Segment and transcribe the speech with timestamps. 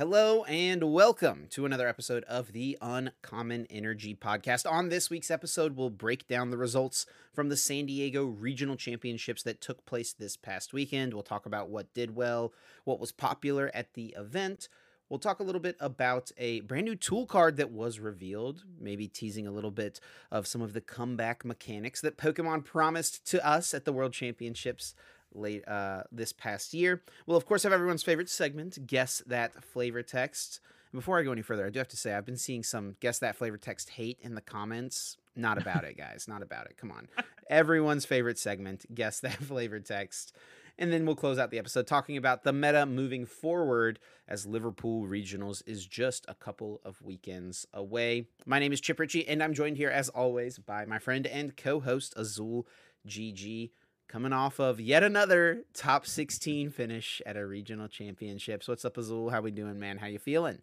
[0.00, 4.64] Hello and welcome to another episode of the Uncommon Energy Podcast.
[4.64, 9.42] On this week's episode, we'll break down the results from the San Diego Regional Championships
[9.42, 11.12] that took place this past weekend.
[11.12, 14.70] We'll talk about what did well, what was popular at the event.
[15.10, 19.06] We'll talk a little bit about a brand new tool card that was revealed, maybe
[19.06, 23.74] teasing a little bit of some of the comeback mechanics that Pokemon promised to us
[23.74, 24.94] at the World Championships
[25.34, 27.02] late uh, this past year.
[27.26, 30.60] We'll, of course, have everyone's favorite segment, Guess That Flavor Text.
[30.92, 33.20] Before I go any further, I do have to say I've been seeing some Guess
[33.20, 35.16] That Flavor Text hate in the comments.
[35.36, 36.26] Not about it, guys.
[36.26, 36.76] Not about it.
[36.76, 37.08] Come on.
[37.50, 40.34] Everyone's favorite segment, Guess That Flavor Text.
[40.78, 45.06] And then we'll close out the episode talking about the meta moving forward as Liverpool
[45.06, 48.28] Regionals is just a couple of weekends away.
[48.46, 51.54] My name is Chip Ritchie, and I'm joined here, as always, by my friend and
[51.54, 52.66] co host Azul
[53.06, 53.70] GG
[54.10, 58.66] coming off of yet another top 16 finish at a regional championships.
[58.66, 59.30] What's up, Azul?
[59.30, 59.98] How we doing, man?
[59.98, 60.58] How you feeling?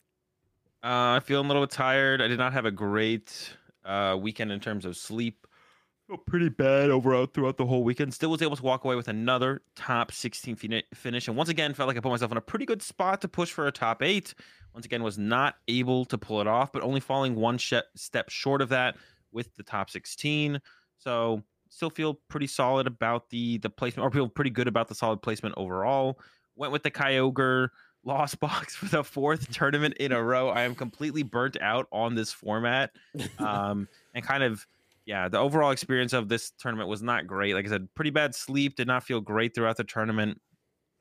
[0.83, 2.21] Uh, I feel a little bit tired.
[2.21, 5.47] I did not have a great uh, weekend in terms of sleep.
[6.07, 8.13] Feel pretty bad overall throughout the whole weekend.
[8.13, 11.87] Still was able to walk away with another top 16 finish, and once again felt
[11.87, 14.33] like I put myself in a pretty good spot to push for a top eight.
[14.73, 18.61] Once again, was not able to pull it off, but only falling one step short
[18.61, 18.97] of that
[19.31, 20.59] with the top 16.
[20.97, 24.95] So still feel pretty solid about the the placement, or feel pretty good about the
[24.95, 26.19] solid placement overall.
[26.55, 27.69] Went with the Kyogre
[28.03, 30.49] lost box for the fourth tournament in a row.
[30.49, 32.91] I am completely burnt out on this format,
[33.39, 34.65] um, and kind of
[35.05, 37.53] yeah, the overall experience of this tournament was not great.
[37.53, 38.75] Like I said, pretty bad sleep.
[38.75, 40.39] Did not feel great throughout the tournament.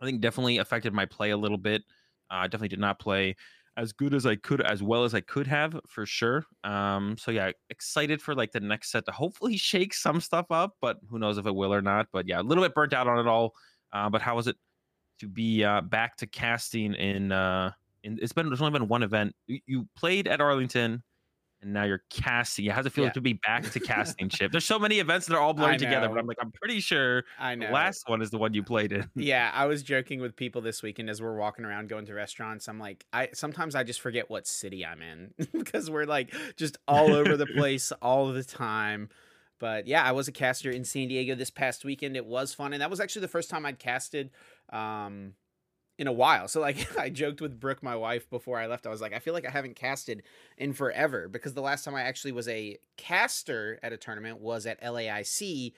[0.00, 1.82] I think definitely affected my play a little bit.
[2.30, 3.34] Uh, I definitely did not play
[3.76, 6.44] as good as I could, as well as I could have for sure.
[6.64, 10.76] Um, so yeah, excited for like the next set to hopefully shake some stuff up,
[10.80, 12.08] but who knows if it will or not.
[12.12, 13.54] But yeah, a little bit burnt out on it all.
[13.92, 14.56] Uh, but how was it
[15.20, 17.32] to be uh, back to casting in?
[17.32, 19.34] Uh, in it's been there's only been one event.
[19.46, 21.02] You played at Arlington
[21.66, 22.64] and now you're casting.
[22.66, 23.10] How does it feel yeah.
[23.10, 24.52] to be back to casting Chip?
[24.52, 27.24] There's so many events that are all blurring together, but I'm like, I'm pretty sure
[27.38, 27.66] I know.
[27.66, 29.10] the last one is the one you played in.
[29.26, 32.68] Yeah, I was joking with people this weekend as we're walking around going to restaurants.
[32.68, 36.78] I'm like, I sometimes I just forget what city I'm in because we're like just
[36.86, 39.08] all over the place all the time.
[39.58, 42.16] But yeah, I was a caster in San Diego this past weekend.
[42.16, 44.30] It was fun, and that was actually the first time I'd casted.
[44.70, 45.32] Um,
[45.98, 46.48] in a while.
[46.48, 48.86] So like I joked with Brooke, my wife, before I left.
[48.86, 50.22] I was like, I feel like I haven't casted
[50.58, 54.66] in forever because the last time I actually was a caster at a tournament was
[54.66, 55.72] at LAIC,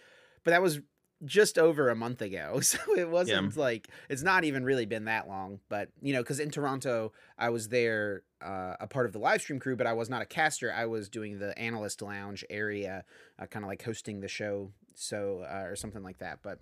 [0.44, 0.80] but that was
[1.24, 2.60] just over a month ago.
[2.68, 3.60] So it wasn't yeah.
[3.60, 5.60] like it's not even really been that long.
[5.68, 9.40] But you know, because in Toronto, I was there uh, a part of the live
[9.40, 10.72] stream crew, but I was not a caster.
[10.72, 13.04] I was doing the analyst lounge area,
[13.38, 16.40] uh, kind of like hosting the show, so uh, or something like that.
[16.42, 16.60] But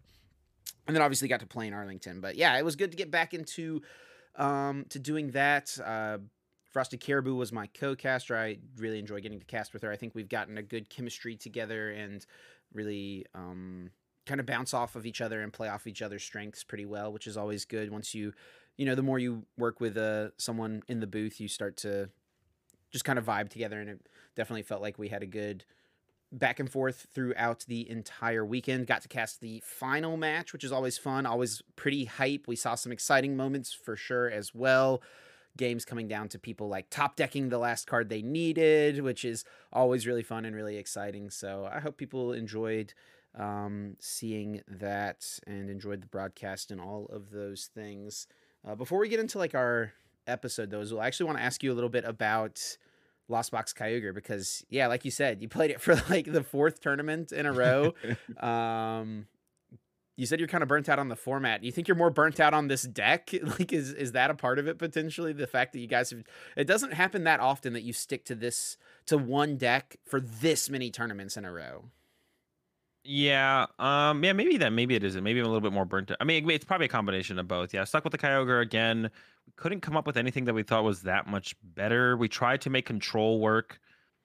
[0.86, 2.20] and then obviously got to play in Arlington.
[2.20, 3.82] But yeah, it was good to get back into
[4.36, 5.76] um, to doing that.
[5.84, 6.18] Uh,
[6.70, 8.36] Frosted Caribou was my co-caster.
[8.36, 9.90] I really enjoy getting to cast with her.
[9.90, 12.24] I think we've gotten a good chemistry together and
[12.72, 13.90] really um,
[14.26, 17.12] kind of bounce off of each other and play off each other's strengths pretty well,
[17.12, 17.90] which is always good.
[17.90, 18.34] Once you,
[18.76, 22.10] you know, the more you work with uh, someone in the booth, you start to
[22.90, 25.64] just kind of vibe together, and it definitely felt like we had a good
[26.32, 28.86] back and forth throughout the entire weekend.
[28.86, 32.46] Got to cast the final match, which is always fun, always pretty hype.
[32.46, 35.02] We saw some exciting moments for sure as well.
[35.56, 39.44] Games coming down to people like top decking the last card they needed, which is
[39.72, 41.30] always really fun and really exciting.
[41.30, 42.92] So I hope people enjoyed
[43.34, 48.26] um, seeing that and enjoyed the broadcast and all of those things.
[48.66, 49.92] Uh, before we get into like our
[50.26, 52.76] episode, though, I actually want to ask you a little bit about
[53.28, 56.80] Lost Box Kyogre because yeah, like you said, you played it for like the fourth
[56.80, 57.94] tournament in a row.
[58.40, 59.26] um,
[60.16, 61.62] you said you're kind of burnt out on the format.
[61.62, 63.30] You think you're more burnt out on this deck?
[63.58, 65.32] Like, is is that a part of it potentially?
[65.32, 66.24] The fact that you guys have
[66.56, 68.76] it doesn't happen that often that you stick to this
[69.06, 71.90] to one deck for this many tournaments in a row.
[73.08, 74.70] Yeah, um, yeah, maybe that.
[74.70, 75.22] Maybe it isn't.
[75.22, 76.16] Maybe I'm a little bit more burnt out.
[76.20, 77.72] I mean, it's probably a combination of both.
[77.72, 79.10] Yeah, stuck with the Kyogre again.
[79.46, 82.16] We couldn't come up with anything that we thought was that much better.
[82.16, 83.78] We tried to make control work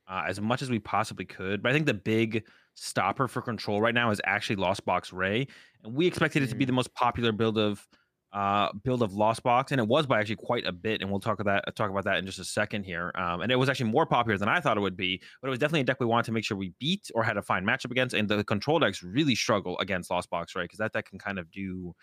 [0.08, 2.44] uh, as much as we possibly could, but I think the big
[2.74, 5.48] stopper for control right now is actually Lost Box Ray,
[5.84, 6.78] and we expected it to be the mm.
[6.78, 7.88] most popular build of
[8.34, 11.02] uh, build of Lost Box, and it was by actually quite a bit.
[11.02, 13.12] And we'll talk about that talk about that in just a second here.
[13.16, 15.52] Um, and it was actually more popular than I thought it would be, but it
[15.52, 17.66] was definitely a deck we wanted to make sure we beat or had a fine
[17.66, 18.16] matchup against.
[18.16, 20.64] And the control decks really struggle against Lost Box, right?
[20.64, 21.94] Because that deck can kind of do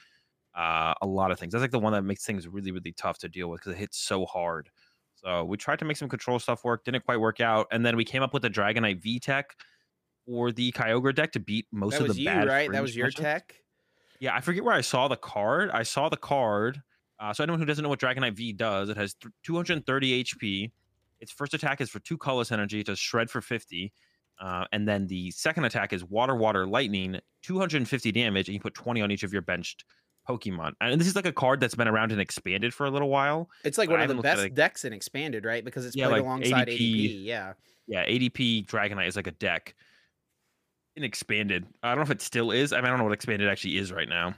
[0.54, 1.52] uh, a lot of things.
[1.52, 3.78] That's like the one that makes things really really tough to deal with because it
[3.78, 4.68] hits so hard.
[5.14, 7.96] So we tried to make some control stuff work, didn't quite work out, and then
[7.96, 9.56] we came up with the Dragonite V tech
[10.26, 12.46] or the Kyogre deck to beat most that of the you, bad.
[12.46, 13.54] Right, that was your tech.
[14.20, 15.70] Yeah, I forget where I saw the card.
[15.70, 16.82] I saw the card.
[17.20, 20.70] Uh, so anyone who doesn't know what Dragonite V does, it has th- 230 HP.
[21.20, 22.80] Its first attack is for two colorless energy.
[22.80, 23.92] It does shred for 50.
[24.40, 28.74] Uh, and then the second attack is water, water, lightning, 250 damage, and you put
[28.74, 29.84] 20 on each of your benched
[30.28, 30.72] Pokemon.
[30.80, 33.48] And this is like a card that's been around and expanded for a little while.
[33.64, 34.54] It's like one of the haven't looked at best it.
[34.54, 35.64] decks in expanded, right?
[35.64, 36.78] Because it's Yeah, played like alongside ADP.
[36.78, 37.24] ADP.
[37.24, 37.52] Yeah.
[37.88, 39.74] Yeah, ADP Dragonite is like a deck
[40.98, 41.66] in expanded.
[41.82, 42.72] I don't know if it still is.
[42.72, 44.34] I mean, I don't know what expanded actually is right now.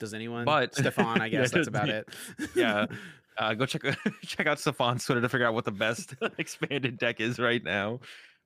[0.00, 0.44] Does anyone?
[0.44, 2.08] But- Stefan, I guess that's about it.
[2.54, 2.86] Yeah.
[3.36, 3.82] Uh, go check
[4.24, 7.98] check out Stefan's Twitter to figure out what the best expanded deck is right now.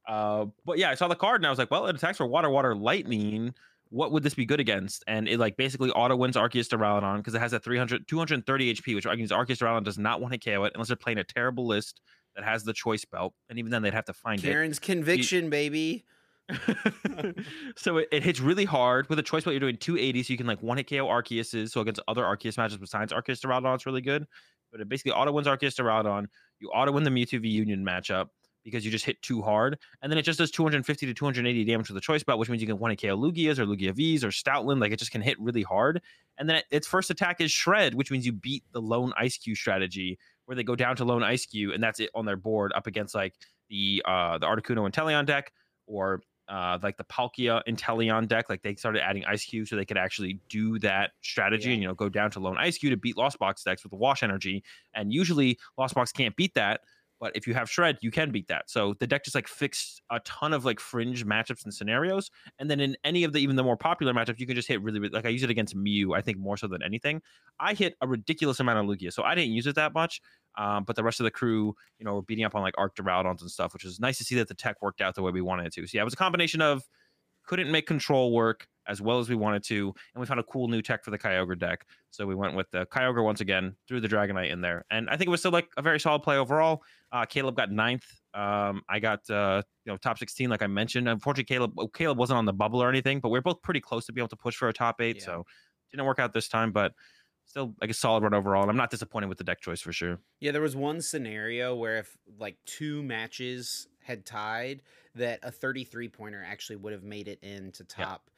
[0.06, 2.26] Uh, but yeah, I saw the card and I was like, well, it attacks for
[2.26, 3.54] water, water, lightning.
[3.90, 5.04] What would this be good against?
[5.06, 8.94] And it like basically auto wins Arceus Duraludon because it has a 300, 230 HP,
[8.94, 11.66] which means Arceus Duraludon does not want to KO it unless they're playing a terrible
[11.66, 12.00] list
[12.34, 13.34] that has the choice belt.
[13.50, 14.46] And even then, they'd have to find it.
[14.50, 16.06] Karen's conviction, baby.
[17.76, 19.52] so it, it hits really hard with a choice belt.
[19.52, 21.72] You're doing 280, so you can like one hit KO Arceus's.
[21.72, 24.26] So against other Arceus matches besides Arceus Duraludon, it's really good.
[24.72, 26.26] But it basically auto wins Arceus Duraludon.
[26.60, 28.28] You auto win the Mewtwo V Union matchup
[28.64, 31.88] because you just hit too hard, and then it just does 250 to 280 damage
[31.88, 34.24] with the choice belt, which means you can one hit KO Lugia's or Lugia V's
[34.24, 34.80] or Stoutland.
[34.80, 36.02] Like it just can hit really hard.
[36.38, 39.54] And then it, its first attack is Shred, which means you beat the lone Eiscue
[39.54, 42.86] strategy where they go down to lone Eiscue, and that's it on their board up
[42.86, 43.34] against like
[43.68, 45.52] the uh the Articuno Inteleon deck
[45.86, 49.98] or uh, like the Palkia Inteleon deck, like they started adding Eiscue so they could
[49.98, 51.74] actually do that strategy Yeah.
[51.74, 53.96] and you know go down to lone Eiscue to beat Lost Box decks with the
[53.96, 54.62] Wash Energy.
[54.94, 56.80] And usually Lost Box can't beat that,
[57.20, 58.70] but if you have Shred, you can beat that.
[58.70, 62.30] So the deck just like fixed a ton of like fringe matchups and scenarios.
[62.58, 64.82] And then in any of the even the more popular matchups, you can just hit
[64.82, 67.20] really, really like I use it against Mew, I think more so than anything.
[67.58, 70.20] I hit a ridiculous amount of Lugia, so I didn't use it that much.
[70.56, 72.96] Um, but the rest of the crew, you know, were beating up on like Arc
[72.96, 75.30] Duraludons and stuff, which was nice to see that the tech worked out the way
[75.30, 75.86] we wanted it to.
[75.86, 76.82] So yeah, it was a combination of
[77.46, 80.68] couldn't make control work as well as we wanted to, and we found a cool
[80.68, 81.84] new tech for the Kyogre deck.
[82.10, 85.16] So we went with the Kyogre once again, threw the Dragonite in there, and I
[85.16, 86.82] think it was still like a very solid play overall.
[87.12, 88.04] Uh, Caleb got ninth.
[88.34, 91.08] Um, I got uh, you know top sixteen, like I mentioned.
[91.08, 94.06] Unfortunately, Caleb Caleb wasn't on the bubble or anything, but we are both pretty close
[94.06, 95.16] to be able to push for a top eight.
[95.16, 95.24] Yeah.
[95.24, 95.44] So
[95.90, 96.92] didn't work out this time, but
[97.46, 98.62] still like a solid run overall.
[98.62, 100.20] And I'm not disappointed with the deck choice for sure.
[100.40, 104.82] Yeah, there was one scenario where if like two matches had tied,
[105.14, 108.30] that a 33 pointer actually would have made it into top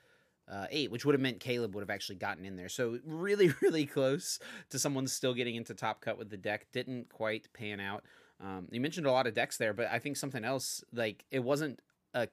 [0.51, 2.69] uh, eight, which would have meant Caleb would have actually gotten in there.
[2.69, 4.39] So really, really close
[4.71, 6.67] to someone still getting into top cut with the deck.
[6.73, 8.05] Didn't quite pan out.
[8.41, 11.41] Um, you mentioned a lot of decks there, but I think something else like it
[11.41, 11.81] wasn't
[12.15, 12.29] a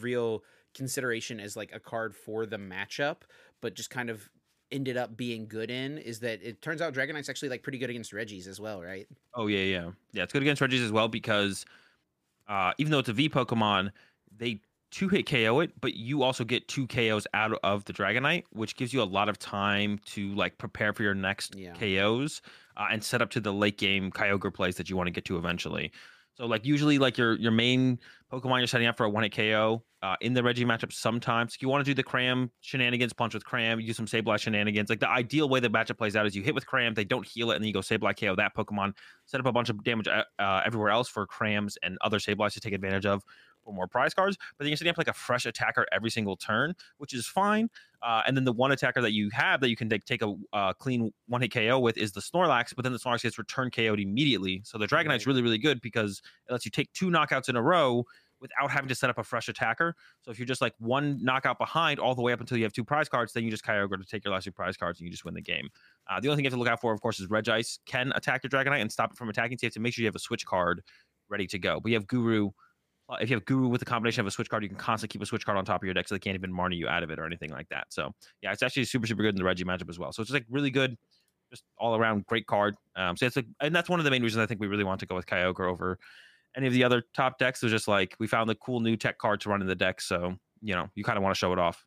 [0.00, 0.42] real
[0.74, 3.18] consideration as like a card for the matchup,
[3.60, 4.28] but just kind of
[4.70, 7.90] ended up being good in is that it turns out Dragonite's actually like pretty good
[7.90, 9.06] against Reggies as well, right?
[9.34, 10.22] Oh yeah, yeah, yeah.
[10.24, 11.64] It's good against Reggie's as well because
[12.48, 13.92] uh, even though it's a V Pokemon,
[14.36, 14.60] they
[14.92, 18.76] two hit KO it, but you also get two KOs out of the Dragonite, which
[18.76, 21.72] gives you a lot of time to like prepare for your next Yeah.
[21.74, 22.42] KOs
[22.76, 25.24] uh, and set up to the late game Kyogre plays that you want to get
[25.24, 25.90] to eventually.
[26.34, 27.98] So like usually like your your main
[28.32, 30.92] Pokemon you're setting up for a one hit KO uh, in the Reggie matchup.
[30.92, 34.38] Sometimes you want to do the Cram shenanigans, punch with Cram, you do some Sableye
[34.38, 34.88] shenanigans.
[34.88, 37.26] Like the ideal way the matchup plays out is you hit with Cram, they don't
[37.26, 38.94] heal it, and then you go Sableye KO that Pokemon,
[39.26, 40.22] set up a bunch of damage uh,
[40.64, 43.22] everywhere else for Crams and other Sableyes to take advantage of
[43.64, 44.36] for more prize cards.
[44.56, 47.68] But then you're setting up like a fresh attacker every single turn, which is fine.
[48.02, 50.34] Uh, and then the one attacker that you have that you can take, take a
[50.52, 53.70] uh, clean one hit KO with is the Snorlax, but then the Snorlax gets return
[53.70, 54.60] KO'd immediately.
[54.64, 57.62] So the Dragonite's really, really good because it lets you take two knockouts in a
[57.62, 58.04] row
[58.42, 59.94] without having to set up a fresh attacker.
[60.22, 62.72] So if you're just like one knockout behind all the way up until you have
[62.72, 65.06] two prize cards, then you just Kyogre to take your last two prize cards and
[65.06, 65.68] you just win the game.
[66.10, 68.12] Uh, the only thing you have to look out for, of course, is Regice can
[68.16, 69.56] attack your Dragonite and stop it from attacking.
[69.58, 70.82] So you have to make sure you have a switch card
[71.30, 71.80] ready to go.
[71.80, 72.50] But you have Guru.
[73.12, 75.12] Uh, If you have Guru with a combination of a switch card, you can constantly
[75.12, 76.88] keep a switch card on top of your deck so they can't even Marnie you
[76.88, 77.86] out of it or anything like that.
[77.90, 80.12] So yeah, it's actually super, super good in the Reggie matchup as well.
[80.12, 80.96] So it's like really good,
[81.50, 82.76] just all around great card.
[82.96, 84.84] Um, so it's like, and that's one of the main reasons I think we really
[84.84, 85.98] want to go with Kyogre over
[86.56, 87.62] any of the other top decks.
[87.62, 89.74] It was just like we found the cool new tech card to run in the
[89.74, 90.00] deck.
[90.00, 91.84] So, you know, you kind of want to show it off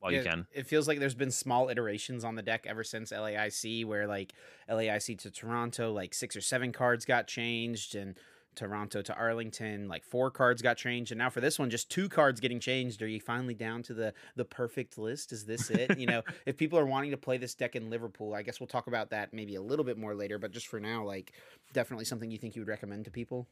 [0.00, 0.46] while you can.
[0.52, 4.32] It feels like there's been small iterations on the deck ever since LAIC, where like
[4.70, 8.16] LAIC to Toronto, like six or seven cards got changed, and
[8.58, 12.08] Toronto to Arlington, like four cards got changed, and now for this one, just two
[12.08, 13.00] cards getting changed.
[13.02, 15.32] Are you finally down to the the perfect list?
[15.32, 15.96] Is this it?
[15.98, 18.66] you know, if people are wanting to play this deck in Liverpool, I guess we'll
[18.66, 20.38] talk about that maybe a little bit more later.
[20.38, 21.32] But just for now, like
[21.72, 23.46] definitely something you think you would recommend to people.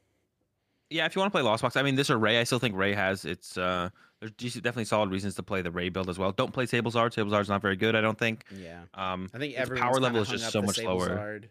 [0.90, 2.58] Yeah, if you want to play Lost Box, I mean, this or Ray, I still
[2.60, 3.56] think Ray has its.
[3.56, 6.32] uh There's definitely solid reasons to play the Ray build as well.
[6.32, 7.12] Don't play Sablezard.
[7.12, 8.44] Sablezard's not very good, I don't think.
[8.56, 11.42] Yeah, Um, I think everyone's power level is just so much lower.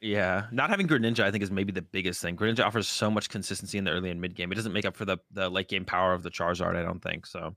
[0.00, 2.36] Yeah, not having Greninja, I think, is maybe the biggest thing.
[2.36, 4.50] Greninja offers so much consistency in the early and mid game.
[4.50, 7.02] It doesn't make up for the the late game power of the Charizard, I don't
[7.02, 7.26] think.
[7.26, 7.54] So,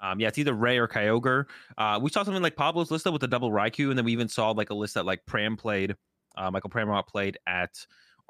[0.00, 1.44] um, yeah, it's either Ray or Kyogre.
[1.76, 4.12] Uh, we saw something like Pablo's list though, with the double Raikou, and then we
[4.12, 5.94] even saw like a list that like Pram played
[6.36, 7.70] Uh, Michael Pramawat played at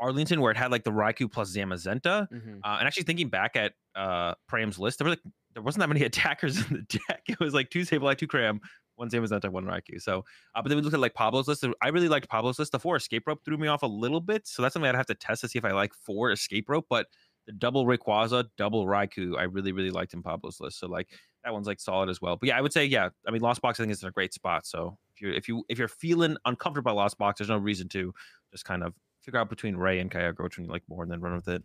[0.00, 2.28] Arlington, where it had like the Raikou plus Zamazenta.
[2.32, 2.58] Mhm.
[2.64, 5.22] Uh, and actually thinking back at uh Pram's list, there were like
[5.54, 7.22] there wasn't that many attackers in the deck.
[7.28, 8.60] It was like two Sableye, two Cram,
[9.02, 10.00] one Zamazenta, one Raikou.
[10.00, 11.64] So, uh, but then we looked at like Pablo's list.
[11.82, 12.72] I really liked Pablo's list.
[12.72, 15.06] The four escape rope threw me off a little bit, so that's something I'd have
[15.06, 16.86] to test to see if I like four escape rope.
[16.88, 17.06] But
[17.46, 20.78] the double Rayquaza, double Raikou, I really really liked in Pablo's list.
[20.78, 21.08] So like
[21.44, 22.36] that one's like solid as well.
[22.36, 23.10] But yeah, I would say yeah.
[23.26, 24.66] I mean, Lost Box I think is in a great spot.
[24.66, 27.88] So if you if you if you're feeling uncomfortable about Lost Box, there's no reason
[27.90, 28.14] to
[28.52, 31.10] just kind of figure out between Ray and Kyogre which one you like more, and
[31.10, 31.62] then run with it.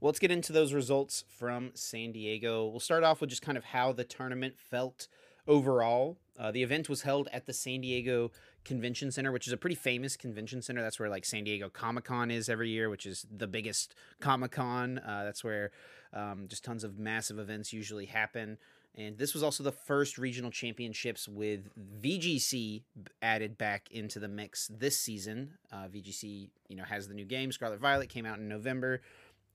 [0.00, 2.66] Well, let's get into those results from San Diego.
[2.66, 5.06] We'll start off with just kind of how the tournament felt
[5.50, 6.16] overall.
[6.38, 8.30] Uh, the event was held at the San Diego
[8.64, 10.80] Convention Center, which is a pretty famous convention center.
[10.80, 14.52] That's where like San Diego Comic Con is every year, which is the biggest Comic
[14.52, 14.98] Con.
[14.98, 15.72] Uh, that's where
[16.14, 18.56] um, just tons of massive events usually happen.
[18.96, 21.68] And this was also the first regional championships with
[22.00, 22.82] VGC
[23.22, 25.58] added back into the mix this season.
[25.70, 27.52] Uh, VGC, you know, has the new game.
[27.52, 29.00] Scarlet Violet came out in November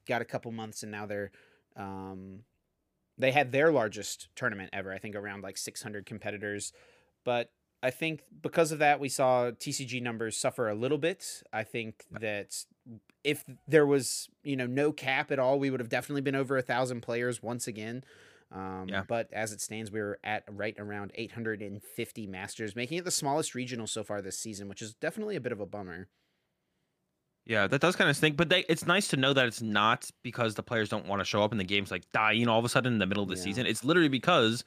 [0.06, 1.32] got a couple months and now they're
[1.76, 2.40] um,
[3.18, 6.72] they had their largest tournament ever i think around like 600 competitors.
[7.24, 7.52] But
[7.84, 11.44] i think because of that we saw tcg numbers suffer a little bit.
[11.54, 12.56] I think that
[13.24, 16.58] if there was you know no cap at all we would have definitely been over
[16.58, 18.04] a thousand players once again.
[18.52, 19.04] Um, Yeah.
[19.08, 23.56] but as it stands we were at right around 850 masters making it the smallest
[23.56, 26.08] regional so far this season which is definitely a bit of a bummer
[27.46, 30.10] Yeah, that does kind of stink, but they, it's nice to know that it's not
[30.24, 32.66] because the players don't want to show up and the game's like dying all of
[32.66, 33.42] a sudden in the middle of the Yeah.
[33.44, 33.66] season.
[33.68, 34.64] It's literally because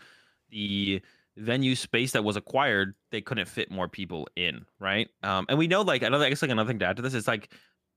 [0.50, 1.02] the
[1.36, 5.08] venue space that was acquired, they couldn't fit more people in, right?
[5.24, 7.14] Um, and we know like another, I guess like another thing to add to this
[7.14, 7.52] is like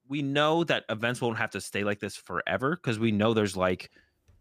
[0.08, 3.56] we know that events won't have to stay like this forever because we know there's
[3.56, 3.92] like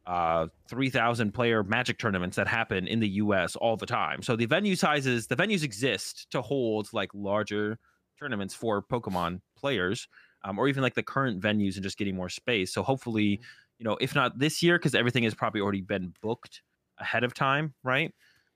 [0.06, 4.22] uh 3000 player magic tournaments that happen in the US all the time.
[4.22, 7.78] So the venue sizes, the venues exist to hold like larger
[8.18, 10.08] tournaments for Pokemon players
[10.44, 12.72] um, or even like the current venues and just getting more space.
[12.72, 13.40] So hopefully,
[13.78, 16.62] you know, if not this year, because everything has probably already been booked
[16.98, 18.12] ahead of time, right?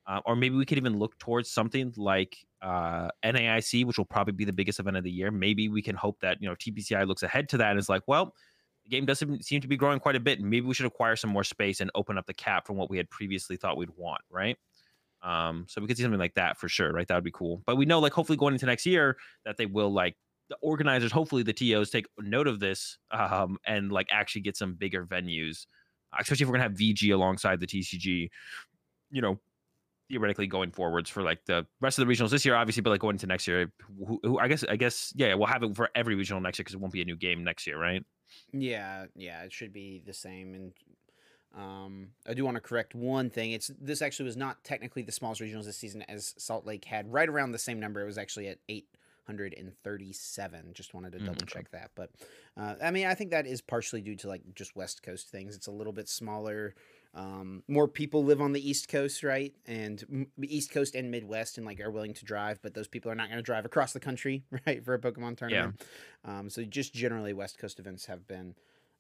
[0.07, 4.33] Uh, or maybe we could even look towards something like uh, NAIC, which will probably
[4.33, 5.31] be the biggest event of the year.
[5.31, 8.03] Maybe we can hope that you know TPCI looks ahead to that and is like,
[8.07, 8.35] well,
[8.85, 10.87] the game does seem seem to be growing quite a bit, and maybe we should
[10.87, 13.79] acquire some more space and open up the cap from what we had previously thought
[13.79, 14.59] we'd want, right?
[15.23, 17.09] Um, so we could see something like that for sure, right?
[17.09, 17.63] That would be cool.
[17.65, 20.17] But we know, like, hopefully going into next year, that they will like
[20.49, 24.75] the organizers, hopefully the TOs take note of this um, and like actually get some
[24.75, 25.67] bigger venues,
[26.19, 28.29] especially if we're gonna have VG alongside the TCG.
[29.11, 29.41] You know,
[30.09, 33.01] theoretically going forwards for like the rest of the regionals this year, obviously, but like
[33.01, 33.73] going into next year,
[34.07, 36.65] who, who, I guess, I guess, yeah, we'll have it for every regional next year
[36.65, 38.05] because it won't be a new game next year, right?
[38.53, 40.55] Yeah, yeah, it should be the same.
[40.55, 40.73] And
[41.57, 43.53] um, I do want to correct one thing.
[43.53, 47.13] It's this actually was not technically the smallest regionals this season, as Salt Lake had
[47.13, 48.03] right around the same number.
[48.03, 48.89] It was actually at eight
[49.27, 50.73] hundred and thirty-seven.
[50.75, 51.61] Just wanted to Mm, double okay.
[51.61, 52.11] check that, but
[52.57, 55.57] uh, I mean, I think that is partially due to like just West Coast things.
[55.57, 56.75] It's a little bit smaller.
[57.15, 59.55] Um, more people live on the East Coast, right?
[59.67, 63.11] And m- East Coast and Midwest, and like are willing to drive, but those people
[63.11, 65.81] are not going to drive across the country, right, for a Pokemon tournament.
[66.25, 68.55] Um, so just generally, West Coast events have been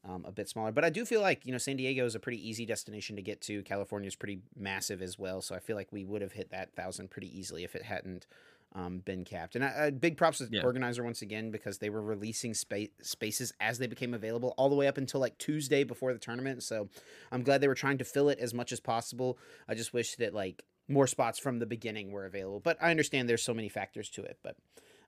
[0.04, 0.70] um, a bit smaller.
[0.70, 3.22] But I do feel like you know San Diego is a pretty easy destination to
[3.22, 3.62] get to.
[3.62, 6.74] California is pretty massive as well, so I feel like we would have hit that
[6.74, 8.26] thousand pretty easily if it hadn't
[8.74, 9.54] um, been capped.
[9.54, 10.62] And uh, big props to the Yeah.
[10.64, 14.74] organizer once again because they were releasing spa- spaces as they became available all the
[14.74, 16.62] way up until like Tuesday before the tournament.
[16.62, 16.88] So
[17.30, 19.38] I'm glad they were trying to fill it as much as possible.
[19.68, 22.60] I just wish that like more spots from the beginning were available.
[22.60, 24.38] But I understand there's so many factors to it.
[24.42, 24.56] But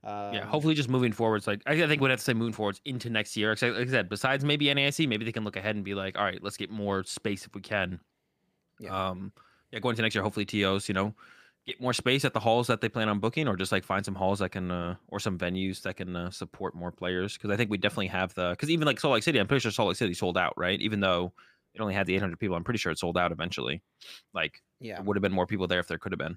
[0.05, 1.49] um, yeah, hopefully just moving forwards.
[1.49, 3.51] Like I I think we'd have to say moving forwards into next year.
[3.51, 6.25] Like I said, besides maybe NAIC, maybe they can look ahead and be like, all
[6.25, 7.99] right, let's get more space if we can.
[8.79, 9.09] Yeah.
[9.09, 9.33] Um,
[9.73, 11.15] yeah, going into next year, hopefully TOs, you know,
[11.67, 14.05] get more space at the halls that they plan on booking, or just like find
[14.05, 17.35] some halls that can, uh, or some venues that can uh, support more players.
[17.35, 18.51] Because I think we definitely have the.
[18.51, 20.81] Because even like Salt Lake City, I'm pretty sure Salt Lake City sold out, right?
[20.81, 21.33] Even though
[21.75, 23.83] it only had the 800 people, I'm pretty sure it sold out eventually.
[24.33, 25.01] Like yeah.
[25.01, 26.37] would have been more people there if there could have been.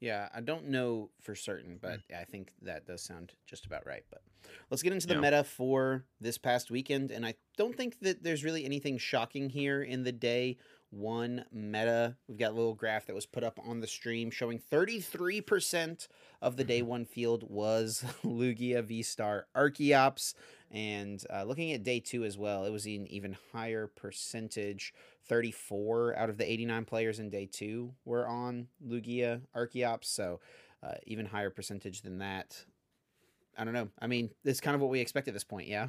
[0.00, 2.20] Yeah, I don't know for certain, but Mm.
[2.20, 4.04] I think that does sound just about right.
[4.10, 4.22] But
[4.70, 5.20] let's get into the Yeah.
[5.20, 7.10] meta for this past weekend.
[7.10, 10.58] And I don't think that there's really anything shocking here in the day
[10.94, 12.16] one meta.
[12.28, 16.08] We've got a little graph that was put up on the stream showing 33%
[16.40, 16.88] of the day Mm-hmm.
[16.88, 20.34] one field was Lugia, V Star, Archeops.
[20.70, 24.92] And uh, looking at day two as well, it was an even higher percentage.
[25.26, 30.40] 34 out of the 89 players in day two were on Lugia Archeops, so
[30.82, 32.64] uh, even higher percentage than that.
[33.56, 33.88] I don't know.
[34.00, 35.86] I mean, it's kind of what we expect at this point, yeah.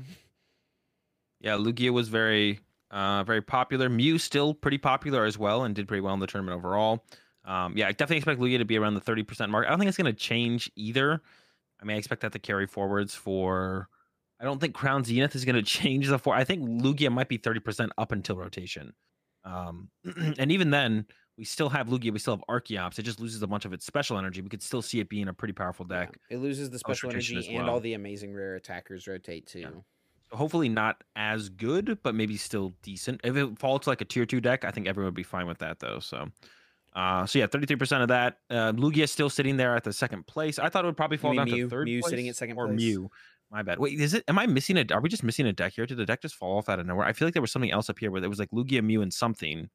[1.42, 2.60] Yeah, Lugia was very,
[2.96, 3.90] uh, very popular.
[3.90, 7.06] Mew still pretty popular as well, and did pretty well in the tournament overall.
[7.44, 9.68] Um, yeah, I definitely expect Lugia to be around the thirty percent mark.
[9.68, 11.22] I don't think it's going to change either,
[11.82, 13.90] I mean, I expect that to carry forwards for.
[14.40, 16.36] I don't think Crown Zenith is going to change the four.
[16.36, 18.94] I think Lugia might be 30% up until rotation.
[19.44, 19.90] Um,
[20.38, 21.06] and even then,
[21.38, 22.98] we still have Lugia, we still have Archeops.
[22.98, 24.42] It just loses a bunch of its special energy.
[24.42, 26.18] We could still see it being a pretty powerful deck.
[26.30, 29.60] Yeah, it loses the special energy as and all the amazing rare attackers rotate too.
[29.60, 29.70] Yeah.
[30.32, 33.22] So hopefully not as good, but maybe still decent.
[33.24, 35.48] If it falls to like a tier two deck, I think everyone would be fine
[35.48, 36.00] with that though.
[36.00, 36.28] So,
[36.96, 38.38] uh, so yeah, 33% of that.
[38.50, 40.58] Uh, Lugia still sitting there at the second place.
[40.60, 41.64] I thought it would probably fall down Mew?
[41.66, 42.10] to third Mew place.
[42.10, 42.78] sitting at second or place?
[42.78, 43.10] Mew.
[43.52, 43.78] My bad.
[43.78, 44.24] Wait, is it?
[44.28, 44.86] Am I missing a?
[44.92, 45.86] Are we just missing a deck here?
[45.86, 47.06] Did the deck just fall off out of nowhere?
[47.06, 49.02] I feel like there was something else up here where there was like Lugia, Mew,
[49.04, 49.70] and something.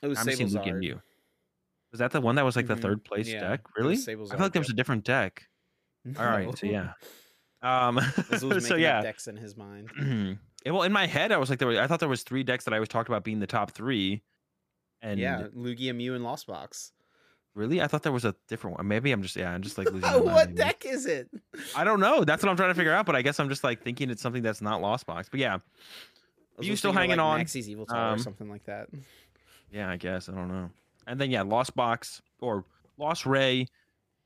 [0.00, 1.00] It was I'm missing Lugia and Mew.
[1.90, 2.68] Was that the one that was like Mhm.
[2.68, 3.60] the third place Yeah, deck?
[3.76, 3.94] Really?
[3.94, 5.48] I feel like there was a different deck.
[6.18, 6.92] All right, so yeah.
[7.62, 8.00] Um,
[8.38, 9.00] so making yeah.
[9.02, 10.38] decks in his mind.
[10.66, 12.64] Well, in my head, I was like, there were, I thought there was three decks
[12.64, 14.22] that I always talked about being the top three.
[15.00, 16.92] And yeah, Lugia, Mew, and Lost Box.
[17.54, 18.86] really, I thought there was a different one.
[18.88, 20.00] Maybe I'm just, yeah, I'm just like losing.
[20.02, 21.30] my mind, what deck is it?
[21.76, 22.24] I don't know.
[22.24, 23.06] That's what I'm trying to figure out.
[23.06, 25.28] But I guess I'm just like thinking it's something that's not Lost Box.
[25.30, 25.58] But yeah,
[26.60, 27.38] You still hanging like on.
[27.38, 28.88] Maxie's Evil Tower or Um, something like that.
[29.72, 30.70] yeah, I guess I don't know.
[31.06, 32.64] And then yeah, Lost Box or
[32.98, 33.68] Lost Ray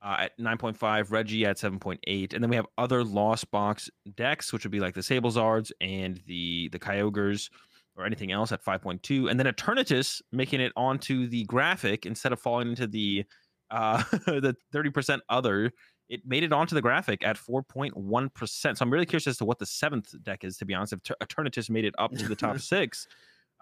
[0.03, 4.65] uh, at 9.5, Reggie at 7.8, and then we have other Lost Box decks, which
[4.65, 7.51] would be like the Sablezards and the the Kyogres
[7.97, 12.41] or anything else at 5.2, and then Eternatus making it onto the graphic instead of
[12.41, 13.25] falling into the
[13.71, 15.73] uh, the 30% other.
[16.09, 18.47] It made it onto the graphic at 4.1%.
[18.47, 20.93] So I'm really curious as to what the seventh deck is, to be honest.
[20.93, 23.07] If Ter- Eternatus made it up to the top six.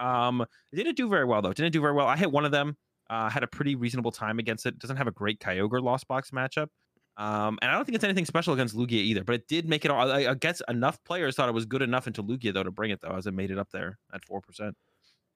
[0.01, 0.41] Um,
[0.73, 1.51] it didn't do very well, though.
[1.51, 2.09] It didn't do very well.
[2.09, 2.77] I hit one of them.
[3.11, 4.79] Uh, had a pretty reasonable time against it.
[4.79, 6.69] Doesn't have a great Kyogre Lost Box matchup.
[7.17, 9.85] Um, and I don't think it's anything special against Lugia either, but it did make
[9.85, 10.11] it all.
[10.11, 12.93] I, I guess enough players thought it was good enough into Lugia, though, to bring
[12.93, 14.73] it, though, as it made it up there at 4%.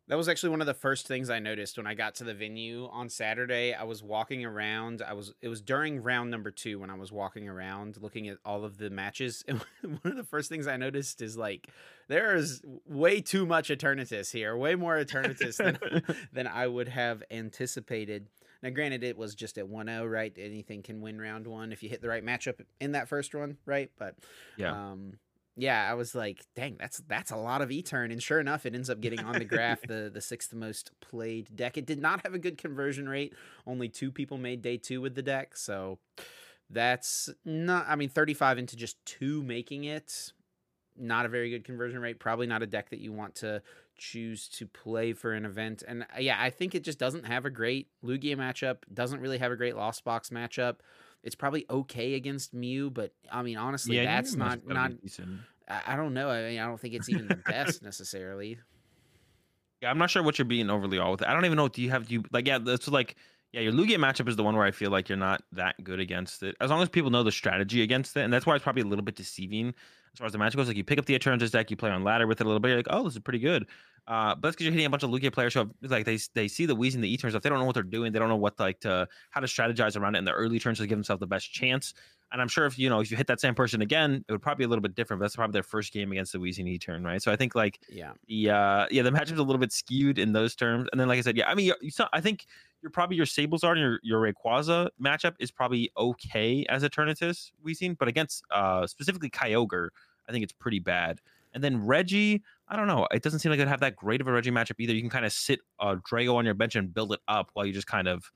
[0.08, 2.34] That was actually one of the first things I noticed when I got to the
[2.34, 3.73] venue on Saturday.
[3.73, 5.00] I was walking around.
[5.00, 8.37] I was it was during round number 2 when I was walking around looking at
[8.44, 9.42] all of the matches.
[9.49, 9.61] And
[10.02, 11.68] one of the first things I noticed is like
[12.08, 14.54] there is way too much Eternatus here.
[14.56, 15.78] Way more Eternatus than
[16.34, 18.28] than I would have anticipated.
[18.62, 20.32] Now granted it was just at 1-0, right?
[20.38, 23.56] Anything can win round 1 if you hit the right matchup in that first one,
[23.64, 23.90] right?
[23.99, 24.17] But
[24.58, 24.73] Yeah.
[24.73, 25.14] um
[25.56, 28.10] yeah, I was like, dang, that's that's a lot of E-turn.
[28.10, 31.54] And sure enough, it ends up getting on the graph the the sixth most played
[31.54, 31.76] deck.
[31.76, 33.34] It did not have a good conversion rate.
[33.67, 35.99] Only two people made day two with the deck, so
[36.71, 40.32] that's not I mean, 35 into just two making it,
[40.97, 42.19] not a very good conversion rate.
[42.19, 43.62] Probably not a deck that you want to
[43.97, 45.82] choose to play for an event.
[45.86, 49.38] And uh, yeah, I think it just doesn't have a great Lugia matchup, doesn't really
[49.38, 50.76] have a great Lost Box matchup.
[51.25, 55.41] It's probably okay against Mew, but I mean, honestly, yeah, that's not not decent.
[55.69, 56.28] I I don't know.
[56.28, 58.58] I mean, I don't think it's even the best necessarily.
[59.80, 61.23] Yeah, I'm not sure what you're being overly all with.
[61.23, 61.69] I don't even know.
[61.69, 62.47] Do you have do you like?
[62.47, 63.17] Yeah, that's like
[63.52, 63.63] yeah.
[63.63, 66.43] Your Lugia matchup is the one where I feel like you're not that good against
[66.43, 66.56] it.
[66.60, 68.87] As long as people know the strategy against it, and that's why it's probably a
[68.87, 69.75] little bit deceiving
[70.15, 70.69] as far as the matchup goes.
[70.69, 72.61] Like you pick up the Eternatus deck, you play on ladder with it a little
[72.61, 72.69] bit.
[72.69, 73.67] You're like, oh, this is pretty good.
[74.07, 76.19] Uh, but that's because you're hitting a bunch of Lugia players who have like they
[76.35, 77.43] they see the Weezing, the E turn stuff.
[77.43, 78.13] They don't know what they're doing.
[78.13, 80.79] They don't know what like to how to strategize around it in the early turns
[80.79, 81.95] to give themselves the best chance.
[82.32, 84.43] And I'm sure if you know if you hit that same person again, it would
[84.43, 85.21] probably be a little bit different.
[85.21, 87.23] But that's probably their first game against the Weezing E turn, right?
[87.23, 88.13] So I think like Yeah.
[88.26, 91.19] the uh yeah the matchup's a little bit skewed in those terms and then like
[91.19, 92.47] i said yeah i mean you, you saw, i think
[92.82, 97.95] you're probably your sablezard and your your rayquaza matchup is probably okay as eternatus seen
[97.95, 99.89] but against uh specifically kyogre
[100.28, 101.21] i think it's pretty bad
[101.52, 104.26] and then reggie i don't know it doesn't seem like it'd have that great of
[104.26, 106.93] a reggie matchup either you can kind of sit uh drago on your bench and
[106.93, 108.30] build it up while you just kind of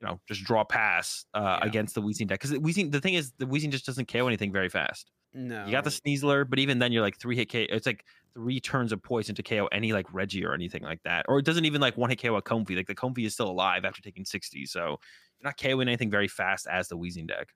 [0.00, 1.68] you know just draw pass uh Yeah.
[1.68, 4.52] against the Weezing deck because Weezing the thing is the Weezing just doesn't KO anything
[4.52, 5.64] very fast No.
[5.66, 7.66] you got the Sneasler, but even then, you're like three hit KO.
[7.68, 8.04] It's like
[8.34, 11.26] three turns of poison to KO any like Reggie or anything like that.
[11.28, 12.74] Or it doesn't even like one hit KO a Comfey.
[12.76, 14.64] Like the Comfey is still alive after taking 60.
[14.66, 14.98] So you're
[15.42, 17.48] not KOing anything very fast as the Weezing deck.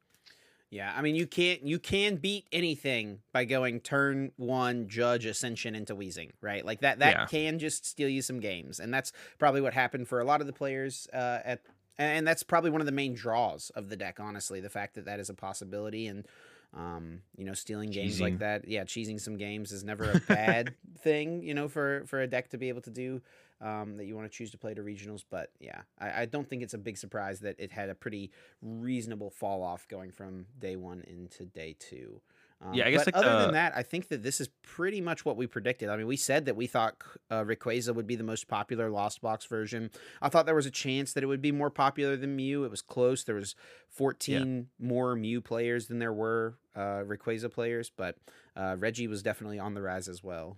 [0.71, 5.75] Yeah, I mean you can't you can beat anything by going turn one judge ascension
[5.75, 6.65] into Weezing, right?
[6.65, 7.27] Like that that Yeah.
[7.27, 10.47] can just steal you some games, and that's probably what happened for a lot of
[10.47, 11.61] the players uh, at.
[12.01, 14.61] And that's probably one of the main draws of the deck, honestly.
[14.61, 16.27] The fact that that is a possibility, and
[16.75, 20.75] um, you know, stealing games like that, yeah, cheesing some games is never a bad
[21.01, 23.21] thing, you know, for for a deck to be able to do.
[23.61, 26.49] Um, that you want to choose to play to regionals, but yeah, I, I don't
[26.49, 28.31] think it's a big surprise that it had a pretty
[28.63, 32.23] reasonable fall off going from day one into day two.
[32.63, 34.49] Um, Yeah, I guess, but like, other the- than that, I think that this is
[34.63, 35.89] pretty much what we predicted.
[35.89, 36.97] I mean, we said that we thought
[37.31, 39.91] uh, Rayquaza would be the most popular Lost Box version.
[40.21, 42.65] I thought there was a chance that it would be more popular than Mew.
[42.65, 43.25] It was close.
[43.25, 43.55] There was
[43.89, 48.17] 14 more Mew players than there were uh, Rayquaza players, but
[48.57, 50.57] uh, Reggie was definitely on the rise as well.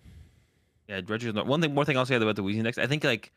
[0.88, 1.30] Yeah, Reggie.
[1.30, 2.78] One thing, more thing I'll say about the Weezing decks.
[2.78, 3.32] I think like,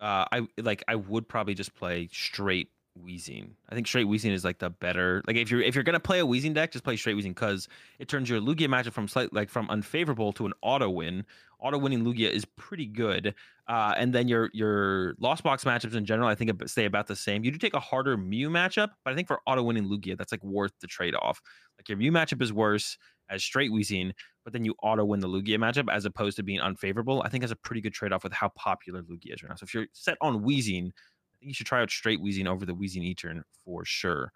[0.00, 2.70] uh, I like I would probably just play straight
[3.04, 3.50] Weezing.
[3.68, 5.22] I think straight Weezing is like the better.
[5.26, 7.68] Like if you're if you're gonna play a Weezing deck, just play straight Weezing because
[7.98, 11.24] it turns your Lugia matchup from slight like from unfavorable to an auto win.
[11.60, 13.34] Auto winning Lugia is pretty good,
[13.66, 17.16] uh, and then your your Lost Box matchups in general, I think stay about the
[17.16, 17.44] same.
[17.44, 20.30] You do take a harder Mew matchup, but I think for auto winning Lugia, that's
[20.32, 21.40] like worth the trade off.
[21.78, 22.96] Like your Mew matchup is worse
[23.28, 24.12] as straight Weezing,
[24.44, 27.22] but then you auto win the Lugia matchup as opposed to being unfavorable.
[27.24, 29.56] I think that's a pretty good trade off with how popular Lugia is right now.
[29.56, 30.90] So if you're set on Weezing
[31.40, 34.32] you should try out straight Weezing over the Weezing E-turn for sure.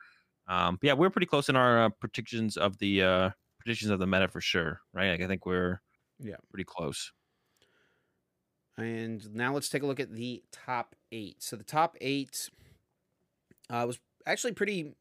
[0.49, 3.99] Um, but yeah, we're pretty close in our uh, predictions of the uh, predictions of
[3.99, 5.11] the meta for sure, right?
[5.11, 5.81] Like I think we're
[6.19, 7.13] yeah pretty close.
[8.79, 11.43] And now let's take a look at the top eight.
[11.43, 12.49] So the top eight
[13.71, 14.95] uh, was actually pretty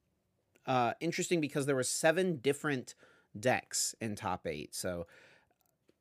[0.67, 2.95] uh, interesting because there were seven different
[3.39, 4.75] decks in top eight.
[4.75, 5.07] So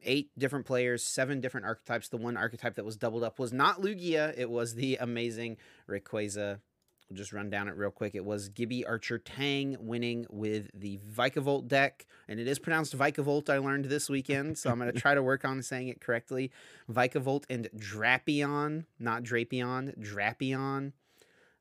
[0.05, 2.09] eight different players, seven different archetypes.
[2.09, 5.57] The one archetype that was doubled up was not Lugia, it was the amazing
[5.89, 6.61] Rayquaza.
[7.09, 8.15] We'll just run down it real quick.
[8.15, 13.51] It was Gibby Archer Tang winning with the Vikavolt deck, and it is pronounced Vikavolt.
[13.51, 16.53] I learned this weekend, so I'm going to try to work on saying it correctly.
[16.89, 20.93] Vikavolt and Drapion, not Drapion, Drapion.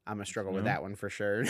[0.09, 1.45] I'm gonna struggle with that one for sure.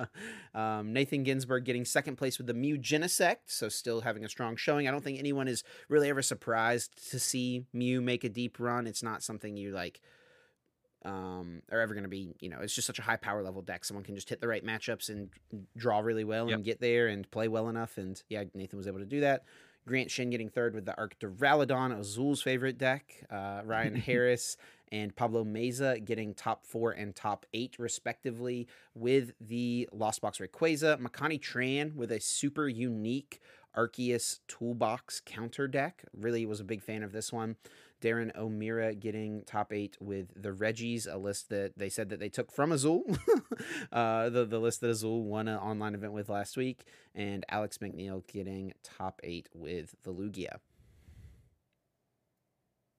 [0.54, 4.54] um, Nathan Ginsburg getting second place with the Mew Genesect, so still having a strong
[4.54, 4.86] showing.
[4.86, 8.86] I don't think anyone is really ever surprised to see Mew make a deep run.
[8.86, 10.00] It's not something you like
[11.04, 13.62] um, are ever going to be, you know, it's just such a high power level
[13.62, 13.84] deck.
[13.84, 15.30] Someone can just hit the right matchups and
[15.76, 16.56] draw really well yep.
[16.56, 17.96] and get there and play well enough.
[17.98, 19.44] And yeah, Nathan was able to do that.
[19.86, 23.24] Grant Shin getting third with the Arc Duraludon, Azul's favorite deck.
[23.30, 24.56] Uh, Ryan Harris
[24.92, 31.00] and Pablo Meza getting top four and top eight, respectively, with the Lost Box Rayquaza.
[31.00, 33.40] Makani Tran with a super unique
[33.76, 36.04] Arceus Toolbox counter deck.
[36.16, 37.56] Really was a big fan of this one.
[38.02, 42.28] Darren O'Meara getting top eight with the Reggies, a list that they said that they
[42.28, 43.04] took from Azul,
[43.92, 47.78] uh, the, the list that Azul won an online event with last week, and Alex
[47.78, 50.58] McNeil getting top eight with the Lugia.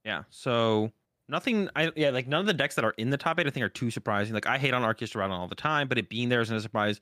[0.04, 0.92] Yeah, so
[1.30, 3.50] nothing I yeah, like none of the decks that are in the top eight I
[3.50, 4.34] think are too surprising.
[4.34, 6.62] Like I hate on Arceus Duraludon all the time, but it being there isn't a
[6.62, 7.00] surprise.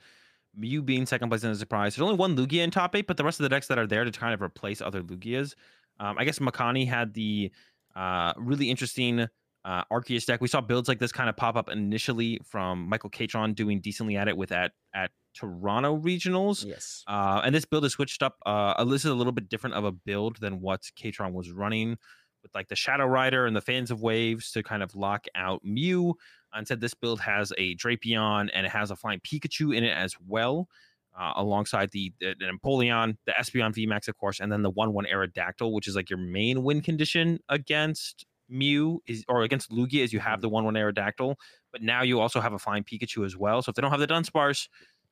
[0.57, 1.95] You being second place isn't a surprise.
[1.95, 3.87] There's only one Lugia in top eight, but the rest of the decks that are
[3.87, 5.53] there to kind of replace other Lugias.
[5.99, 7.51] Um, I guess Makani had the
[7.95, 9.27] uh, really interesting
[9.65, 10.41] uh, Arceus deck.
[10.41, 14.15] We saw builds like this kind of pop up initially from Michael Catron doing decently
[14.15, 16.65] at it with at at Toronto regionals.
[16.65, 17.03] Yes.
[17.07, 18.37] Uh, and this build is switched up.
[18.45, 21.97] Uh, this is a little bit different of a build than what Catron was running
[22.45, 25.61] with like the Shadow Rider and the Fans of Waves to kind of lock out
[25.65, 26.15] Mew.
[26.53, 29.91] And said this build has a Drapion and it has a Flying Pikachu in it
[29.97, 30.69] as well.
[31.17, 34.91] Uh, alongside the, the, the Empoleon, the Espeon VMAX, of course, and then the 1
[34.91, 40.03] 1 Aerodactyl, which is like your main win condition against Mew is or against Lugia
[40.03, 40.41] is you have mm-hmm.
[40.41, 41.35] the 1 1 Aerodactyl,
[41.71, 43.61] but now you also have a Flying Pikachu as well.
[43.61, 44.67] So if they don't have the Dunsparce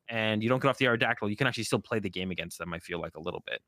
[0.10, 2.58] and you don't get off the Aerodactyl, you can actually still play the game against
[2.58, 3.62] them, I feel like a little bit.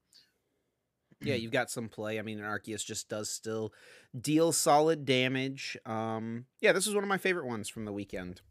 [1.26, 2.20] Yeah, you've got some play.
[2.20, 3.74] I mean, Arceus just does still
[4.20, 5.78] deal solid damage.
[5.86, 8.42] Um, yeah, this is one of my favorite ones from the weekend,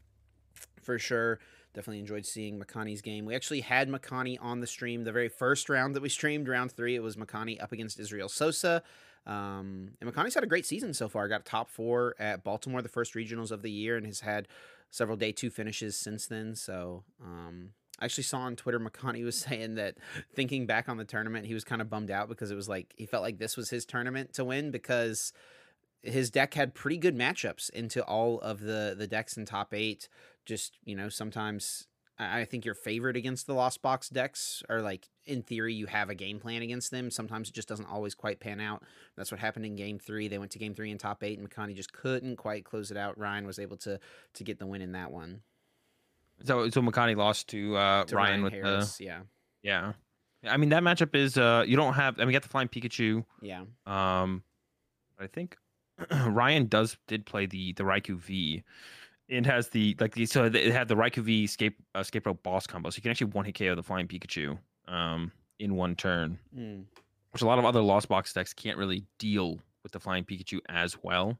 [0.81, 1.39] for sure.
[1.73, 3.25] Definitely enjoyed seeing Makani's game.
[3.25, 6.71] We actually had Makani on the stream the very first round that we streamed, round
[6.71, 6.95] three.
[6.95, 8.81] It was Makani up against Israel Sosa.
[9.25, 11.27] Um, and Makani's had a great season so far.
[11.27, 14.47] Got top four at Baltimore, the first regionals of the year, and has had
[14.89, 16.55] several day two finishes since then.
[16.55, 19.95] So, um, I actually saw on Twitter Makani was saying that
[20.33, 22.93] thinking back on the tournament, he was kind of bummed out because it was like
[22.97, 25.33] he felt like this was his tournament to win because
[26.01, 30.07] his deck had pretty good matchups into all of the the decks in top eight
[30.45, 35.09] just you know sometimes I think you're favored against the Lost Box decks, or like
[35.25, 37.11] in theory you have a game plan against them.
[37.11, 38.83] Sometimes it just doesn't always quite pan out.
[39.17, 40.29] That's what happened in Game Three.
[40.29, 42.95] They went to Game Three in top eight, and Makani just couldn't quite close it
[42.95, 43.17] out.
[43.17, 43.99] Ryan was able to
[44.33, 45.41] to get the win in that one.
[46.43, 49.19] So so Makani lost to, uh, to Ryan, Ryan, with Harris, the yeah
[49.63, 49.93] yeah.
[50.47, 52.67] I mean that matchup is uh you don't have I mean you got the flying
[52.67, 54.43] Pikachu yeah um
[55.19, 55.57] I think
[56.11, 58.63] Ryan does did play the the Raikou V
[59.27, 62.43] it has the like the so it had the Raikou V escape uh, escape rope
[62.43, 65.95] boss combo, so you can actually one hit KO the flying Pikachu um, in one
[65.95, 66.83] turn, mm.
[67.31, 70.59] which a lot of other Lost Box decks can't really deal with the flying Pikachu
[70.69, 71.39] as well.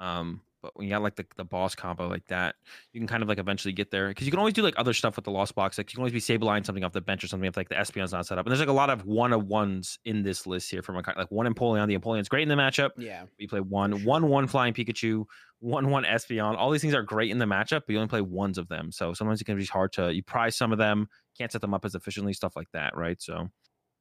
[0.00, 2.54] Um, but when you got like the, the boss combo like that,
[2.94, 4.94] you can kind of like eventually get there because you can always do like other
[4.94, 5.76] stuff with the Lost Box.
[5.76, 7.74] Like you can always be Sableining something off the bench or something if like the
[7.74, 8.46] Espeon's not set up.
[8.46, 11.02] And there's like a lot of one of ones in this list here from a
[11.18, 11.86] like one Empoleon.
[11.86, 12.92] The Empoleon's great in the matchup.
[12.96, 14.06] Yeah, we play one sure.
[14.06, 15.26] one one flying Pikachu,
[15.58, 16.56] one one Espeon.
[16.56, 18.90] All these things are great in the matchup, but you only play ones of them.
[18.90, 21.74] So sometimes it can be hard to you prize some of them, can't set them
[21.74, 23.20] up as efficiently, stuff like that, right?
[23.20, 23.50] So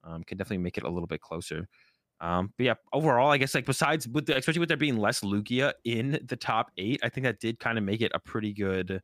[0.05, 1.67] um, can definitely make it a little bit closer.
[2.23, 5.19] Um, but yeah, overall, I guess like besides with the, especially with there being less
[5.21, 8.53] Lugia in the top eight, I think that did kind of make it a pretty
[8.53, 9.01] good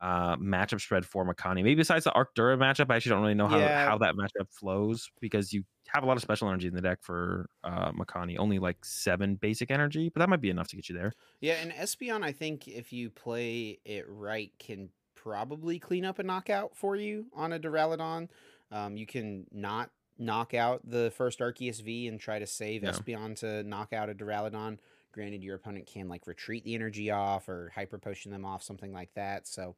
[0.00, 1.56] uh, matchup spread for Makani.
[1.56, 3.86] Maybe besides the Arc Dura matchup, I actually don't really know how, Yeah.
[3.88, 6.98] how that matchup flows because you have a lot of special energy in the deck
[7.02, 8.38] for uh, Makani.
[8.38, 11.12] Only like seven basic energy, but that might be enough to get you there.
[11.40, 16.22] Yeah, and Espeon, I think if you play it right, can probably clean up a
[16.22, 18.28] knockout for you on a Duraludon.
[18.70, 22.90] Um, you can not knock out the first Arceus V and try to save Yeah.
[22.92, 24.78] Espeon to knock out a Duraludon.
[25.12, 28.92] Granted, your opponent can like retreat the energy off or hyper potion them off, something
[28.92, 29.48] like that.
[29.48, 29.74] So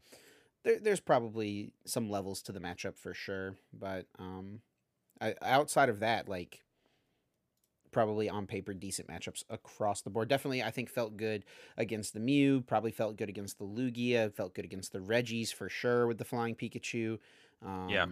[0.65, 3.55] there, there's probably some levels to the matchup for sure.
[3.73, 4.61] But um,
[5.21, 6.65] I, outside of that, like
[7.93, 10.29] probably on paper decent matchups across the board.
[10.29, 11.45] Definitely, I think felt good
[11.77, 12.61] against the Mew.
[12.63, 14.33] Probably felt good against the Lugia.
[14.35, 17.19] Felt good against the Reggies for sure with the Flying Pikachu.
[17.65, 18.07] Um, Yeah.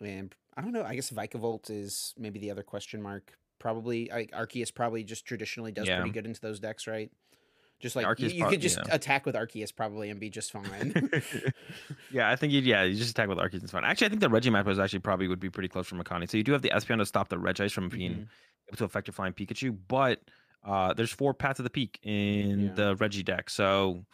[0.00, 0.84] And I don't know.
[0.84, 3.32] I guess Vikavolt is maybe the other question mark.
[3.58, 5.96] Probably I, Arceus probably just traditionally does Yeah.
[5.96, 7.10] pretty good into those decks, right?
[7.80, 8.94] Just like you, you could just yeah.
[8.94, 10.92] attack with Arceus probably and be just fine.
[12.12, 13.84] yeah, I think you yeah, you just attack with Arceus is fine.
[13.84, 16.30] Actually, I think the Reggie matchup is actually probably would be pretty close from Makani.
[16.30, 18.28] So you do have the Espeon to stop the Regice from being Mhm.
[18.68, 20.20] able to affect your flying Pikachu, but
[20.64, 22.72] uh, there's four paths of the peak in Yeah.
[22.74, 23.50] the Reggie deck.
[23.50, 24.04] So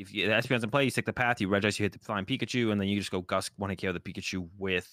[0.00, 1.98] if you, the Espeon's in play, you stick the path, you Regice, you hit the
[1.98, 4.88] flying Pikachu, and then you just go Gust one hit KO the Pikachu with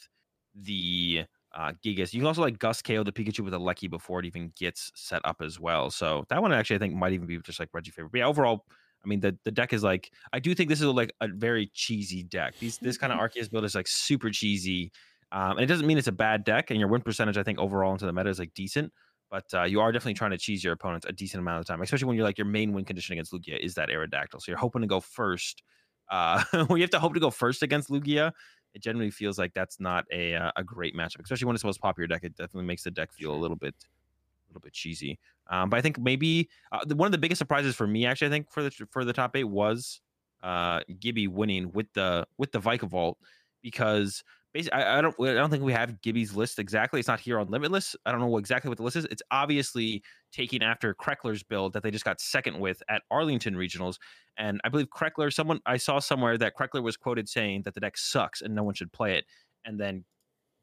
[0.54, 1.24] the
[1.56, 2.14] uh, Gigas.
[2.14, 4.92] You can also like Gust KO the Pikachu with a Lecky before it even gets
[4.96, 5.90] set up as well.
[5.90, 8.12] So that one actually I think might even be just like Reggie favorite.
[8.12, 8.66] But yeah, overall,
[9.04, 11.72] I mean the, the deck is like I do think this is like a very
[11.74, 12.56] cheesy deck.
[12.60, 14.92] These this kind of Arceus build is like super cheesy.
[15.32, 17.60] Um, and it doesn't mean it's a bad deck, and your win percentage I think
[17.60, 18.92] overall into the meta is like decent.
[19.30, 21.74] But uh, you are definitely trying to cheese your opponents a decent amount of the
[21.74, 24.42] time, especially when you're like your main win condition against Lugia is that Aerodactyl.
[24.42, 25.64] So you're hoping to go first.
[26.10, 28.32] Uh, when you have to hope to go first against Lugia,
[28.74, 31.68] it generally feels like that's not a uh, a great matchup, especially when it's the
[31.68, 32.24] most popular deck.
[32.24, 35.20] It definitely makes the deck feel a little bit a little bit cheesy.
[35.50, 38.28] Um, but I think maybe uh, the, one of the biggest surprises for me, actually,
[38.28, 40.02] I think for the for the top eight was
[40.44, 43.16] uh, Gibby winning with the with the Vikavolt
[43.62, 44.24] because
[44.58, 47.00] basically I, I don't I don't think we have Gibby's list exactly.
[47.00, 47.96] It's not here on Limitless.
[48.06, 49.06] I don't know exactly what the list is.
[49.06, 53.98] It's obviously taking after Kreckler's build that they just got second with at Arlington Regionals.
[54.38, 57.80] And I believe Kreckler, someone I saw somewhere that Kreckler was quoted saying that the
[57.80, 59.26] deck sucks and no one should play it.
[59.66, 60.06] And then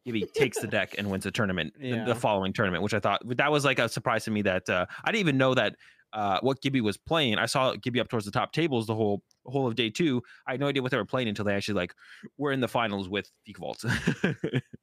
[0.04, 3.22] Gibby takes the deck and wins the tournament the- the following tournament, which I thought
[3.36, 5.76] that was like a surprise to me that uh, I didn't even know that
[6.14, 7.38] uh, what Gibby was playing.
[7.38, 10.22] I saw Gibby up towards the top tables the whole whole of day two.
[10.46, 11.94] I had no idea what they were playing until they actually like
[12.38, 13.82] were in the finals with Vikavolt.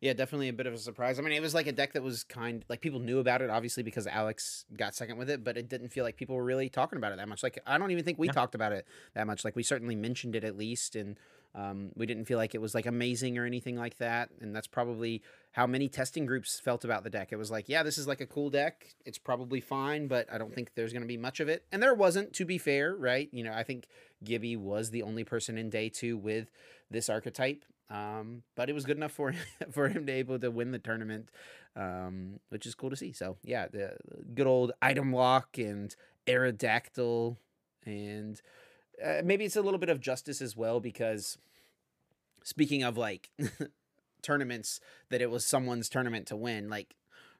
[0.00, 1.20] Yeah, definitely a bit of a surprise.
[1.20, 3.50] I mean, it was like a deck that was kind like people knew about it
[3.50, 6.68] obviously because Alex got second with it, but it didn't feel like people were really
[6.68, 7.44] talking about it that much.
[7.44, 8.32] Like I don't even think we Yeah.
[8.32, 9.44] talked about it that much.
[9.44, 11.16] Like we certainly mentioned it at least and
[11.54, 14.30] um, we didn't feel like it was like amazing or anything like that.
[14.40, 17.28] And that's probably how many testing groups felt about the deck.
[17.30, 18.86] It was like, yeah, this is like a cool deck.
[19.04, 21.64] It's probably fine, but I don't think there's going to be much of it.
[21.70, 23.28] And there wasn't, to be fair, right?
[23.32, 23.86] You know, I think
[24.24, 26.50] Gibby was the only person in day two with
[26.90, 27.64] this archetype.
[27.90, 29.34] Um, but it was good enough for
[29.70, 31.28] for him to able to win the tournament,
[31.76, 33.12] um, which is cool to see.
[33.12, 33.96] So yeah, the
[34.34, 35.94] good old item lock and
[36.26, 37.36] Aerodactyl,
[37.84, 38.40] and
[39.04, 41.38] uh, maybe it's a little bit of justice as well because
[42.44, 43.30] speaking of like
[44.22, 46.94] tournaments that it was someone's tournament to win, like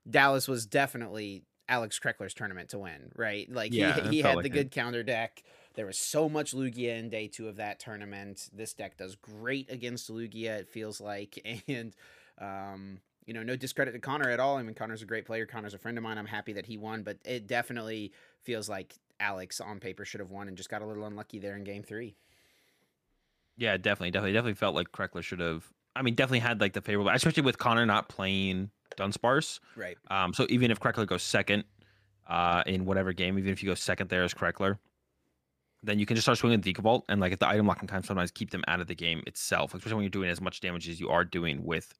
[0.08, 3.50] Dallas was definitely Alex Kreckler's tournament to win, right?
[3.50, 4.52] Like Yeah, he, he had like the it.
[4.52, 5.42] good counter deck.
[5.74, 8.50] There was so much Lugia in day two of that tournament.
[8.52, 11.38] This deck does great against Lugia, it feels like.
[11.68, 11.94] And,
[12.38, 14.56] um, you know, no discredit to Connor at all.
[14.58, 15.46] I mean, Connor's a great player.
[15.46, 16.18] Connor's a friend of mine.
[16.18, 20.30] I'm happy that he won, but it definitely feels like Alex on paper should have
[20.30, 22.16] won and just got a little unlucky there in game three.
[23.56, 25.64] yeah, definitely, definitely, definitely felt like Kreckler should have.
[25.94, 29.60] I mean, definitely had like the favorable, especially with Connor not playing Dunsparce.
[29.76, 29.96] Right.
[30.10, 31.64] Um, so even if Kreckler goes second
[32.26, 34.78] uh, in whatever game, even if you go second there as Kreckler,
[35.82, 37.88] then you can just start swinging the Vikavolt, and like if the item lock can
[37.88, 40.40] kind of sometimes keep them out of the game itself, especially when you're doing as
[40.40, 41.92] much damage as you are doing with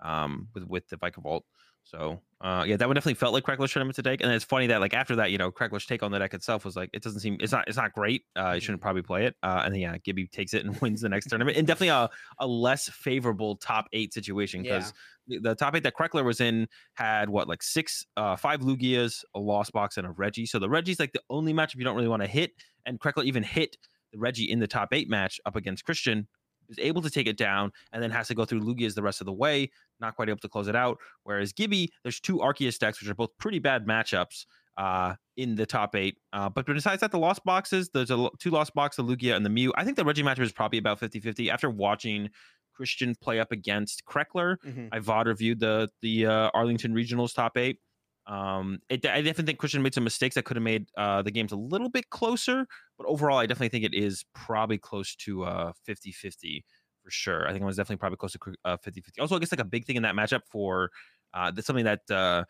[0.00, 1.42] um with with the Vikavolt.
[1.84, 4.22] So uh yeah, that one definitely felt like Kreckler's tournament to take.
[4.22, 6.64] And it's funny that like after that, you know, Kreckler's take on the deck itself
[6.64, 8.24] was like it doesn't seem it's not it's not great.
[8.36, 9.36] Uh you shouldn't probably play it.
[9.42, 11.56] Uh and then yeah, Gibby takes it and wins the next tournament.
[11.56, 14.92] And definitely a, a less favorable top eight situation because
[15.28, 19.24] the, the top eight that Kreckler was in had what like six uh five Lugias,
[19.34, 20.46] a lost box, and a Reggie.
[20.46, 22.52] So the Reggie's like the only matchup you don't really want to hit.
[22.86, 23.76] And Kreckler even hit
[24.12, 26.26] the Reggie in the top eight match up against Christian,
[26.72, 29.20] is able to take it down, and then has to go through Lugias the rest
[29.20, 30.98] of the way, not quite able to close it out.
[31.22, 34.46] Whereas Gibby, there's two Arceus decks, which are both pretty bad matchups
[34.78, 36.16] uh, in the top eight.
[36.32, 39.44] Uh, but besides that, the lost boxes, there's a two lost boxes, the Lugia and
[39.46, 39.72] the Mew.
[39.76, 41.50] I think the Reggie matchup is probably about 50 50.
[41.50, 42.30] After watching
[42.74, 44.88] Christian play up against Kreckler, Mhm.
[44.92, 47.78] I VOD reviewed the the uh, Arlington Regionals top eight.
[48.26, 51.30] Um, it, I definitely think Christian made some mistakes that could have made uh, the
[51.32, 52.66] games a little bit closer,
[53.02, 56.64] but overall, I definitely think it is probably close to uh 50 50
[57.02, 57.46] for sure.
[57.46, 59.20] I think it was definitely probably close to uh 50 50.
[59.20, 60.90] Also, I guess like a big thing in that matchup for
[61.34, 62.44] uh, that's something that uh,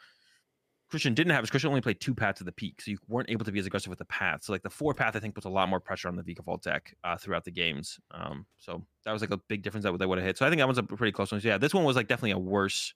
[0.90, 3.30] Christian didn't have is Christian only played two paths to the peak, so you weren't
[3.30, 4.42] able to be as aggressive with the path.
[4.42, 6.62] So like the four path, I think puts a lot more pressure on the Vikavolt
[6.62, 7.98] deck uh, throughout the games.
[8.10, 10.36] Um, so that was like a big difference that they would have hit.
[10.36, 11.40] So I think that was a pretty close one.
[11.40, 12.94] So yeah, this one was like definitely a worse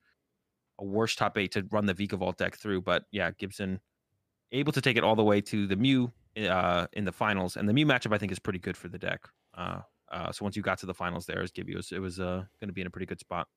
[0.79, 2.83] a worse top eight to run the Vikavolt deck through.
[2.83, 3.81] But yeah, Gibson
[4.53, 7.69] able to take it all the way to the Mew uh, in the finals, and
[7.69, 9.29] the Mew matchup I think is pretty good for the deck.
[9.55, 12.45] Uh, uh, so once you got to the finals, there as Gibios, it was uh,
[12.61, 13.49] going to be in a pretty good spot.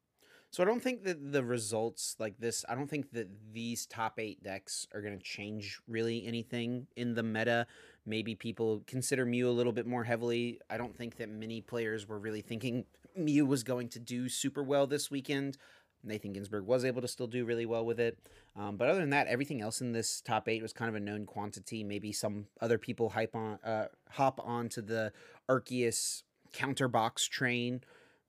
[0.51, 2.65] So I don't think that the results like this.
[2.67, 7.13] I don't think that these top eight decks are going to change really anything in
[7.13, 7.67] the meta.
[8.03, 10.59] Maybe people consider Mew a little bit more heavily.
[10.67, 14.63] I don't think that many players were really thinking Mew was going to do super
[14.63, 15.57] well this weekend.
[16.03, 18.17] Nathan Ginsburg was able to still do really well with it.
[18.55, 20.99] Um, but other than that, everything else in this top eight was kind of a
[20.99, 21.83] known quantity.
[21.83, 25.12] Maybe some other people hype on, uh, hop onto the
[25.49, 27.81] Arceus counterbox train.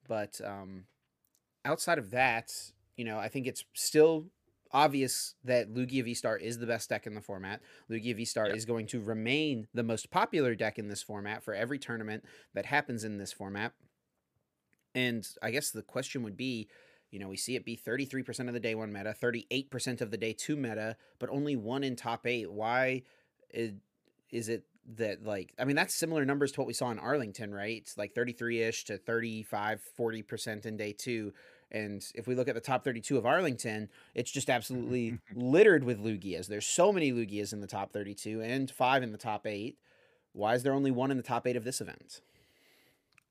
[0.08, 0.84] But um,
[1.64, 2.50] outside of that,
[2.96, 4.26] you know, I think it's still
[4.72, 7.60] obvious that Lugia V Star is the best deck in the format.
[7.90, 8.56] Lugia V Star yep.
[8.56, 12.66] is going to remain the most popular deck in this format for every tournament that
[12.66, 13.72] happens in this format.
[14.94, 16.68] And I guess the question would be
[17.10, 20.16] you know, we see it be 33% of the day one meta, 38% of the
[20.16, 22.50] day two meta, but only one in top eight.
[22.50, 23.02] Why
[23.50, 23.72] is,
[24.30, 24.64] is it
[24.96, 27.78] that, like, I mean, that's similar numbers to what we saw in Arlington, right?
[27.78, 31.32] It's like 33 ish to 35, 40% in day two.
[31.72, 36.02] And if we look at the top 32 of Arlington, it's just absolutely littered with
[36.02, 36.46] Lugias.
[36.46, 39.78] There's so many Lugias in the top 32 and five in the top eight.
[40.32, 42.20] Why is there only one in the top eight of this event?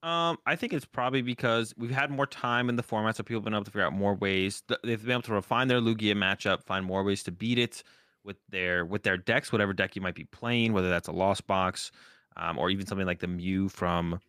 [0.02, 3.40] Um, I think it's probably because we've had more time in the format, so people
[3.40, 4.64] have been able to figure out more ways.
[4.84, 7.84] They've been able to refine their Lugia matchup, find more ways to beat it
[8.24, 11.48] with their with their decks, whatever deck you might be playing, whether that's a Lost
[11.48, 11.92] Box,
[12.38, 14.22] um, or even something like the Mew from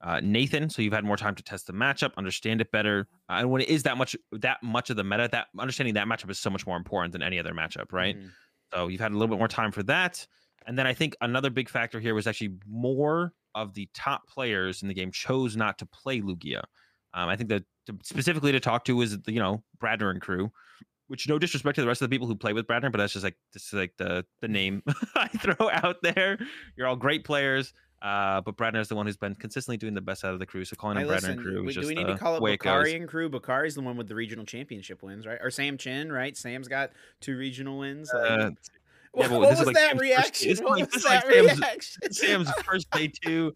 [0.00, 0.70] uh, Nathan.
[0.70, 3.60] So you've had more time to test the matchup, understand it better, uh, and when
[3.60, 6.48] it is that much that much of the meta, that understanding that matchup is so
[6.48, 8.16] much more important than any other matchup, right?
[8.16, 8.28] Mm-hmm.
[8.72, 10.26] So you've had a little bit more time for that.
[10.66, 14.82] And then I think another big factor here was actually more of the top players
[14.82, 16.62] in the game chose not to play Lugia.
[17.14, 20.20] Um, I think that to, specifically to talk to is the, you know Bradner and
[20.20, 20.50] crew,
[21.08, 23.12] which no disrespect to the rest of the people who play with Bradner, but that's
[23.12, 24.82] just like this is like the the name
[25.14, 26.38] I throw out there.
[26.76, 27.72] You're all great players.
[28.00, 30.46] Uh, but Bradner is the one who's been consistently doing the best out of the
[30.46, 30.64] crew.
[30.64, 32.94] So calling him Bradner and crew is just do we need to call it Bakari
[32.94, 33.28] and crew?
[33.28, 35.38] Bakari's the one with the regional championship wins, right?
[35.42, 36.36] Or Sam Chin, right?
[36.36, 38.10] Sam's got two regional wins.
[38.14, 38.50] Like, uh,
[39.14, 40.50] yeah, what, was like that Sam's reaction?
[40.50, 42.12] First, what was that Sam's, reaction?
[42.12, 43.52] Sam's first day two.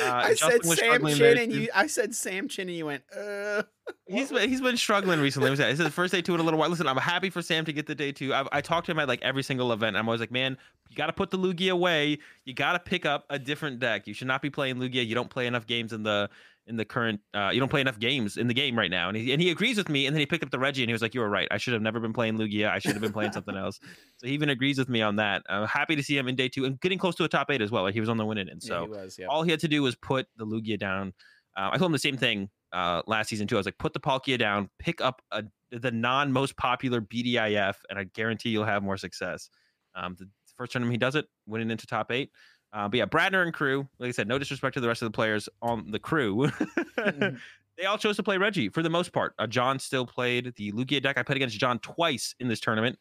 [0.00, 1.68] Uh, I said Sam Chin, and you.
[1.74, 3.02] I said Sam Chin, and you went.
[3.16, 3.62] Uh.
[4.06, 5.50] He's been he's been struggling recently.
[5.50, 6.68] This is the first day two in a little while.
[6.68, 8.32] Listen, I'm happy for Sam to get the day two.
[8.32, 9.96] I, I talked to him at like every single event.
[9.96, 10.56] I'm always like, man,
[10.88, 12.18] you got to put the Lugia away.
[12.44, 14.06] You got to pick up a different deck.
[14.06, 15.06] You should not be playing Lugia.
[15.06, 16.30] You don't play enough games in the
[16.70, 19.08] in the current uh, you don't play enough games in the game right now.
[19.08, 20.88] And he, and he agrees with me and then he picked up the reggie and
[20.88, 21.48] he was like you were right.
[21.50, 22.70] I should have never been playing lugia.
[22.70, 23.78] I should have been playing something else.
[24.18, 25.42] So he even agrees with me on that.
[25.48, 27.62] I'm happy to see him in day two and getting close to a top eight
[27.62, 27.84] as well.
[27.84, 28.62] Like he was on the winning end.
[28.62, 29.26] So yeah, he was, yeah.
[29.26, 31.14] all he had to do was put the lugia down.
[31.56, 33.56] Uh, i told him the same thing uh, last season too.
[33.56, 37.74] I was like put the palkia down pick up a, the non most popular bdif
[37.88, 39.48] and i guarantee you'll have more success.
[39.94, 42.30] Um, the first tournament he does it winning into top eight
[42.72, 45.06] uh, but yeah, Bradner and crew, like I said, no disrespect to the rest of
[45.06, 46.46] the players on the crew.
[46.46, 47.36] mm-hmm.
[47.78, 49.32] They all chose to play Reggie for the most part.
[49.38, 51.16] Uh, John still played the Lugia deck.
[51.16, 52.98] I played against John twice in this tournament,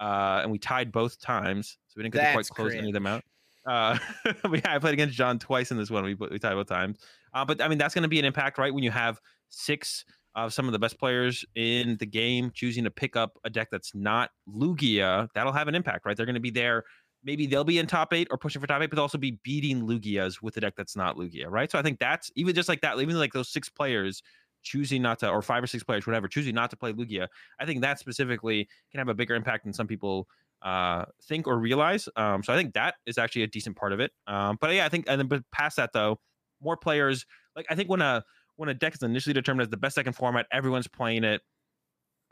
[0.00, 2.94] uh, and we tied both times, so we didn't get to quite close any of
[2.94, 3.22] them out.
[3.66, 3.98] Uh,
[4.52, 6.04] yeah, I played against John twice in this one.
[6.04, 6.98] We we tied both times.
[7.34, 8.72] Uh, but I mean, that's going to be an impact, right?
[8.72, 12.90] When you have six of some of the best players in the game choosing to
[12.90, 16.16] pick up a deck that's not Lugia, that'll have an impact, right?
[16.16, 16.84] They're going to be there
[17.24, 19.82] maybe they'll be in top eight or pushing for top eight, but also be beating
[19.82, 21.70] Lugias with a deck that's not Lugia, right?
[21.70, 24.22] So I think that's even just like that, even like those six players
[24.62, 27.28] choosing not to, or five or six players, whatever, choosing not to play Lugia.
[27.60, 30.28] I think that specifically can have a bigger impact than some people
[30.62, 32.08] uh, think or realize.
[32.16, 34.12] Um, so I think that is actually a decent part of it.
[34.26, 36.20] Um, but yeah, I think, and then but past that though,
[36.60, 38.24] more players like I think when a
[38.56, 41.42] when a deck is initially determined as the best deck in format, everyone's playing it.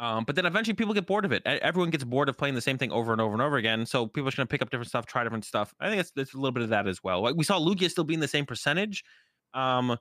[0.01, 1.43] Um, but then eventually people get bored of it.
[1.45, 3.85] Everyone gets bored of playing the same thing over and over and over again.
[3.85, 5.75] So people are going to pick up different stuff, try different stuff.
[5.79, 7.21] I think it's, it's a little bit of that as well.
[7.21, 9.05] Like we saw Lugia still being the same percentage.
[9.53, 9.99] Um,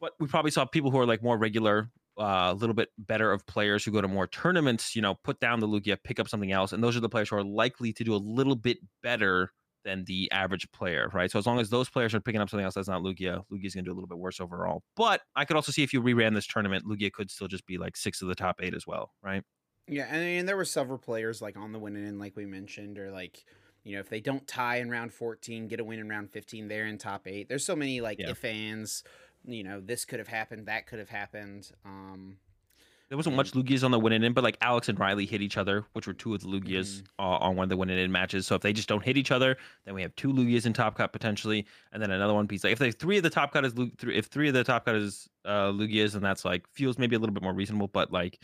[0.00, 2.90] but we probably saw people who are like more regular, uh, a uh, little bit
[2.98, 6.20] better of players who go to more tournaments, you know, put down the Lugia, pick
[6.20, 6.72] up something else.
[6.72, 9.50] And those are the players who are likely to do a little bit better
[9.86, 11.30] than the average player, right?
[11.30, 13.72] So as long as those players are picking up something else that's not Lugia, Lugia's
[13.74, 14.82] going to do a little bit worse overall.
[14.96, 17.78] But I could also see if you reran this tournament, Lugia could still just be
[17.78, 19.42] like six of the top eight as well, right?
[19.88, 23.12] Yeah, and, there were several players like on the winning end, like we mentioned, or
[23.12, 23.44] like
[23.84, 26.66] you know if they don't tie in round 14, get a win in round 15,
[26.66, 27.48] they're in top eight.
[27.48, 28.30] There's so many like Yeah.
[28.30, 29.04] if ands,
[29.44, 31.70] you know, this could have happened, that could have happened.
[31.84, 32.38] Um,
[33.08, 35.56] There wasn't much Lugias on the winning end, but like Alex and Riley hit each
[35.56, 37.06] other, which were two of the Lugias Mhm.
[37.20, 38.48] uh, on one of the winning end matches.
[38.48, 40.96] So if they just don't hit each other, then we have two Lugias in top
[40.96, 42.64] cut potentially, and then another one piece.
[42.64, 44.96] Like if they three of the top cut is if three of the top cut
[44.96, 47.86] is uh, Lugias, then that's like feels maybe a little bit more reasonable.
[47.86, 48.40] But like,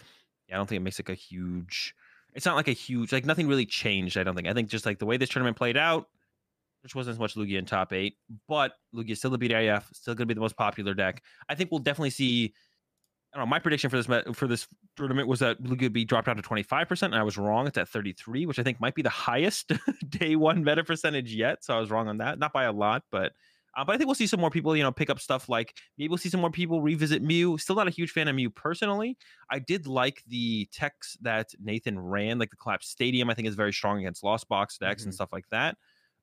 [0.49, 1.95] yeah, I don't think it makes like a huge.
[2.35, 4.17] It's not like a huge like nothing really changed.
[4.17, 4.47] I don't think.
[4.47, 6.09] I think just like the way this tournament played out,
[6.85, 8.17] which wasn't as much Lugia in top eight,
[8.49, 11.21] but Lugia still the BDIF, still going to be the most popular deck.
[11.49, 12.55] I think we'll definitely see.
[13.33, 13.51] I don't know.
[13.51, 14.67] My prediction for this for this
[14.97, 15.63] tournament was that
[15.93, 17.67] be dropped down to twenty five percent, and I was wrong.
[17.67, 19.73] It's at thirty three, which I think might be the highest
[20.09, 21.65] day one meta percentage yet.
[21.65, 23.33] So I was wrong on that, not by a lot, but.
[23.75, 25.75] Uh, but I think we'll see some more people, you know, pick up stuff like
[25.97, 27.57] maybe we'll see some more people revisit Mew.
[27.57, 29.17] Still not a huge fan of Mew personally.
[29.49, 33.31] I did like the techs that Nathan ran, like the Collapse Stadium.
[33.31, 35.15] I think is very strong against Lost Box decks and Mhm.
[35.15, 35.79] stuff like that.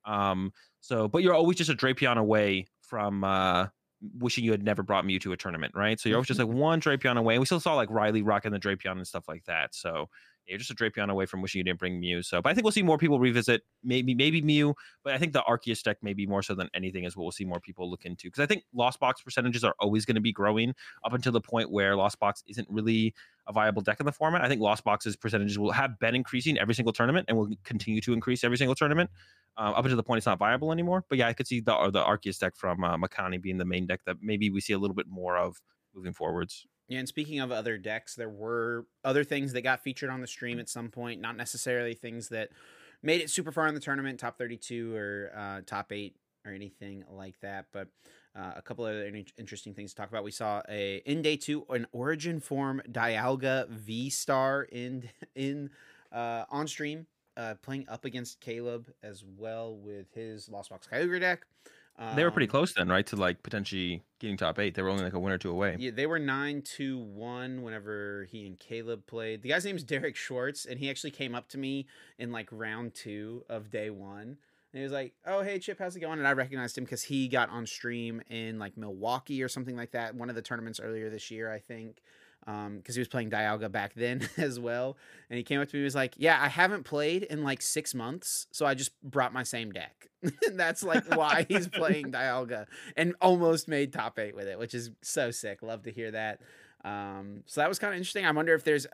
[0.06, 3.70] Um, so, but you're always just a Drapion away from uh,
[4.18, 6.00] wishing you had never brought Mew to a tournament, right?
[6.00, 6.50] So you're always just mm-hmm.
[6.50, 7.36] like one Drapion away.
[7.36, 9.76] And we still saw like Riley rocking the Drapion and stuff like that.
[9.76, 10.10] So
[10.50, 12.22] you're just a Drapion away from wishing you didn't bring Mew.
[12.24, 15.34] So, but I think we'll see more people revisit maybe maybe Mew, but I think
[15.34, 18.06] the Arceus deck maybe more so than anything is what we'll see more people look
[18.06, 20.74] into because I think Lost Box percentages are always going to be growing
[21.06, 23.14] up until the point where Lost Box isn't really
[23.48, 24.42] a viable deck in the format.
[24.42, 28.02] I think Lost Box's percentages will have been increasing every single tournament and will continue
[28.02, 29.10] to increase every single tournament
[29.58, 31.04] uh, up until the point it's not viable anymore.
[31.10, 33.86] But yeah, I could see the the Arceus deck from uh, Makani being the main
[33.86, 35.62] deck that maybe we see a little bit more of
[35.94, 36.66] moving forwards.
[36.90, 40.28] Yeah, and speaking of other decks, there were other things that got featured on the
[40.28, 42.50] stream at some point, not necessarily things that
[43.04, 46.16] made it super far in the tournament, top 32 or uh, top 8
[46.46, 47.88] or anything like that, but
[48.36, 50.24] uh, a couple other interesting things to talk about.
[50.24, 55.70] We saw a in day 2 an origin form Dialga V Star in in
[56.12, 57.06] uh, on stream
[57.38, 61.46] uh, playing up against Caleb as well with his Lost Box Kyogre deck.
[62.16, 64.76] They were pretty Um, close then, right, to like potentially getting top eight.
[64.76, 65.78] They were only like a win or two away.
[65.78, 69.42] Yeah, they were nine to one whenever he and Caleb played.
[69.42, 71.88] The guy's name's Derek Schwartz, and he actually came up to me
[72.18, 74.38] in like round two of day one.
[74.72, 77.04] And he was like, "Oh, hey Chip, how's it going?" And I recognized him because
[77.04, 80.80] he got on stream in like Milwaukee or something like that, one of the tournaments
[80.80, 82.02] earlier this year, I think,
[82.78, 84.98] because he was playing Dialga back then as well.
[85.30, 87.62] And he came up to me, and was like, "Yeah, I haven't played in like
[87.62, 92.06] six months, so I just brought my same deck." and that's like why he's playing
[92.12, 92.66] Dialga
[92.98, 95.62] and almost made top eight with it, which is so sick.
[95.62, 96.42] Love to hear that.
[96.84, 98.26] Um, so that was kind of interesting.
[98.26, 98.88] I wonder if there's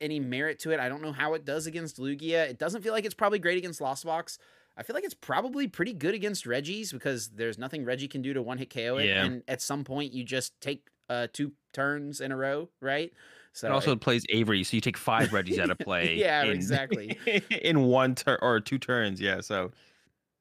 [0.00, 0.80] any merit to it.
[0.80, 2.48] I don't know how it does against Lugia.
[2.48, 4.38] It doesn't feel like it's probably great against Lost Box.
[4.76, 8.32] I feel like it's probably pretty good against Reggie's because there's nothing Reggie can do
[8.32, 9.06] to one hit KO it.
[9.06, 9.24] Yeah.
[9.24, 13.12] And at some point, you just take uh, two turns in a row, right?
[13.52, 16.14] So and also it- it plays Avery, so you take five Reggies out of play.
[16.16, 17.18] Yeah, in- exactly.
[17.62, 19.40] in one turn or two turns, yeah.
[19.42, 19.72] So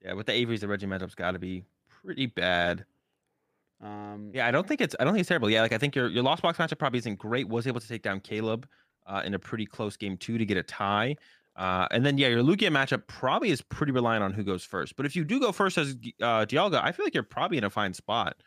[0.05, 1.63] yeah, with the Averys, the Reggie matchup's got to be
[2.03, 2.85] pretty bad.
[3.81, 5.49] um, Yeah, I don't think it's I don't think it's terrible.
[5.49, 7.47] Yeah, like I think your your lost box matchup probably isn't great.
[7.49, 8.67] Was able to take down Caleb
[9.07, 11.15] uh, in a pretty close game two to get a tie.
[11.55, 14.95] Uh, and then yeah, your Lugia matchup probably is pretty reliant on who goes first.
[14.95, 15.91] But if you do go first as
[16.21, 18.37] uh, Dialga, I feel like you're probably in a fine spot.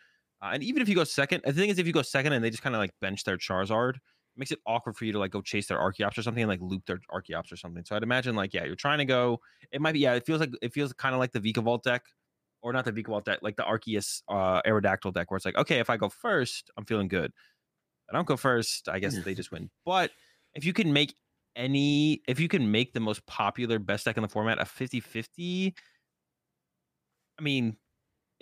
[0.43, 2.45] Uh, and even if you go second, the thing is, if you go second and
[2.45, 5.19] they just kind of like bench their Charizard, it makes it awkward for you to
[5.19, 7.85] like go chase their Archeops or something and like loop their Archeops or something.
[7.85, 9.41] So I'd imagine like yeah, you're trying to go.
[9.71, 10.15] It might be yeah.
[10.15, 12.03] It feels like it feels kind of like the Vikavolt deck,
[12.61, 15.79] or not the Vikavolt deck, like the Arceus uh, Aerodactyl deck, where it's like okay,
[15.79, 17.33] if I go first, I'm feeling good.
[18.11, 19.71] I don't go first, I guess they just win.
[19.87, 20.11] But
[20.55, 21.15] if you can make
[21.57, 25.73] any, if you can make the most popular best deck in the format a 50-50,
[27.39, 27.77] I mean,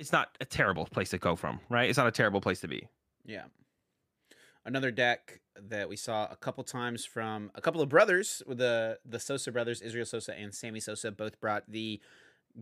[0.01, 1.89] it's not a terrible place to go from, right?
[1.89, 2.89] It's not a terrible place to be.
[3.27, 3.45] Yeah.
[4.65, 9.21] Another deck that we saw a couple times from a couple of brothers, the the
[9.21, 12.01] Sosa brothers, Israel Sosa and Sammy Sosa, both brought the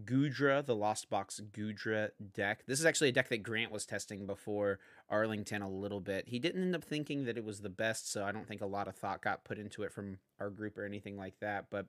[0.05, 2.64] Goodra, the Lost Box Goodra deck.
[2.66, 6.28] This is actually a deck that Grant was testing before Arlington a little bit.
[6.28, 8.66] He didn't end up thinking that it was the best, so I don't think a
[8.66, 11.66] lot of thought got put into it from our group or anything like that.
[11.70, 11.86] But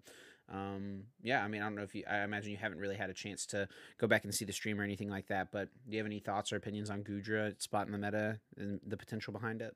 [0.51, 3.09] um, yeah, I mean, I don't know if you, I imagine you haven't really had
[3.09, 5.51] a chance to go back and see the stream or anything like that.
[5.51, 8.39] But do you have any thoughts or opinions on Goodra, its spot in the meta,
[8.57, 9.75] and the potential behind it?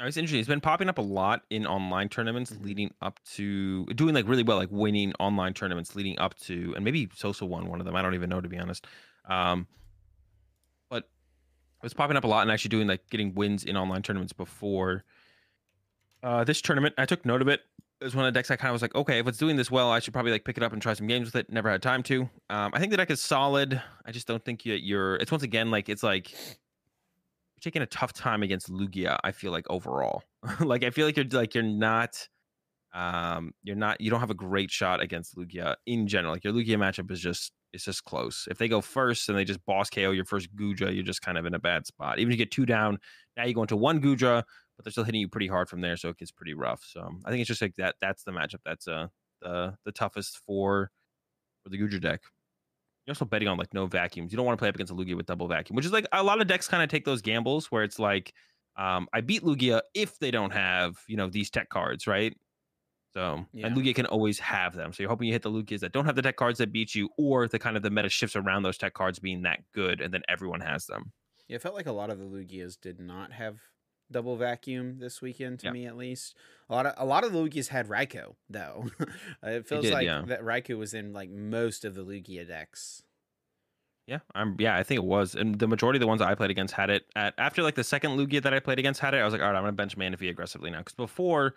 [0.00, 0.40] Uh, It's interesting.
[0.40, 2.64] It's been popping up a lot in online tournaments Mhm.
[2.64, 6.84] leading up to doing like really well, like winning online tournaments leading up to, and
[6.84, 7.96] maybe Sosa won one of them.
[7.96, 8.86] I don't even know to be honest.
[9.24, 9.66] Um,
[10.88, 14.02] but it was popping up a lot and actually doing like getting wins in online
[14.02, 15.04] tournaments before
[16.22, 16.94] uh, this tournament.
[16.98, 17.62] I took note of it.
[18.00, 19.56] It was one of the decks I kind of was like, okay, if it's doing
[19.56, 21.50] this well, I should probably like pick it up and try some games with it.
[21.50, 22.22] Never had time to.
[22.50, 23.80] Um, I think the deck is solid.
[24.04, 25.16] I just don't think you're.
[25.16, 29.18] It's once again like it's like you're taking a tough time against Lugia.
[29.24, 30.22] I feel like overall,
[30.60, 32.28] like I feel like you're like you're not.
[32.94, 36.34] um, you're not you don't have a great shot against Lugia in general.
[36.34, 38.46] Like your Lugia matchup is just it's just close.
[38.50, 41.36] If they go first and they just boss KO your first Goodra, you're just kind
[41.38, 42.18] of in a bad spot.
[42.18, 42.98] Even if you get two down,
[43.36, 44.44] now you go into one Goodra,
[44.76, 46.84] but they're still hitting you pretty hard from there, so it gets pretty rough.
[46.84, 47.96] So I think it's just like that.
[48.00, 48.60] That's the matchup.
[48.64, 49.08] That's uh
[49.42, 50.90] the the toughest for
[51.64, 52.22] for the Goodra deck.
[53.06, 54.32] You're also betting on like no vacuums.
[54.32, 56.06] You don't want to play up against a Lugia with double vacuum, which is like
[56.12, 58.34] a lot of decks kind of take those gambles where it's like,
[58.76, 62.36] um, I beat Lugia if they don't have you know these tech cards, right?
[63.14, 63.64] So Yeah.
[63.64, 64.92] and Lugia can always have them.
[64.92, 66.94] So you're hoping you hit the Lugias that don't have the tech cards that beat
[66.94, 70.00] you, or the kind of the meta shifts around those tech cards being that good,
[70.00, 71.12] and then everyone has them.
[71.48, 73.60] Yeah, it felt like a lot of the Lugias did not have
[74.10, 75.72] double vacuum this weekend to Yeah.
[75.72, 76.34] me at least.
[76.68, 78.86] A lot of a lot of the Lugias had Raikou though.
[79.42, 80.22] it feels did, like yeah.
[80.26, 83.02] that Raikou was in like most of the Lugia decks.
[84.06, 84.54] Yeah, I'm.
[84.60, 86.90] Yeah, I think it was, and the majority of the ones I played against had
[86.90, 87.06] it.
[87.16, 89.42] At after like the second Lugia that I played against had it, I was like,
[89.42, 90.78] all right, I'm gonna bench Manaphy aggressively now.
[90.78, 91.54] Because before,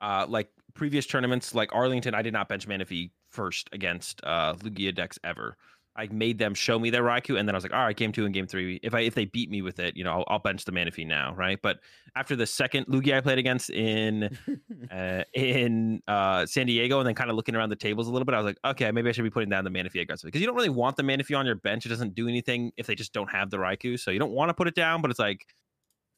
[0.00, 4.92] uh, like previous tournaments, like Arlington, I did not bench Manaphy first against uh Lugia
[4.92, 5.56] decks ever.
[5.94, 8.12] I made them show me their Raikou, and then I was like, all right, game
[8.12, 8.80] two and game three.
[8.82, 11.06] If I if they beat me with it, you know, I'll, I'll bench the Manaphy
[11.06, 11.60] now, right?
[11.60, 11.80] But
[12.16, 14.36] after the second Lugia I played against in
[14.90, 18.24] uh, in uh, San Diego, and then kind of looking around the tables a little
[18.24, 20.40] bit, I was like, okay, maybe I should be putting down the Manaphy aggressively because
[20.40, 21.84] you don't really want the Manaphy on your bench.
[21.84, 24.48] It doesn't do anything if they just don't have the Raikou, so you don't want
[24.48, 25.02] to put it down.
[25.02, 25.44] But it's like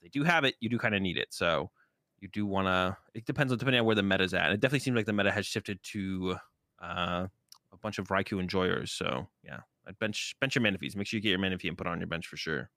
[0.01, 1.29] if they do have it, you do kind of need it.
[1.31, 1.71] So
[2.21, 2.97] you do want to.
[3.15, 4.53] It depends on depending on where the meta's at.
[4.53, 6.37] It definitely seems like the meta has shifted to
[6.81, 7.27] uh,
[7.85, 8.91] bunch of Raikou enjoyers.
[8.91, 10.97] So yeah, I'd bench bench your Manaphys.
[10.97, 12.71] Make sure you get your Manaphy and put it on your bench for sure.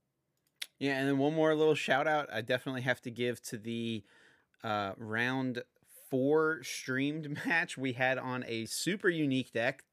[0.77, 4.03] Yeah, and then one more little shout out I definitely have to give to the
[4.63, 5.63] uh, round
[6.11, 9.83] four streamed match we had on a super unique deck.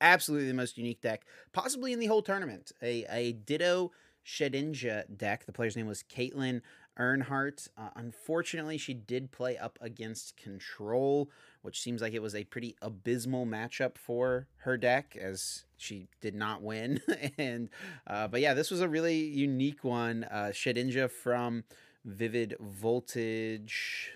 [0.00, 2.72] Absolutely the most unique deck, possibly in the whole tournament.
[2.82, 3.92] A, a Ditto
[4.24, 5.46] Shedinja deck.
[5.46, 6.60] The player's name was Caitlin
[6.98, 7.68] Earnhardt.
[7.76, 11.30] Uh, unfortunately, she did play up against Control,
[11.66, 16.32] which seems like it was a pretty abysmal matchup for her deck as she did
[16.34, 17.00] not win.
[17.38, 17.68] and
[18.06, 20.24] uh, but yeah, this was a really unique one.
[20.30, 21.64] Uh, Shedinja from
[22.04, 24.12] Vivid Voltage.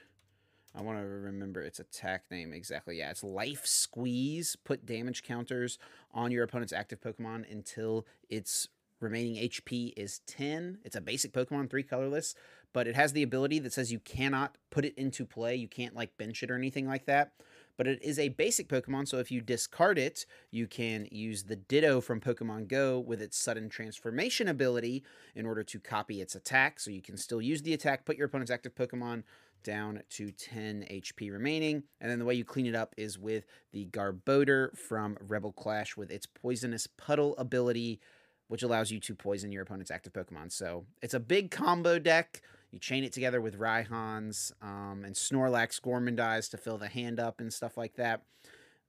[0.77, 2.99] I want to remember its attack name exactly.
[2.99, 4.55] Yeah, it's Life Squeeze.
[4.55, 5.77] Put damage counters
[6.15, 8.69] on your opponent's active Pokemon until its
[9.01, 10.79] remaining HP is 10.
[10.85, 12.37] It's a basic Pokemon, three colorless,
[12.73, 15.57] but it has the ability that says you cannot put it into play.
[15.57, 17.33] You can't like bench it or anything like that.
[17.77, 21.57] But it is a basic Pokemon, so if you discard it, you can use the
[21.57, 25.03] Ditto from Pokemon Go with its sudden transformation ability
[25.35, 26.79] in order to copy its attack.
[26.79, 29.23] So you can still use the attack, put your opponent's active Pokemon
[29.63, 31.85] down to 10 HP remaining.
[32.01, 35.97] And then the way you clean it up is with the Garbodor from Rebel Clash
[35.97, 38.01] with its Poisonous Puddle ability,
[38.49, 40.53] which allows you to poison your opponent's active Pokemon.
[40.53, 42.43] So it's a big combo deck.
[42.71, 47.41] You chain it together with Raihans um, and Snorlax Gormandize to fill the hand up
[47.41, 48.23] and stuff like that.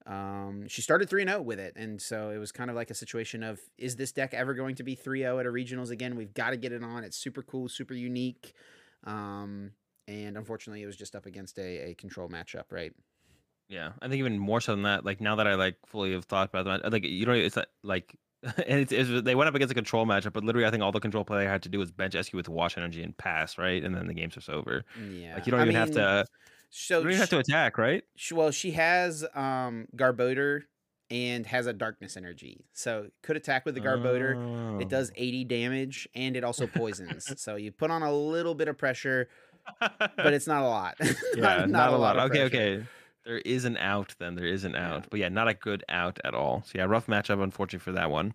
[0.05, 1.73] Um, she started 3 0 with it.
[1.75, 4.75] And so it was kind of like a situation of is this deck ever going
[4.75, 6.15] to be 3 0 at a regionals again?
[6.15, 7.03] We've got to get it on.
[7.03, 8.53] It's super cool, super unique.
[9.03, 9.71] Um,
[10.07, 12.93] and unfortunately, it was just up against a, a control matchup, right?
[13.69, 15.05] Yeah, I think even more so than that.
[15.05, 17.69] Like now that I like fully have thought about that, like you know, it's that,
[17.83, 18.15] like,
[18.67, 20.91] and it's, it's they went up against a control matchup, but literally, I think all
[20.91, 23.83] the control player had to do was bench Eiscue with wash energy and pass, right,
[23.83, 24.83] and then the game's just over.
[25.11, 25.35] Yeah.
[25.35, 26.25] Like you don't I even have to,
[26.69, 28.03] So you don't even have to attack, right?
[28.15, 30.61] sh- well, she has um Garbodor
[31.11, 34.79] and has a darkness energy, so could attack with the Garbodor.
[34.81, 34.87] It Oh.
[34.89, 37.29] does 80 damage and it also poisons.
[37.41, 39.27] so you put on a little bit of pressure,
[39.79, 40.95] but it's not a lot.
[41.35, 42.17] yeah, not, a lot.
[42.17, 42.55] of Okay, pressure.
[42.79, 42.85] okay.
[43.25, 44.35] There is an out then.
[44.35, 46.63] There is an out, but yeah, not a good out at all.
[46.65, 48.33] So yeah, rough matchup, unfortunately for that one.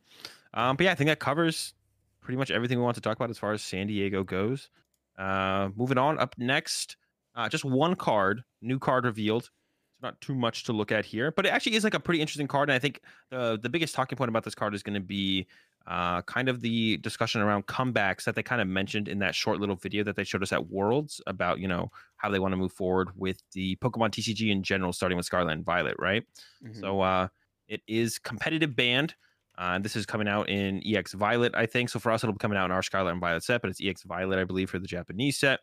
[0.54, 1.74] Um, but yeah, I think that covers
[2.20, 4.70] pretty much everything we want to talk about as far as San Diego goes.
[5.18, 6.96] Uh, moving on up next,
[7.34, 9.50] uh, just one card, new card revealed.
[9.94, 12.20] It's not too much to look at here, but it actually is like a pretty
[12.20, 12.68] interesting card.
[12.68, 15.46] And I think the the biggest talking point about this card is going to be
[15.86, 19.60] uh, kind of the discussion around comebacks that they kind of mentioned in that short
[19.60, 22.56] little video that they showed us at Worlds about you know how they want to
[22.56, 26.24] move forward with the Pokemon TCG in general, starting with Scarlet and Violet, right?
[26.64, 26.80] Mhm.
[26.80, 27.28] So uh,
[27.68, 29.14] it is competitive band.
[29.58, 31.88] Uh, and this is coming out in EX Violet, I think.
[31.88, 33.80] So for us, it'll be coming out in our Scarlet and Violet set, but it's
[33.82, 35.60] EX Violet, I believe, for the Japanese set.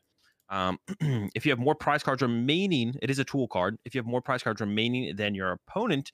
[0.49, 0.79] Um,
[1.35, 3.77] if you have more prize cards remaining, it is a tool card.
[3.85, 6.11] If you have more prize cards remaining than your opponent,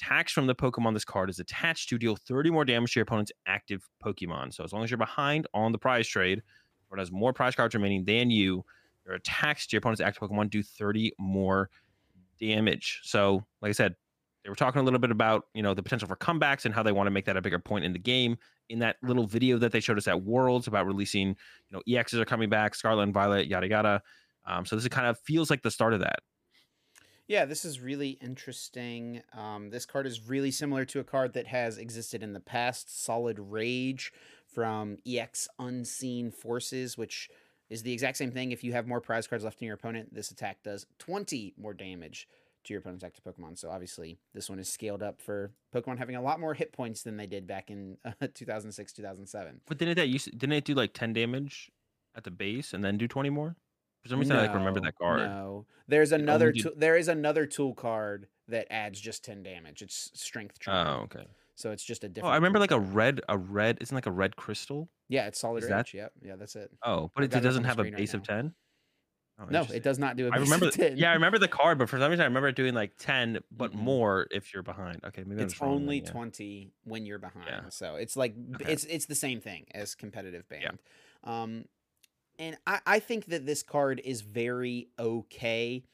[0.00, 3.02] attacks from the Pokemon this card is attached to deal 30 more damage to your
[3.02, 4.54] opponent's active Pokemon.
[4.54, 6.42] So as long as you're behind on the prize trade,
[6.90, 8.64] or it has more prize cards remaining than you,
[9.06, 11.70] your attacks to your opponent's active Pokemon do 30 more
[12.38, 13.00] damage.
[13.04, 13.94] So, like I said,
[14.42, 16.82] they were talking a little bit about you know the potential for comebacks and how
[16.82, 18.38] they want to make that a bigger point in the game.
[18.70, 21.36] In that little video that they showed us at Worlds about releasing, you
[21.72, 24.02] know, EXs are coming back, Scarlet and Violet, yada yada.
[24.46, 26.20] Um, so this kind of feels like the start of that.
[27.30, 29.22] Yeah, this is really interesting.
[29.38, 33.04] Um, this card is really similar to a card that has existed in the past,
[33.04, 34.12] Solid Rage
[34.52, 37.30] from EX Unseen Forces, which
[37.68, 38.50] is the exact same thing.
[38.50, 41.72] If you have more prize cards left in your opponent, this attack does 20 more
[41.72, 42.26] damage
[42.64, 43.56] to your opponent's active Pokemon.
[43.56, 47.04] So obviously, this one is scaled up for Pokemon having a lot more hit points
[47.04, 49.60] than they did back in uh, 2006, 2007.
[49.68, 51.70] But didn't that didn't it do like 10 damage
[52.16, 53.54] at the base and then do 20 more?
[54.02, 55.20] For some reason, I like remember that card.
[55.20, 56.52] No, there's another.
[56.52, 59.82] did- tool there is another tool card that adds just 10 damage.
[59.82, 60.58] It's Strength.
[60.66, 61.26] Oh, okay.
[61.54, 62.30] So it's just a different.
[62.30, 62.32] Oh.
[62.32, 63.78] I remember like a red, a red.
[63.80, 64.88] Isn't like a red crystal?
[65.08, 65.92] Yeah, it's Solid is Rage.
[65.92, 66.12] that- Yep.
[66.22, 66.70] Yeah, that's it.
[66.84, 68.54] Oh, but it, it doesn't have a screen right base of 10.
[69.38, 70.66] Oh, No, it does not do a I base remember.
[70.68, 70.96] of 10.
[70.98, 73.38] Yeah, I remember the card, but for some reason, I remember it doing like 10,
[73.50, 73.76] but Mm-mm.
[73.76, 75.02] more if you're behind.
[75.04, 76.10] Okay, maybe it's just wrong then, only yeah.
[76.10, 77.68] 20 when you're behind Yeah.
[77.70, 78.72] so it's like Okay.
[78.72, 80.70] it's it's the same thing as competitive band Yeah.
[81.42, 81.64] um
[82.40, 85.84] and I, I think that this card is very okay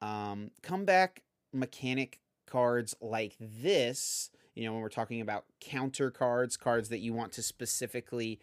[0.00, 1.22] um comeback
[1.52, 7.12] mechanic cards like this you know when we're talking about counter cards cards that you
[7.12, 8.40] want to specifically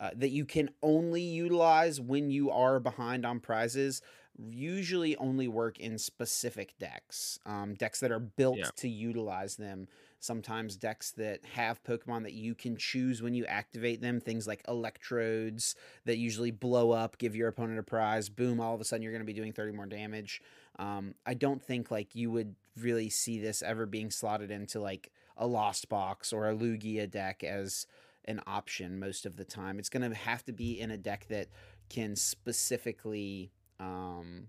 [0.00, 4.02] uh, that you can only utilize when you are behind on prizes
[4.50, 8.70] usually only work in specific decks um, decks that are built Yeah.
[8.76, 9.86] to utilize them
[10.24, 14.62] sometimes decks that have pokemon that you can choose when you activate them things like
[14.66, 19.02] electrodes that usually blow up give your opponent a prize boom all of a sudden
[19.02, 20.42] you're going to be doing 30 more damage.
[20.78, 25.12] Um, i don't think like you would really see this ever being slotted into like
[25.36, 27.86] a lost box or a lugia deck as
[28.24, 29.78] an option most of the time.
[29.78, 31.48] It's going to have to be in a deck that
[31.88, 34.48] can specifically um,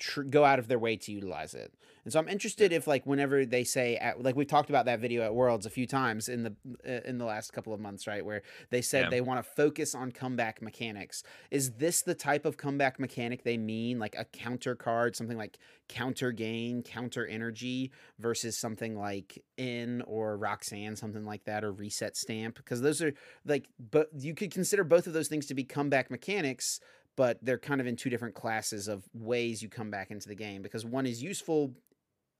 [0.00, 1.72] tr- go out of their way to utilize it.
[2.02, 5.00] And so I'm interested if like whenever they say at, like we've talked about that
[5.00, 6.54] video at Worlds a few times in the
[6.88, 9.10] uh, in the last couple of months, right, where they said Yeah.
[9.10, 11.22] they want to focus on comeback mechanics.
[11.50, 15.58] Is this the type of comeback mechanic they mean like a counter card, something like
[15.88, 22.16] counter gain, counter energy versus something like in or Roxanne, something like that or reset
[22.16, 23.12] stamp because those are
[23.44, 26.80] like but you could consider both of those things to be comeback mechanics
[27.20, 30.34] but they're kind of in two different classes of ways you come back into the
[30.34, 31.70] game because one is useful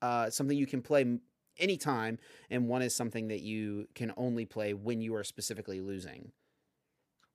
[0.00, 1.18] uh, something you can play
[1.58, 2.18] anytime
[2.48, 6.32] and one is something that you can only play when you are specifically losing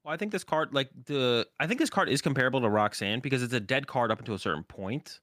[0.03, 3.19] Well, I think this card, like the, I think this card is comparable to Roxanne
[3.19, 5.19] because it's a dead card up until a certain point.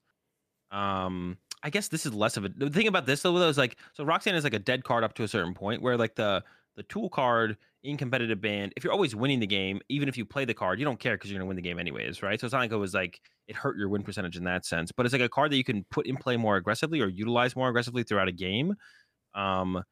[0.71, 3.75] Um, I guess this is less of a the thing about this though is like
[3.95, 6.41] so Roxanne is like a dead card up to a certain point where like the
[6.77, 10.25] the tool card in competitive band, if you're always winning the game, even if you
[10.25, 12.39] play the card, you don't care because you're gonna win the game anyways, right?
[12.39, 14.91] So it's not like it was like it hurt your win percentage in that sense,
[14.91, 17.55] but it's like a card that you can put in play more aggressively or utilize
[17.55, 18.75] more aggressively throughout a game.
[19.35, 19.83] Um,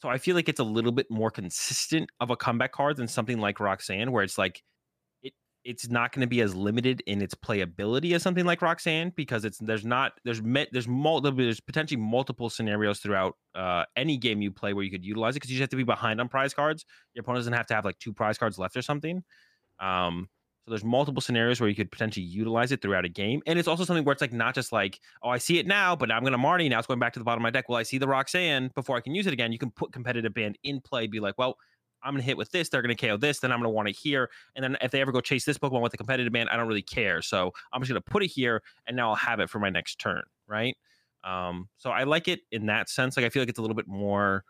[0.00, 3.08] so I feel like it's a little bit more consistent of a comeback card than
[3.08, 4.62] something like Roxanne, where it's like
[5.66, 9.44] it's not going to be as limited in its playability as something like Roxanne because
[9.44, 10.40] it's there's not there's
[10.70, 15.04] there's multiple there's potentially multiple scenarios throughout uh, any game you play where you could
[15.04, 16.84] utilize it because you just have to be behind on prize cards.
[17.14, 19.24] Your opponent doesn't have to have like two prize cards left or something.
[19.80, 20.28] Um,
[20.64, 23.68] so there's multiple scenarios where you could potentially utilize it throughout a game, and it's
[23.68, 26.22] also something where it's like not just like oh I see it now, but I'm
[26.22, 27.68] gonna Marty now it's going back to the bottom of my deck.
[27.68, 29.50] Well I see the Roxanne before I can use it again.
[29.50, 31.56] You can put competitive band in play, be like well.
[32.06, 32.68] I'm gonna hit with this.
[32.68, 33.40] They're gonna KO this.
[33.40, 34.30] Then I'm gonna want it here.
[34.54, 36.68] And then if they ever go chase this Pokemon with a competitive man, I don't
[36.68, 37.20] really care.
[37.20, 39.96] So I'm just gonna put it here, and now I'll have it for my next
[39.96, 40.76] turn, right?
[41.24, 43.16] Um, so I like it in that sense.
[43.16, 44.44] Like I feel like it's a little bit more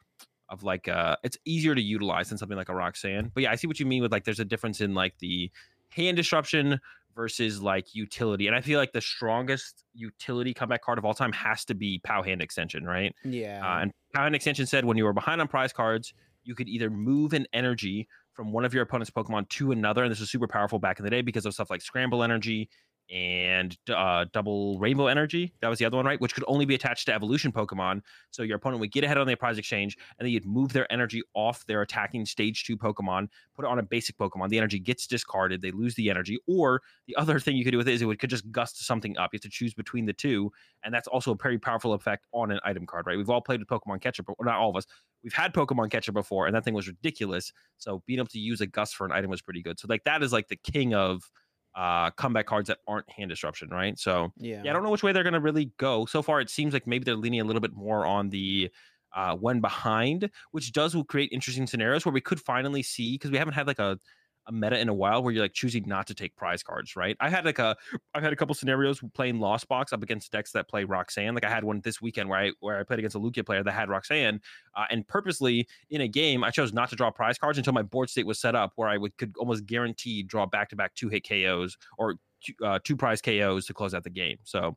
[0.48, 3.30] of like uh it's easier to utilize than something like a Roxanne.
[3.34, 5.50] But yeah, I see what you mean with like there's a difference in like the
[5.88, 6.78] hand disruption
[7.16, 8.46] versus like utility.
[8.46, 11.98] And I feel like the strongest utility comeback card of all time has to be
[12.04, 13.14] Pow Hand Extension, right?
[13.24, 16.12] yeah Uh, and Pow Hand Extension said when you were behind on prize cards,
[16.46, 20.04] you could either move an energy from one of your opponent's Pokemon to another.
[20.04, 22.68] And this was super powerful back in the day because of stuff like Scramble Energy
[23.10, 25.52] and uh, Double Rainbow Energy.
[25.60, 26.20] That was the other one, right?
[26.20, 28.02] Which could only be attached to Evolution Pokemon.
[28.30, 30.90] So your opponent would get ahead on the prize exchange, and then you'd move their
[30.92, 34.48] energy off their attacking stage two Pokemon, put it on a basic Pokemon.
[34.48, 35.62] The energy gets discarded.
[35.62, 36.38] They lose the energy.
[36.46, 38.84] Or the other thing you could do with it is it would, could just gust
[38.84, 39.30] something up.
[39.32, 40.50] You have to choose between the two.
[40.84, 43.16] And that's also a very powerful effect on an item card, right?
[43.16, 44.86] We've all played with Pokemon Catcher, but not all of us.
[45.22, 47.52] We've had Pokemon Catcher before, and that thing was ridiculous.
[47.78, 49.80] So being able to use a gust for an item was pretty good.
[49.80, 51.30] So like that is like the king of
[51.76, 53.98] uh comeback cards that aren't hand disruption, right?
[53.98, 56.06] So yeah yeah, I don't know which way they're gonna really go.
[56.06, 58.70] So far, it seems like maybe they're leaning a little bit more on the
[59.14, 63.30] uh when behind, which does will create interesting scenarios where we could finally see because
[63.30, 63.98] we haven't had like a
[64.46, 67.16] a meta in a while where you're like choosing not to take prize cards, right?
[67.20, 67.76] I had like a
[68.14, 71.34] I've had a couple scenarios playing Lost Box up against decks that play Roxanne.
[71.34, 73.62] Like I had one this weekend where I where I played against a Lugia player
[73.62, 74.40] that had Roxanne,
[74.74, 77.82] uh, and purposely in a game I chose not to draw prize cards until my
[77.82, 80.94] board state was set up where I would could almost guarantee draw back to back
[80.94, 82.16] two hit KOs or
[82.62, 84.38] uh, two prize KOs to close out the game.
[84.44, 84.76] So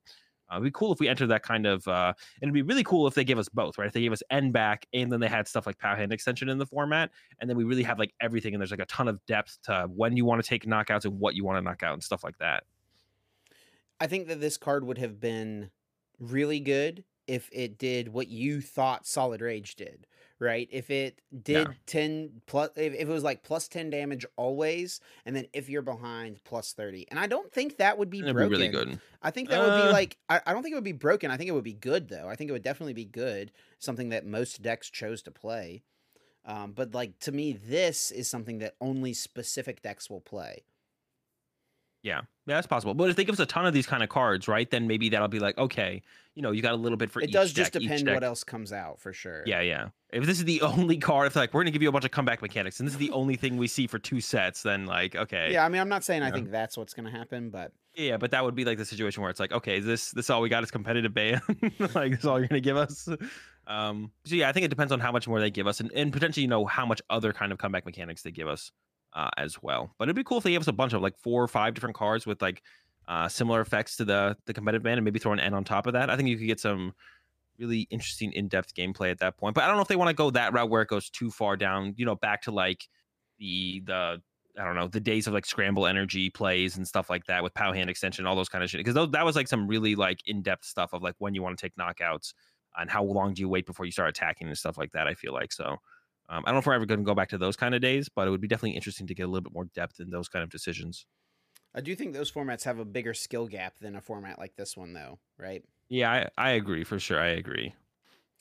[0.51, 2.83] Uh, it'd be cool if we enter that kind of, uh, and it'd be really
[2.83, 3.87] cool if they gave us both, right?
[3.87, 6.49] If they gave us N back and then they had stuff like power Hand Extension
[6.49, 9.07] in the format, and then we really have like everything, and there's like a ton
[9.07, 11.83] of depth to when you want to take knockouts and what you want to knock
[11.83, 12.63] out and stuff like that.
[13.99, 15.71] I think that this card would have been
[16.19, 20.07] really good if it did what you thought Solid Rage did,
[20.39, 20.67] right?
[20.71, 21.73] If it did Yeah.
[21.85, 25.81] 10 plus, if, if it was like plus 10 damage always, and then if you're
[25.81, 27.05] behind, plus 30.
[27.09, 28.49] And I don't think that would be be broken.
[28.51, 28.99] really good.
[29.21, 31.29] I think that would be Uh, like, I, I don't think it would be broken.
[31.31, 32.27] I think it would be good, though.
[32.27, 33.51] I think it would definitely be good.
[33.77, 35.83] Something that most decks chose to play.
[36.45, 40.63] Um, but like to me, this is something that only specific decks will play.
[42.01, 42.93] Yeah, yeah, that's possible.
[42.93, 45.09] But if they give us a ton of these kind of cards, right, then maybe
[45.09, 46.01] that'll be like, okay,
[46.35, 48.23] you know, you got a little bit for It does just deck, each depend what
[48.23, 49.43] else comes out for sure.
[49.45, 49.89] Yeah, yeah.
[50.11, 52.11] If this is the only card, if like we're gonna give you a bunch of
[52.11, 55.15] comeback mechanics, and this is the only thing we see for two sets, then like,
[55.15, 57.73] okay, Yeah, I mean, I'm not saying I think that's what's going to happen, but
[57.95, 60.29] yeah, but that would be like the situation where it's like, okay, is this this
[60.29, 61.41] all we got is competitive ban?
[61.93, 63.09] like this is all you're gonna give us?
[63.67, 65.91] Um, so yeah, I think it depends on how much more they give us, and,
[65.91, 68.71] and potentially you know how much other kind of comeback mechanics they give us
[69.13, 69.93] uh, as well.
[69.97, 71.73] But it'd be cool if they gave us a bunch of like four or five
[71.73, 72.61] different cards with like
[73.07, 75.87] uh, similar effects to the the competitive ban, and maybe throw an N on top
[75.87, 76.09] of that.
[76.09, 76.93] I think you could get some
[77.57, 79.53] really interesting in-depth gameplay at that point.
[79.53, 81.29] But I don't know if they want to go that route where it goes too
[81.29, 82.87] far down, you know, back to like
[83.37, 84.21] the the
[84.57, 87.53] I don't know the days of like scramble energy plays and stuff like that with
[87.53, 88.83] pow hand extension, all those kind of shit.
[88.83, 91.61] Because that was like some really like in-depth stuff of like when you want to
[91.61, 92.33] take knockouts
[92.77, 95.07] and how long do you wait before you start attacking and stuff like that.
[95.07, 95.77] I feel like so.
[96.29, 97.81] Um, I don't know if we're ever going to go back to those kind of
[97.81, 100.11] days, but it would be definitely interesting to get a little bit more depth in
[100.11, 101.07] those kind of decisions.
[101.73, 104.77] I do think those formats have a bigger skill gap than a format like this
[104.77, 105.63] one, though, right?
[105.89, 107.19] Yeah, I, I agree for sure.
[107.19, 107.73] I agree.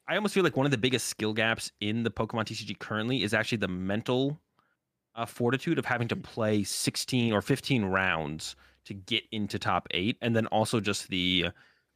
[0.06, 3.22] I almost feel like one of the biggest skill gaps in the Pokemon TCG currently
[3.22, 4.40] is actually the mental
[5.14, 10.16] uh, fortitude of having to play 16 or 15 rounds to get into top eight,
[10.22, 11.46] and then also just the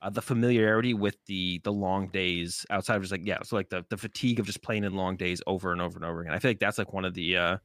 [0.03, 3.69] uh, the familiarity with the the long days outside of just like yeah, so like
[3.69, 6.35] the the fatigue of just playing in long days over and over and over again.
[6.35, 7.57] I feel like that's like one of the uh,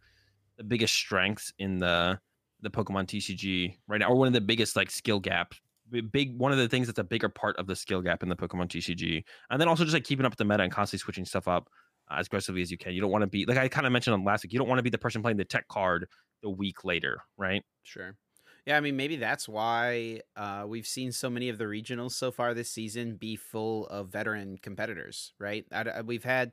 [0.58, 2.20] the biggest strengths in the
[2.62, 5.60] the Pokemon TCG right now, or one of the biggest like skill gaps
[5.90, 8.30] b- big one of the things that's a bigger part of the skill gap in
[8.30, 11.02] the Pokemon TCG, and then also just like keeping up with the meta and constantly
[11.04, 11.70] switching stuff up
[12.12, 12.94] uh, as aggressively as you can.
[12.94, 14.54] You don't want to be like I kind of mentioned on last week.
[14.54, 16.08] You don't want to be the person playing the tech card
[16.42, 17.64] the week later, right?
[17.84, 18.16] Sure.
[18.68, 22.32] Yeah, I mean, maybe that's why uh, we've seen so many of the regionals so
[22.32, 25.66] far this season be full of veteran competitors, right?
[25.72, 26.52] I, I- we've had,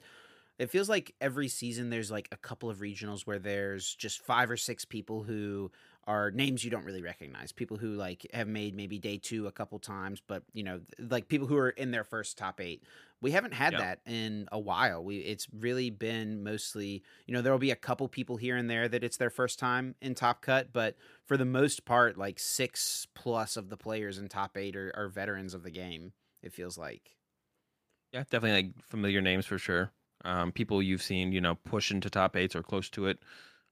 [0.58, 4.50] it feels like every season there's like a couple of regionals where there's just five
[4.50, 5.72] or six people who
[6.06, 7.52] are names you don't really recognize.
[7.52, 11.28] People who like have made maybe day two a couple times, but you know, like
[11.28, 12.82] people who are in their first top eight.
[13.20, 15.02] We haven't had that in a while.
[15.02, 18.68] We it's really been mostly, you know, there will be a couple people here and
[18.68, 22.38] there that it's their first time in Top Cut, but for the most part, like
[22.38, 26.12] six plus of the players in top eight are, are veterans of the game.
[26.42, 27.16] It feels like.
[28.12, 29.90] Yeah, definitely like familiar names for sure.
[30.24, 33.18] Um, people you've seen, you know, push into top eights or close to it.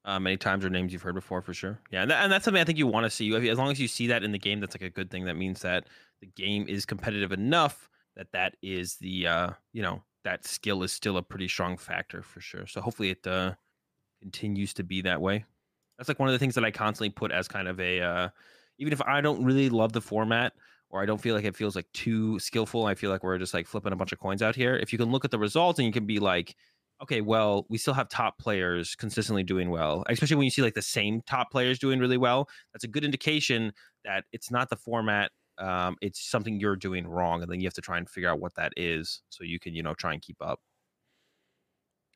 [0.05, 1.79] Uh, many times or names you've heard before for sure.
[1.93, 3.33] Yeah, and, that, and that's something I think you want to see.
[3.49, 5.27] As long as you see that in the game, that's like a good thing.
[5.27, 5.87] That means that
[6.21, 10.93] the game is competitive enough that that is the uh, you know that skill is
[10.93, 12.67] still a pretty strong factor for sure.
[12.67, 13.55] So hopefully it uh,
[14.21, 15.45] continues to be that way.
[15.99, 18.29] That's like one of the things that I constantly put as kind of a uh,
[18.79, 20.53] even if I don't really love the format
[20.91, 22.87] or I don't feel like it feels like too skillful.
[22.87, 24.77] I feel like we're just like flipping a bunch of coins out here.
[24.77, 26.55] If you can look at the results and you can be like,
[27.03, 30.75] okay, well, we still have top players consistently doing well, especially when you see like
[30.75, 32.49] the same top players doing really well.
[32.73, 33.73] That's a good indication
[34.05, 35.33] that it's not the format.
[35.59, 38.41] Um, it's something you're doing wrong, and then you have to try and figure out
[38.41, 40.61] what that is so you can, you know, try and keep up.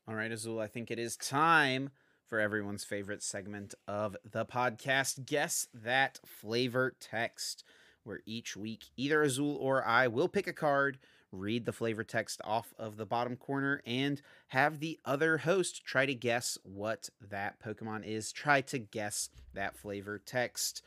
[0.07, 1.89] All right, Azul, I think it is time
[2.25, 7.63] for everyone's favorite segment of the podcast Guess That Flavor Text,
[8.03, 10.97] where each week either Azul or I will pick a card,
[11.31, 16.05] read the flavor text off of the bottom corner, and have the other host try
[16.05, 18.31] to guess what that Pokemon is.
[18.31, 20.81] Try to guess that flavor text.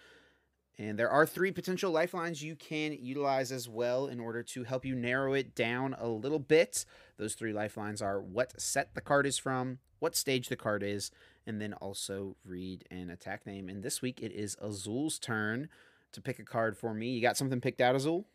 [0.79, 4.87] And there are three potential lifelines you can utilize as well in order to help
[4.87, 6.87] you narrow it down a little bit.
[7.19, 11.11] Those three lifelines are what set the card is from, what stage the card is,
[11.47, 13.69] and then also read an attack name.
[13.69, 15.69] And this week it is Azul's turn
[16.13, 17.11] to pick a card for me.
[17.11, 18.27] You got something picked out, Azul?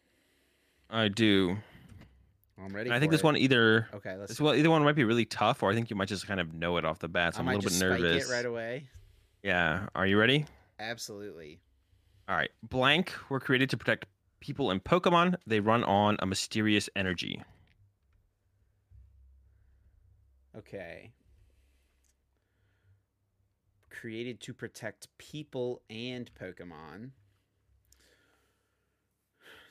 [0.87, 1.57] I do.
[2.57, 2.89] I'm ready.
[2.89, 3.25] And I think this it.
[3.25, 4.29] one either Okay, let's.
[4.31, 6.39] this well either one might be really tough, or I think you might just kind
[6.39, 7.33] of know it off the bat.
[7.35, 8.29] So I I'm a little bit spike nervous.
[8.29, 8.87] it right away.
[9.43, 9.87] Yeah.
[9.93, 10.45] Are you ready?
[10.79, 11.59] Absolutely.
[12.29, 12.49] All right.
[12.63, 14.05] Blank were created to protect
[14.39, 15.35] people and Pokemon.
[15.45, 17.41] They run on a mysterious energy.
[20.57, 21.11] Okay.
[23.89, 27.11] Created to protect people and Pokemon.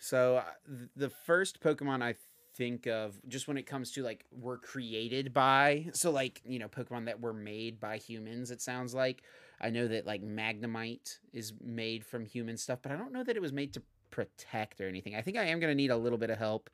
[0.00, 2.14] So uh, th- the first Pokemon I
[2.56, 6.68] think of, just when it comes to like we're created by, so like you know
[6.68, 8.50] Pokemon that were made by humans.
[8.50, 9.22] It sounds like
[9.60, 13.36] I know that like Magnemite is made from human stuff, but I don't know that
[13.36, 15.14] it was made to protect or anything.
[15.14, 16.70] I think I am gonna need a little bit of help.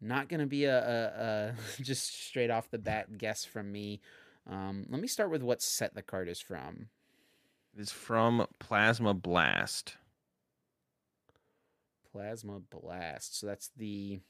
[0.00, 4.00] Not gonna be a, a, a just straight off the bat guess from me.
[4.48, 6.88] Um, let me start with what set the card is from.
[7.76, 9.96] It's from Plasma Blast.
[12.10, 13.38] Plasma Blast.
[13.38, 14.20] So that's the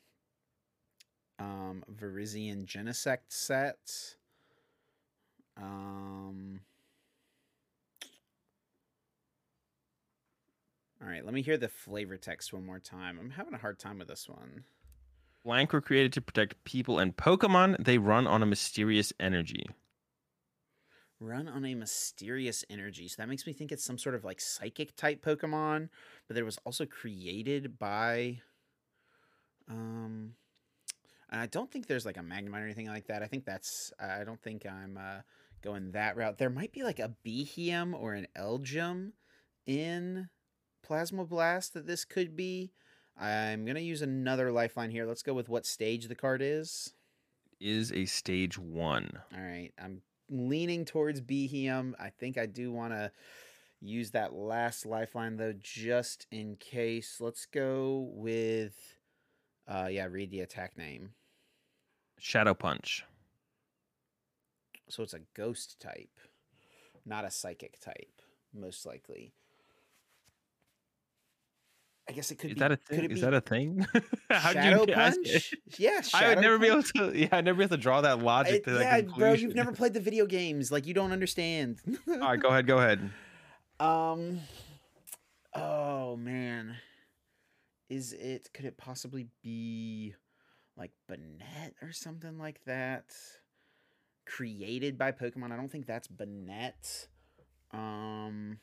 [1.39, 4.17] um Virizion Genesect set.
[5.57, 6.61] Um
[11.01, 13.19] All right, let me hear the flavor text one more time.
[13.21, 14.65] I'm having a hard time with this one.
[15.45, 17.85] Blank were created to protect people and Pokemon.
[17.85, 19.67] They run on a mysterious energy.
[21.21, 23.07] Run on a mysterious energy.
[23.09, 25.89] So that makes me think it's some sort of like psychic type Pokemon,
[26.27, 28.41] but it was also created by
[29.69, 30.35] um
[31.31, 33.23] I don't think there's like a Magnemite or anything like that.
[33.23, 35.21] I think that's I don't think I'm uh
[35.63, 36.39] going that route.
[36.39, 39.13] There might be like a Beheeyem or an Elgyem
[39.67, 40.29] in
[40.83, 42.73] Plasma Blast that this could be.
[43.21, 45.07] I'm gonna use another lifeline here.
[45.07, 46.95] Let's go with what stage the card is.
[47.61, 49.11] Is a stage one.
[49.35, 51.95] All right, I'm leaning towards Beheeyem.
[51.99, 53.11] I think I do want to
[53.81, 57.17] use that last lifeline though, just in case.
[57.21, 58.98] Let's go with,
[59.69, 61.11] uh, yeah, read the attack name.
[62.19, 63.05] Shadow Punch.
[64.89, 66.19] So it's a ghost type,
[67.05, 68.23] not a psychic type,
[68.55, 69.33] most likely.
[72.09, 72.61] I guess it could Is be.
[72.61, 73.11] that a could thing?
[73.11, 73.87] Is that a thing?
[74.31, 75.55] How'd Shadow you Punch?
[75.77, 77.13] Yeah, I would Shadow never be able to.
[77.15, 79.73] Yeah, I'd never be able to draw that logic to that yeah, bro, you've never
[79.73, 80.73] played the video games.
[80.73, 81.77] Like you don't understand.
[82.09, 82.67] All right, go ahead.
[82.67, 83.11] Go ahead.
[83.81, 84.41] Um.
[85.55, 86.75] Oh man,
[87.89, 88.51] is it?
[88.53, 90.15] Could it possibly be
[90.77, 93.07] like Banette or something like that?
[94.27, 95.53] Created by Pokemon.
[95.53, 97.09] I don't think that's Banette.
[97.73, 98.59] Um.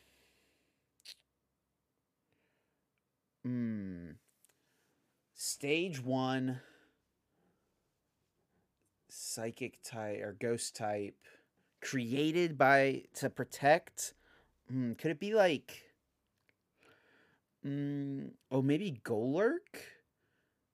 [3.44, 4.12] Hmm.
[5.34, 6.62] Stage one.
[9.10, 11.16] Psychic type or ghost type,
[11.82, 14.14] created by to protect
[14.72, 15.85] Mm, could it be like?
[17.66, 19.82] Mm, oh, maybe Golurk.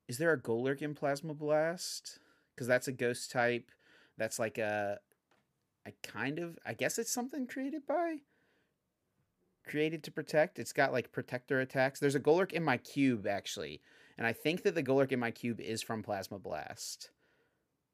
[0.07, 2.19] Is there a Golurk in Plasma Blast?
[2.53, 3.71] Because that's a ghost type.
[4.17, 4.99] That's like a.
[5.85, 6.59] I kind of.
[6.65, 8.17] I guess it's something created by.
[9.65, 10.59] Created to protect.
[10.59, 11.99] It's got like protector attacks.
[11.99, 13.81] There's a Golurk in my cube actually,
[14.17, 17.11] and I think that the Golurk in my cube is from Plasma Blast.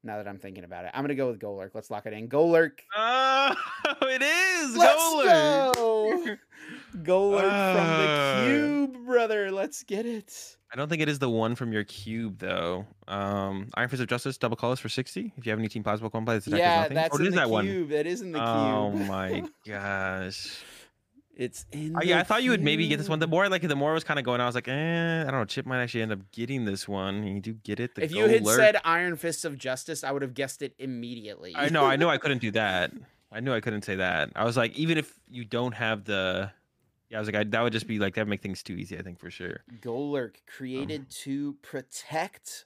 [0.04, 1.70] Now that I'm thinking about it, I'm gonna go with Golurk.
[1.74, 2.28] Let's lock it in.
[2.28, 2.78] Golurk.
[2.96, 3.54] Oh,
[4.02, 5.74] it is Let's Golurk.
[5.74, 6.36] go.
[7.02, 8.40] Golurk from Ah.
[8.40, 9.50] the cube, brother.
[9.50, 10.56] Let's get it.
[10.72, 12.86] I don't think it is the one from your cube though.
[13.08, 15.32] Um, Iron Fist of Justice, double colors for sixty.
[15.36, 16.94] If you have any Team Plasma Pokemon play, this attack yeah, nothing.
[16.94, 17.64] that's or it in is the that one.
[17.64, 17.88] cube.
[17.90, 18.48] That is in the cube.
[18.48, 20.62] Oh my gosh.
[21.38, 21.92] It's in.
[21.92, 23.20] The yeah, I thought you would maybe get this one.
[23.20, 24.40] The more I like the more I was kind of going.
[24.40, 25.44] I was like, eh, I don't know.
[25.44, 27.14] Chip might actually end up getting this one.
[27.14, 27.94] And you do get it.
[27.94, 28.56] The If you had Golurk.
[28.56, 31.54] said Iron Fists of Justice, I would have guessed it immediately.
[31.56, 32.92] I know, I know, I couldn't do that.
[33.30, 34.30] I knew I couldn't say that.
[34.34, 36.50] I was like, even if you don't have the,
[37.08, 38.74] yeah, I was like, I, that would just be like that would make things too
[38.74, 38.98] easy.
[38.98, 39.60] I think for sure.
[39.80, 42.64] Golurk created to protect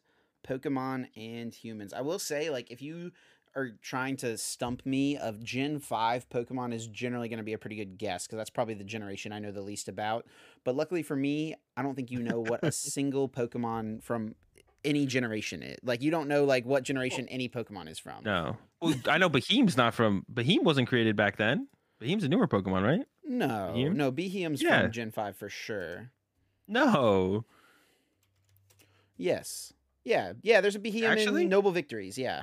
[0.49, 1.93] Pokemon and humans.
[1.93, 3.13] I will say, like, if you
[3.55, 7.59] are trying to stump me of Gen 5 Pokemon is generally going to be a
[7.59, 10.27] pretty good guess because that's probably the generation I know the least about.
[10.65, 14.35] But luckily for me, I don't think you know what a single Pokemon from
[14.85, 15.77] any generation is.
[15.83, 18.25] Like, you don't know, like, what generation any Pokemon is from.
[18.25, 20.25] No, well, I know Beheeyem's not from.
[20.33, 21.69] Beheeyem wasn't created back then.
[22.03, 23.07] Beheeyem's a newer Pokemon, right?
[23.25, 23.95] No, Beheeyem?
[23.95, 24.83] no, Beheeyem's Yeah.
[24.83, 26.11] from Gen 5 for sure.
[26.67, 27.45] No.
[29.17, 29.73] Yes.
[30.05, 31.43] Yeah, yeah, there's a Beheeyem Actually?
[31.45, 32.43] in Noble Victories, yeah.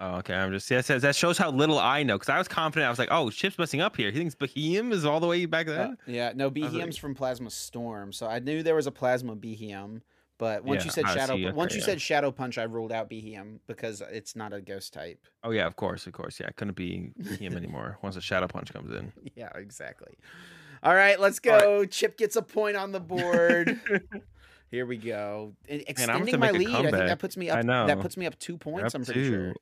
[0.00, 0.34] Oh, okay.
[0.34, 0.80] I'm just yeah.
[0.80, 2.86] Says that shows how little I know because I was confident.
[2.86, 4.10] I was like, oh, Chip's messing up here.
[4.10, 7.50] He thinks Beheeyem is all the way back Uh, yeah, no, was like- from Plasma
[7.50, 10.00] Storm, so I knew there was a Plasma Beheeyem.
[10.38, 11.84] But once you said Shadow, okay, once you yeah.
[11.84, 15.18] said Shadow Punch, I ruled out Beheeyem because it's not a ghost type.
[15.44, 16.40] Oh yeah, of course, of course.
[16.40, 19.12] Yeah, it couldn't be Beheeyem anymore once the Shadow Punch comes in.
[19.34, 20.14] Yeah, exactly.
[20.82, 21.60] All right, let's All right.
[21.60, 21.84] go.
[21.84, 23.78] Chip gets a point on the board.
[24.70, 25.52] Here we go.
[25.68, 26.74] Gonna Extending my make a lead.
[26.86, 27.66] I think that puts me I up.
[27.66, 27.86] know.
[27.86, 28.94] That puts me up two points.
[28.94, 29.54] up I'm pretty sure.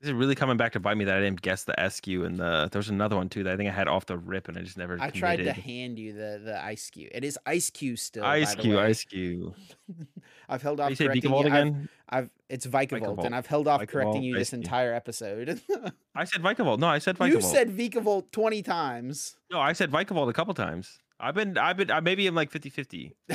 [0.00, 2.38] This is really coming back to bite me that I didn't guess the Eiscue and
[2.38, 2.68] the.
[2.70, 4.62] There was another one too that I think I had off the rip and I
[4.62, 4.96] just never.
[5.00, 7.10] I tried to hand you the the ice cube.
[7.12, 8.24] It is ice cube still.
[8.24, 8.82] Ice by the Cube, way.
[8.84, 9.54] Ice Cube.
[10.48, 11.52] I've held off you say correcting Vikavolt you.
[11.52, 11.88] I've, again?
[12.08, 13.24] I've it's Vikavolt, Vikavolt.
[13.24, 15.60] and I've held off correcting you this entire episode.
[16.14, 16.78] I said Vikavolt.
[16.78, 17.32] No, I said Vikavolt.
[17.32, 19.36] you said Vikavolt twenty times.
[19.50, 21.00] no, I said Vikavolt a couple times.
[21.20, 23.16] I've been, I've been, I maybe I'm like 50 50.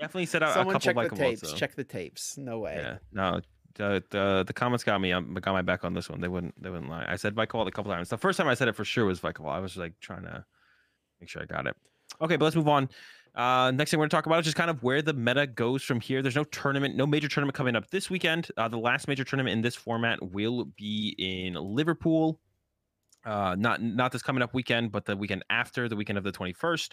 [0.00, 1.52] Definitely set out a Someone couple check the tapes.
[1.52, 2.36] Check the tapes.
[2.36, 2.80] No way.
[2.82, 3.40] Yeah, no,
[3.74, 5.12] the, the the comments got me.
[5.12, 6.20] um, got my back on this one.
[6.20, 7.04] They wouldn't they wouldn't lie.
[7.08, 8.08] I said vault a couple times.
[8.08, 9.36] The first time I said it for sure was vault.
[9.40, 10.44] I was like trying to
[11.20, 11.76] make sure I got it.
[12.20, 12.88] Okay, but let's move on.
[13.34, 15.46] Uh, next thing we're going to talk about is just kind of where the meta
[15.46, 16.22] goes from here.
[16.22, 18.48] There's no tournament, no major tournament coming up this weekend.
[18.56, 22.38] Uh, the last major tournament in this format will be in Liverpool.
[23.24, 26.30] Uh, not not this coming up weekend, but the weekend after, the weekend of the
[26.30, 26.92] 21st.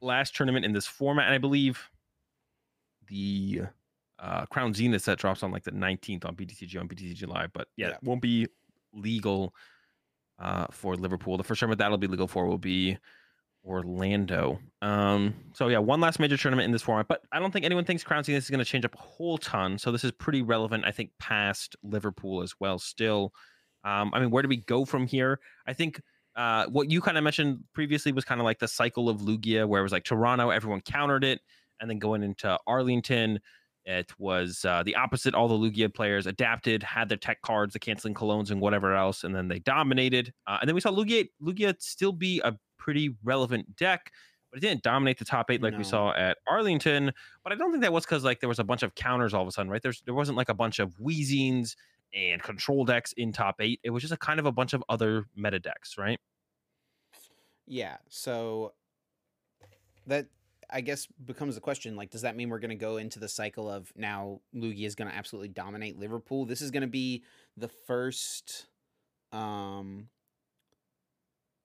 [0.00, 1.90] Last tournament in this format, and I believe
[3.08, 3.62] the
[4.20, 7.52] uh, Crown Zenith set drops on like the 19th on PTCG on PTCG Live.
[7.52, 7.94] But yeah, Yeah.
[7.94, 8.46] it won't be
[8.92, 9.54] legal
[10.38, 11.36] uh, for Liverpool.
[11.36, 12.98] The first tournament that'll be legal for will be
[13.64, 14.58] Orlando.
[14.82, 17.84] Um, so yeah, one last major tournament in this format, but I don't think anyone
[17.84, 19.78] thinks Crown Zenith is going to change up a whole ton.
[19.78, 22.78] So this is pretty relevant, I think, past Liverpool as well.
[22.78, 23.32] Still,
[23.84, 25.40] um, I mean, where do we go from here?
[25.66, 26.00] I think
[26.36, 29.66] uh, what you kind of mentioned previously was kind of like the cycle of Lugia,
[29.68, 31.40] where it was like Toronto, everyone countered it,
[31.80, 33.40] and then going into Arlington,
[33.84, 35.34] it was uh, the opposite.
[35.34, 39.24] All the Lugia players adapted, had their tech cards, the canceling colognes, and whatever else,
[39.24, 40.32] and then they dominated.
[40.46, 44.12] Uh, and then we saw Lugia, Lugia still be a pretty relevant deck,
[44.50, 45.78] but it didn't dominate the top eight like No.
[45.78, 47.12] we saw at Arlington.
[47.42, 49.42] But I don't think that was because like there was a bunch of counters all
[49.42, 49.82] of a sudden, right?
[49.82, 51.74] There's there wasn't like a bunch of Weezings
[52.12, 53.80] and control decks in top eight.
[53.82, 56.18] It was just a kind of a bunch of other meta decks, right?
[57.66, 57.96] Yeah.
[58.08, 58.72] So
[60.06, 60.26] that
[60.72, 63.28] I guess becomes the question like does that mean we're going to go into the
[63.28, 66.44] cycle of now Lugia is going to absolutely dominate Liverpool?
[66.44, 67.24] This is going to be
[67.56, 68.66] the first
[69.32, 70.08] um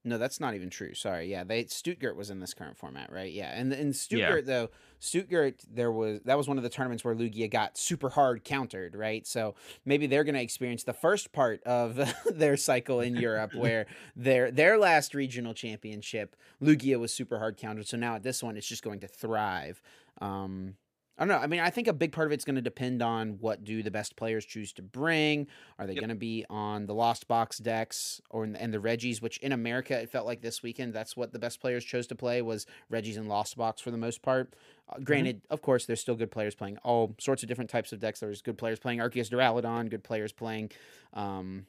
[0.06, 0.94] no, that's not even true.
[0.94, 1.30] Sorry.
[1.30, 3.32] Yeah, they Stuttgart was in this current format, right?
[3.32, 3.52] Yeah.
[3.52, 7.50] And in Stuttgart though, Stuttgart there was that was one of the tournaments where Lugia
[7.50, 9.26] got super hard countered, right?
[9.26, 12.00] So maybe they're going to experience the first part of
[12.32, 17.88] their cycle in Europe where their their last regional championship Lugia was super hard countered.
[17.88, 19.82] So now at this one it's just going to thrive.
[20.22, 20.76] Um
[21.18, 21.38] I don't know.
[21.42, 23.82] I mean, I think a big part of it's going to depend on what do
[23.82, 25.48] the best players choose to bring.
[25.80, 26.02] Are they Yep.
[26.02, 29.22] going to be on the Lost Box decks or in, and the Reggies?
[29.22, 32.16] Which in America, it felt like this weekend that's what the best players chose to
[32.16, 34.56] play was Reggies and Lost Box for the most part.
[34.90, 38.00] Uh, granted, of course, there's still good players playing all sorts of different types of
[38.00, 38.20] decks.
[38.20, 40.72] There's good players playing Arceus Duraludon, good players playing
[41.14, 41.66] um,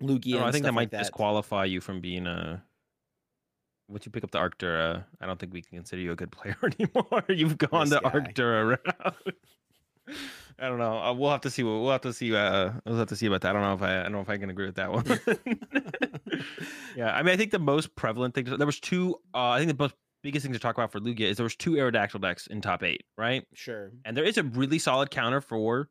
[0.00, 0.32] Lugia.
[0.34, 0.98] No, and I think that might like that.
[1.00, 2.62] disqualify you from being a.
[3.88, 6.16] Once you pick up the Arc Dura, I don't think we can consider you a
[6.16, 7.24] good player anymore.
[7.28, 8.10] You've gone This the guy.
[8.10, 9.14] Arc Dura route.
[10.58, 10.98] I don't know.
[10.98, 11.62] Uh, we'll have to see.
[11.62, 12.34] What, we'll have to see.
[12.34, 13.50] Uh, we'll have to see about that.
[13.50, 14.00] I don't know if I.
[14.00, 15.04] I don't know if I can agree with that one.
[16.96, 18.44] yeah, I mean, I think the most prevalent thing.
[18.44, 19.16] There was two.
[19.34, 21.56] Uh, I think the most biggest thing to talk about for Lugia is there was
[21.56, 23.44] two Aerodactyl decks in top eight, right?
[23.54, 23.92] Sure.
[24.04, 25.88] And there is a really solid counter for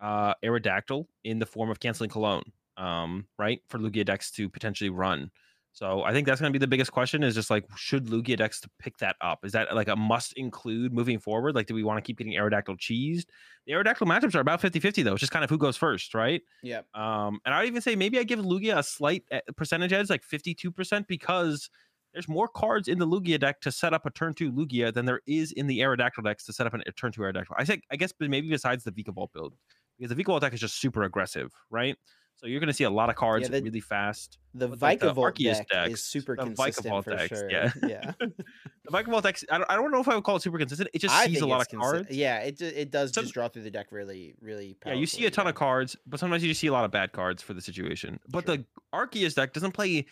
[0.00, 2.42] uh, Aerodactyl in the form of canceling Cologne,
[2.76, 3.60] um, right?
[3.68, 5.30] For Lugia decks to potentially run.
[5.72, 8.36] So I think that's going to be the biggest question is just like, should Lugia
[8.36, 9.44] decks to pick that up?
[9.44, 11.54] Is that like a must include moving forward?
[11.54, 13.26] Like, do we want to keep getting Aerodactyl cheesed?
[13.66, 15.12] The Aerodactyl matchups are about 50 50, though.
[15.12, 16.42] It's just kind of who goes first, right?
[16.62, 16.80] Yeah.
[16.94, 20.22] Um, and I'd even say maybe I give Lugia a slight eh, percentage edge, like
[20.22, 21.70] 52%, because
[22.12, 25.06] there's more cards in the Lugia deck to set up a turn two Lugia than
[25.06, 27.54] there is in the Aerodactyl decks to set up an- a turn two Aerodactyl.
[27.56, 29.54] I think I guess but maybe besides the Vikavolt build,
[29.98, 31.96] because the Vikavolt deck is just super aggressive, right?
[32.40, 34.38] So you're going to see a lot of cards the- really fast.
[34.54, 37.50] The But, like, deck decks, is super the consistent Vikavolt for decks, sure.
[37.50, 37.70] yeah.
[37.86, 38.12] yeah.
[38.18, 40.88] The Vikavolt decks, I don't, I don't know if I would call it super consistent.
[40.94, 42.10] It just I sees a lot of consi- cards.
[42.10, 44.76] Yeah, it it does Some- just draw through the deck really, really.
[44.86, 46.86] Yeah, you see a ton powerfully, of cards, but sometimes you just see a lot
[46.86, 48.18] of bad cards for the situation.
[48.28, 48.56] But Sure.
[48.56, 48.64] the
[48.94, 50.06] Arceus deck doesn't play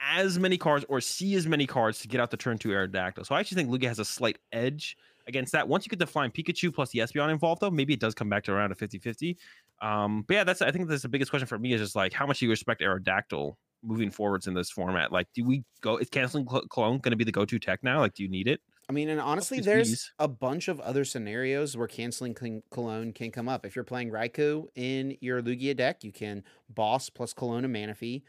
[0.00, 3.24] as many cards or see as many cards to get out the turn two Aerodactyl.
[3.24, 5.66] So I actually think Lugia has a slight edge against that.
[5.68, 8.28] Once you get the Flying Pikachu plus the Espeon involved, though, maybe it does come
[8.28, 9.36] back to around a 50 50.
[9.80, 12.12] Um, but yeah, that's I think that's the biggest question for me is just like
[12.12, 15.12] how much do you respect Aerodactyl moving forwards in this format?
[15.12, 15.96] Like, do we go?
[15.98, 18.00] Is canceling Cl- clone going to be the go to tech now?
[18.00, 18.60] Like, do you need it?
[18.90, 23.30] I mean, and honestly, there's a bunch of other scenarios where canceling Cl- Cologne can
[23.30, 23.66] come up.
[23.66, 28.22] If you're playing Raikou in your Lugia deck, you can boss plus Cologne and Manaphy.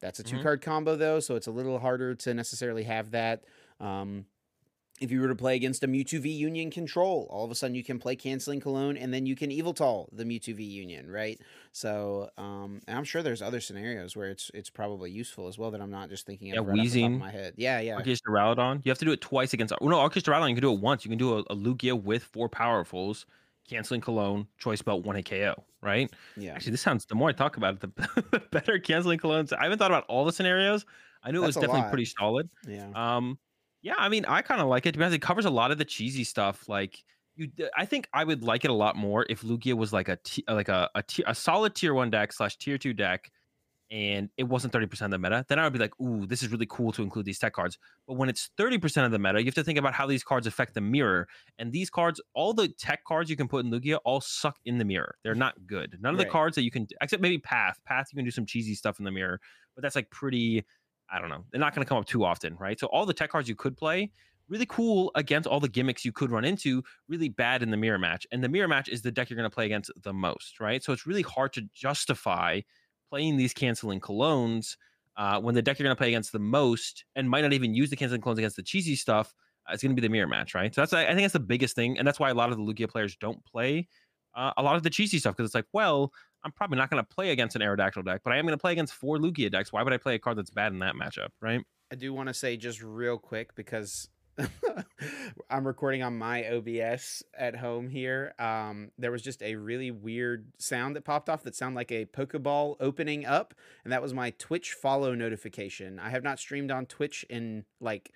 [0.00, 0.26] That's a Mhm.
[0.26, 3.44] two card combo though, so it's a little harder to necessarily have that.
[3.80, 4.26] Um,
[5.02, 7.74] if you were to play against a Mewtwo V Union control, all of a sudden
[7.74, 11.40] you can play canceling Cologne and then you can Yveltal the Mewtwo V Union, right?
[11.72, 15.70] So, um, and I'm sure there's other scenarios where it's it's probably useful as well
[15.72, 17.14] that I'm not just thinking of Yeah, right off Weezing.
[17.14, 17.54] of my head.
[17.56, 17.98] Yeah, yeah.
[17.98, 18.80] Arceus Duraludon.
[18.84, 19.74] You have to do it twice against.
[19.80, 21.04] Well, no, Arceus Duraludon you can do it once.
[21.04, 23.24] You can do a, a Lugia with four powerfuls,
[23.68, 25.64] canceling Cologne, choice belt, one hit KO.
[25.80, 26.10] Right.
[26.36, 26.52] Yeah.
[26.52, 27.04] Actually, this sounds.
[27.06, 27.80] The more I talk about it,
[28.30, 29.52] the, better canceling Colognes.
[29.52, 30.86] I haven't thought about all the scenarios.
[31.24, 31.90] I knew it was definitely lot.
[31.90, 32.48] pretty solid.
[32.68, 32.88] Yeah.
[32.94, 33.38] Um,
[33.82, 35.84] yeah, I mean, I kind of like it because it covers a lot of the
[35.84, 36.68] cheesy stuff.
[36.68, 37.02] Like
[37.36, 40.18] you, I think I would like it a lot more if Lugia was like a
[40.24, 43.30] t- uh, like a a, tier, a solid tier one deck slash tier two deck,
[43.92, 46.50] and it wasn't 30% of the meta, then I would be like, ooh, this is
[46.50, 47.76] really cool to include these tech cards.
[48.08, 50.46] But when it's 30% of the meta, you have to think about how these cards
[50.46, 51.28] affect the mirror.
[51.58, 54.78] And these cards, all the tech cards you can put in Lugia, all suck in
[54.78, 55.16] the mirror.
[55.22, 55.98] They're not good.
[56.00, 57.80] None of the cards that you can, except maybe Path.
[57.84, 59.38] Path, you can do some cheesy stuff in the mirror,
[59.74, 60.64] but that's like pretty,
[61.12, 61.44] I don't know.
[61.50, 62.78] They're not going to come up too often, right?
[62.80, 64.10] So all the tech cards you could play,
[64.48, 67.98] really cool against all the gimmicks you could run into, really bad in the mirror
[67.98, 68.26] match.
[68.32, 70.82] And the mirror match is the deck you're going to play against the most, right?
[70.82, 72.60] So it's really hard to justify
[73.10, 74.76] playing these canceling clones
[75.16, 77.74] uh, when the deck you're going to play against the most and might not even
[77.74, 79.34] use the canceling clones against the cheesy stuff.
[79.68, 80.74] Uh, it's going to be the mirror match, right?
[80.74, 82.62] So that's I think that's the biggest thing, and that's why a lot of the
[82.64, 83.86] Lugia players don't play
[84.34, 86.12] uh, a lot of the cheesy stuff because it's like, well,
[86.44, 88.60] I'm probably not going to play against an Aerodactyl deck, but I am going to
[88.60, 89.72] play against four Lugia decks.
[89.72, 91.62] Why would I play a card that's bad in that matchup, right?
[91.90, 94.08] I do want to say just real quick because
[95.50, 98.34] I'm recording on my OBS at home here.
[98.38, 102.06] Um, there was just a really weird sound that popped off that sounded like a
[102.06, 105.98] Pokeball opening up, and that was my Twitch follow notification.
[105.98, 108.12] I have not streamed on Twitch in like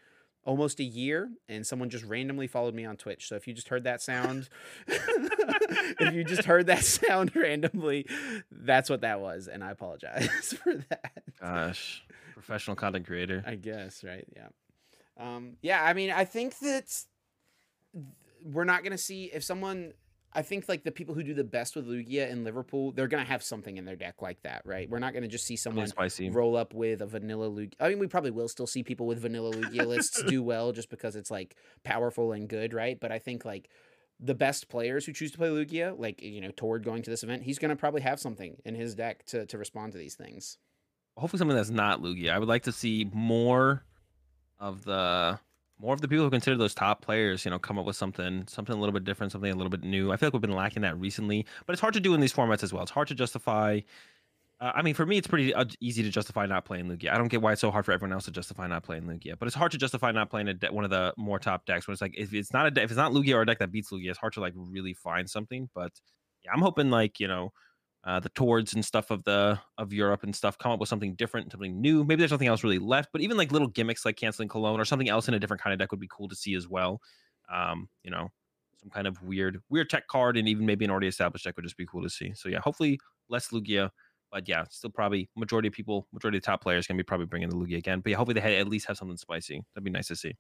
[0.47, 3.28] almost a year, and someone just randomly followed me on Twitch.
[3.28, 4.49] So if you just heard that sound,
[4.86, 8.07] if you just heard that sound randomly,
[8.51, 11.22] that's what that was, and I apologize for that.
[11.40, 13.44] Gosh, professional content creator.
[13.47, 14.26] I guess, right?
[14.34, 14.49] Yeah.
[15.18, 17.05] Um, yeah, I mean, I think that
[18.42, 19.92] we're not going to see if someone.
[20.32, 23.24] I think like the people who do the best with Lugia in Liverpool, they're gonna
[23.24, 24.88] have something in their deck like that, right?
[24.88, 25.84] We're not gonna just see someone
[26.34, 27.74] roll up with a vanilla Lugia.
[27.80, 30.90] I mean, we probably will still see people with vanilla Lugia lists do well just
[30.90, 32.98] because it's like powerful and good, right?
[33.00, 33.70] But I think like
[34.20, 37.22] the best players who choose to play Lugia, like you know, Tord going to this
[37.22, 40.58] event, he's gonna probably have something in his deck to to respond to these things.
[41.16, 42.30] Hopefully, something that's not Lugia.
[42.30, 43.84] I would like to see more
[44.58, 45.38] of the
[45.78, 48.44] more of the people who consider those top players, you know, come up with something,
[48.48, 50.10] something a little bit different, something a little bit new.
[50.10, 52.32] I feel like we've been lacking that recently, but it's hard to do in these
[52.32, 52.82] formats as well.
[52.82, 53.80] It's hard to justify.
[54.58, 57.12] Uh, I mean, for me, it's pretty uh, easy to justify not playing Lugia.
[57.12, 59.38] I don't get why it's so hard for everyone else to justify not playing Lugia,
[59.38, 61.86] but it's hard to justify not playing a de- one of the more top decks.
[61.86, 63.58] When it's like if it's not a de- if it's not Lugia or a deck
[63.58, 65.68] that beats Lugia, it's hard to like really find something.
[65.74, 65.92] But
[66.42, 67.52] yeah, I'm hoping like you know
[68.07, 71.14] uh, the Tords and stuff of the of Europe and stuff come up with something
[71.16, 72.04] different, something new.
[72.04, 74.84] Maybe there's nothing else really left, but even like little gimmicks like canceling Cologne or
[74.84, 77.00] something else in a different kind of deck would be cool to see as well.
[77.52, 78.30] Um, you know,
[78.80, 81.64] some kind of weird weird tech card and even maybe an already established deck would
[81.64, 82.32] just be cool to see.
[82.34, 83.90] So yeah, hopefully less Lugia,
[84.30, 87.48] but yeah, still probably majority of people, majority of top players can be probably bringing
[87.48, 88.00] the Lugia again.
[88.00, 89.64] But yeah, hopefully they at least have something spicy.
[89.74, 90.36] That'd be nice to see.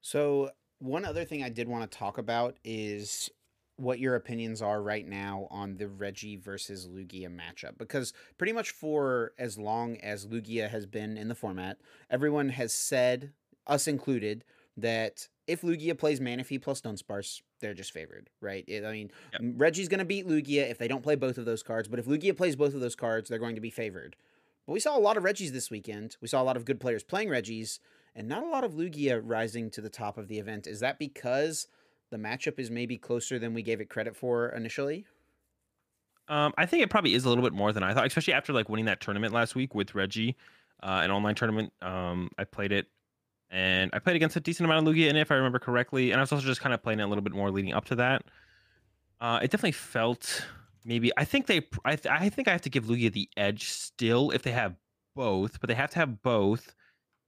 [0.00, 3.30] So one other thing I did want to talk about is
[3.76, 8.70] what your opinions are right now on the Reggie versus Lugia matchup because pretty much
[8.70, 11.78] for as long as Lugia has been in the format,
[12.10, 13.32] everyone has said,
[13.66, 14.44] us included,
[14.76, 18.64] that if Lugia plays Manaphy plus Dunsparce, they're just favored, right?
[18.66, 19.42] It, I mean, yep.
[19.56, 22.06] Reggie's going to beat Lugia if they don't play both of those cards, but if
[22.06, 24.16] Lugia plays both of those cards, they're going to be favored.
[24.66, 26.16] But we saw a lot of Reggies this weekend.
[26.20, 27.80] We saw a lot of good players playing Reggies,
[28.14, 30.66] and not a lot of Lugia rising to the top of the event.
[30.66, 31.66] Is that because
[32.14, 35.04] the matchup is maybe closer than we gave it credit for initially?
[36.28, 38.52] Um, I think it probably is a little bit more than I thought, especially after
[38.52, 40.36] like winning that tournament last week with Reggie,
[40.82, 41.72] uh, an online tournament.
[41.82, 42.86] Um, I played it,
[43.50, 46.12] and I played against a decent amount of Lugia in it, if I remember correctly,
[46.12, 47.84] and I was also just kind of playing it a little bit more leading up
[47.86, 48.22] to that.
[49.20, 50.46] Uh, it definitely felt
[50.84, 51.10] maybe.
[51.16, 51.66] I think they.
[51.84, 54.76] I, th- I think I have to give Lugia the edge still if they have
[55.14, 56.74] both, but they have to have both.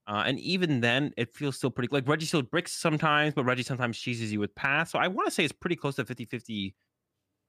[0.07, 3.63] Uh, and even then, it feels still pretty like Reggie still bricks sometimes, but Reggie
[3.63, 4.91] sometimes cheeses you with pass.
[4.91, 6.75] So I want to say it's pretty close to 50 50.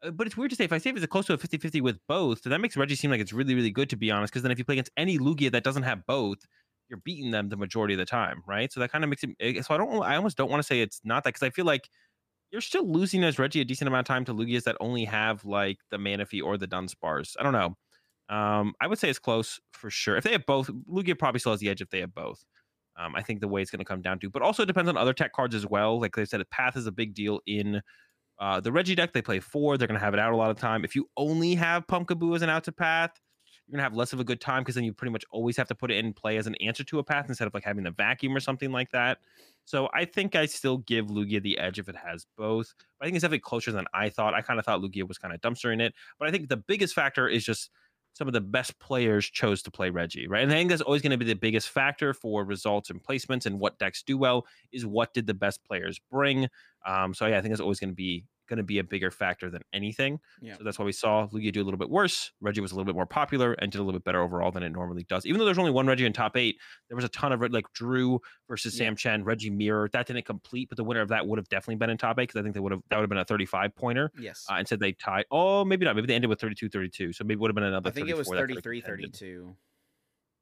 [0.04, 1.80] Uh, but it's weird to say if I say it's close to a 50 50
[1.80, 4.32] with both, so that makes Reggie seem like it's really, really good to be honest.
[4.32, 6.38] Because then if you play against any Lugia that doesn't have both,
[6.89, 8.72] you're beating them the majority of the time, right?
[8.72, 9.30] So that kind of makes it.
[9.40, 11.51] Eh, so I don't, I almost don't want to say it's not that because I
[11.51, 11.89] feel like
[12.52, 15.44] you're still losing as Reggie a decent amount of time to Lugias that only have
[15.44, 17.36] like the Manaphy or the Dunsparce.
[17.39, 17.76] I don't know.
[18.28, 20.16] Um, I would say it's close for sure.
[20.16, 22.44] If they have both, Lugia probably still has the edge if they have both.
[22.98, 24.88] Um, I think the way it's going to come down to, but also it depends
[24.88, 26.00] on other tech cards as well.
[26.00, 27.80] Like they said, a Path is a big deal in
[28.40, 29.12] uh, the Reggie deck.
[29.12, 29.78] They play four.
[29.78, 30.84] They're going to have it out a lot of time.
[30.84, 33.12] If you only have Pumpkaboo as an out to Path,
[33.68, 35.56] you're going to have less of a good time because then you pretty much always
[35.59, 37.64] have to put it in play as an answer to a path instead of like
[37.64, 39.18] having the vacuum or something like that.
[39.66, 42.72] So I think I still give Lugia the edge if it has both.
[42.98, 44.32] But I think it's definitely closer than I thought.
[44.32, 45.92] I kind of thought Lugia was kind of dumpstering it.
[46.18, 47.70] But I think the biggest factor is just
[48.19, 50.43] some of the best players chose to play Reggie, right?
[50.43, 53.47] And I think that's always going to be the biggest factor for results and placements
[53.47, 56.49] and what decks do well is what did the best players bring.
[56.85, 59.10] Um, so yeah, I think it's always going to be going to be a bigger
[59.10, 60.18] factor than anything.
[60.40, 60.56] Yeah.
[60.56, 62.32] So that's why we saw Lugia do a little bit worse.
[62.40, 64.62] Reggie was a little bit more popular and did a little bit better overall than
[64.62, 65.26] it normally does.
[65.26, 66.56] Even though there's only one Reggie in top eight,
[66.88, 68.86] there was a ton of like Drew versus Yeah.
[68.86, 69.90] Sam Chen, Reggie Mirror.
[69.92, 72.22] That didn't complete, but the winner of that would have definitely been in top eight
[72.28, 74.10] because I think they would have that would have been a 35 pointer.
[74.18, 74.46] Yes.
[74.50, 75.26] Uh, instead they tied.
[75.30, 75.94] Oh, maybe not.
[75.94, 77.12] Maybe they ended with 32 32.
[77.12, 77.88] So maybe it would have been another.
[77.88, 79.56] I think it was 34 33 32.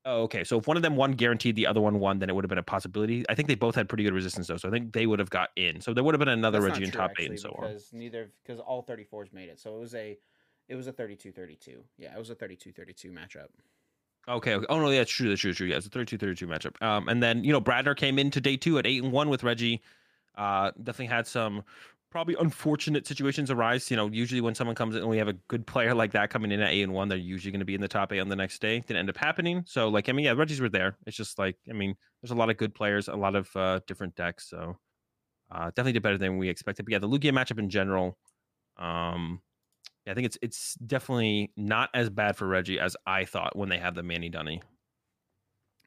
[0.09, 0.45] Oh, okay.
[0.45, 2.49] So if one of them won guaranteed, the other one won, then it would have
[2.49, 3.25] been a possibility.
[3.29, 5.31] I think they both had pretty good resistance though, so I think they would have
[5.31, 5.81] got in.
[5.81, 7.49] So there would have been another That's Reggie in true, top eight actually, and so
[7.51, 7.61] on.
[7.63, 9.59] because neither because all 34s made it.
[9.59, 10.17] So it was a
[10.69, 11.83] it was a 32-32.
[11.99, 13.49] Yeah, it was a 32-32 matchup.
[14.29, 14.67] Okay, okay.
[14.69, 15.29] Oh no, yeah, that's true.
[15.29, 15.53] That's true.
[15.53, 15.67] True.
[15.67, 16.81] Yeah, it's a 32-32 matchup.
[16.81, 19.43] Um, and then you know Bradner came into day two at eight and one with
[19.43, 19.83] Reggie.
[20.37, 21.65] Uh, definitely had some
[22.11, 23.91] probably unfortunate situations arise.
[23.91, 26.31] You know, usually when someone comes in and we have a good player like that
[26.31, 28.21] coming in at eight and one, they're usually going to be in the top eight
[28.21, 28.81] on the next day.
[28.81, 29.65] Didn't end up happening.
[29.67, 30.97] So like, I mean, yeah, Reggie's were there.
[31.07, 33.81] It's just like, I mean, there's a lot of good players, a lot of uh,
[33.87, 34.49] different decks.
[34.49, 34.77] So
[35.51, 36.85] uh, definitely did better than we expected.
[36.85, 38.17] But yeah, the Lugia matchup in general.
[38.79, 39.41] Um,
[40.05, 43.69] yeah, I think it's it's definitely not as bad for Reggie as I thought when
[43.69, 44.63] they had the Manny Dunny.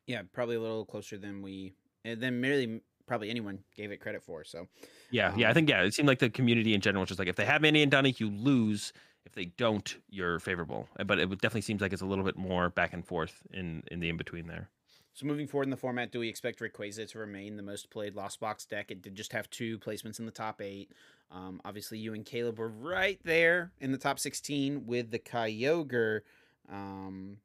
[0.08, 1.74] Yeah, probably a little closer than we
[2.06, 4.44] and then merely probably anyone gave it credit for.
[4.46, 4.68] So
[5.10, 7.20] Yeah, yeah, I Um, think yeah, it seemed like the community in general was just
[7.20, 8.94] like if they have Manny and Dunny, you lose.
[9.26, 10.88] If they don't, you're favorable.
[10.98, 13.84] Uh, But it definitely seems like it's a little bit more back and forth in
[13.92, 14.70] in the in between there.
[15.14, 18.16] So moving forward in the format, do we expect Rayquaza to remain the most played
[18.16, 18.90] Lost Box deck?
[18.92, 20.92] It did just have two placements in the top eight.
[21.30, 26.22] Um, obviously, you and Caleb were right there in the top 16 with the Kyogre.
[26.70, 27.38] Um,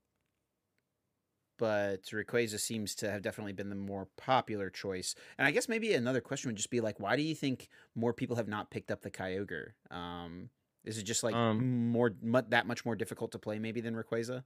[1.58, 5.14] but Rayquaza seems to have definitely been the more popular choice.
[5.38, 8.12] And I guess maybe another question would just be like, why do you think more
[8.12, 9.72] people have not picked up the Kyogre?
[9.90, 10.50] Um,
[10.84, 13.94] is it just like Um, more mu- that much more difficult to play maybe than
[13.94, 14.44] Rayquaza?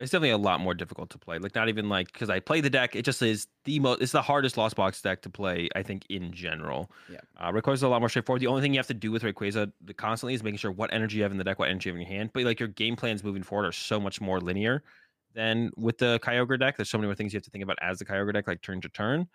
[0.00, 1.38] It's definitely a lot more difficult to play.
[1.38, 4.02] Like not even like because I play the deck, it just is the most.
[4.02, 5.68] It's the hardest Lost Box deck to play.
[5.76, 6.90] I think in general.
[7.08, 7.20] Yeah.
[7.36, 8.42] Uh, Rayquaza is a lot more straightforward.
[8.42, 11.18] The only thing you have to do with Rayquaza constantly is making sure what energy
[11.18, 12.30] you have in the deck, what energy you have in your hand.
[12.32, 14.82] But like your game plans moving forward are so much more linear
[15.34, 16.76] than with the Kyogre deck.
[16.76, 18.62] There's so many more things you have to think about as the Kyogre deck, like
[18.62, 19.26] turn to turn.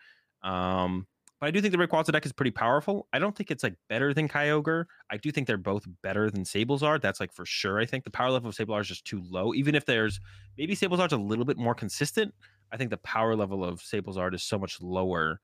[0.43, 1.07] Um,
[1.39, 3.07] but I do think the Rayquaza deck is pretty powerful.
[3.13, 4.85] I don't think it's like better than Kyogre.
[5.11, 7.01] I do think they're both better than Sablezard.
[7.01, 7.79] That's like for sure.
[7.79, 9.53] I think the power level of Sablezard is just too low.
[9.53, 10.19] Even if there's
[10.57, 12.33] maybe Sablezard's a little bit more consistent,
[12.71, 15.39] I think the power level of Sablezard is so much lower.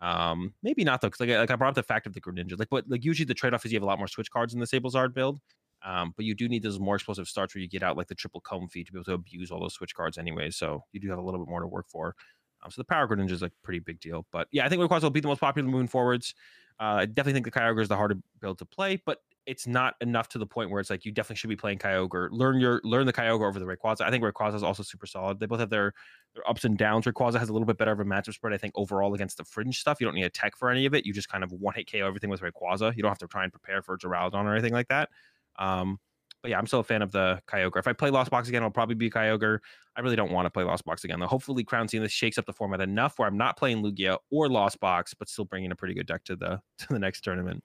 [0.00, 2.20] Um, maybe not though, because like, I- like I brought up the fact of the
[2.20, 2.58] Greninja.
[2.58, 4.54] Like, but like usually the trade off is you have a lot more switch cards
[4.54, 5.40] in the Sablezard build.
[5.84, 8.14] Um, but you do need those more explosive starts where you get out like the
[8.14, 10.50] triple Comfey to be able to abuse all those switch cards anyway.
[10.50, 12.14] So you do have a little bit more to work for.
[12.62, 14.26] Um, so the power Greninja is like a pretty big deal.
[14.30, 16.34] But yeah, I think Rayquaza will be the most popular moving forwards.
[16.80, 19.94] Uh, I definitely think the Kyogre is the harder build to play, but it's not
[20.00, 22.28] enough to the point where it's like you definitely should be playing Kyogre.
[22.30, 24.02] Learn your learn the Kyogre over the Rayquaza.
[24.02, 25.40] I think Rayquaza is also super solid.
[25.40, 25.92] They both have their
[26.34, 27.06] their ups and downs.
[27.06, 29.44] Rayquaza has a little bit better of a matchup spread, I think, overall against the
[29.44, 30.00] fringe stuff.
[30.00, 31.04] You don't need a tech for any of it.
[31.04, 32.96] You just kind of one hit KO everything with Rayquaza.
[32.96, 35.08] You don't have to try and prepare for Duraludon or anything like that.
[35.58, 35.98] Um,
[36.42, 37.78] but yeah, I'm still a fan of the Kyogre.
[37.78, 39.58] If I play Lost Box again, I'll probably be Kyogre.
[39.94, 41.28] I really don't want to play Lost Box again, though.
[41.28, 44.80] Hopefully, Crown Zenith shakes up the format enough where I'm not playing Lugia or Lost
[44.80, 47.62] Box, but still bringing a pretty good deck to the to the next tournament.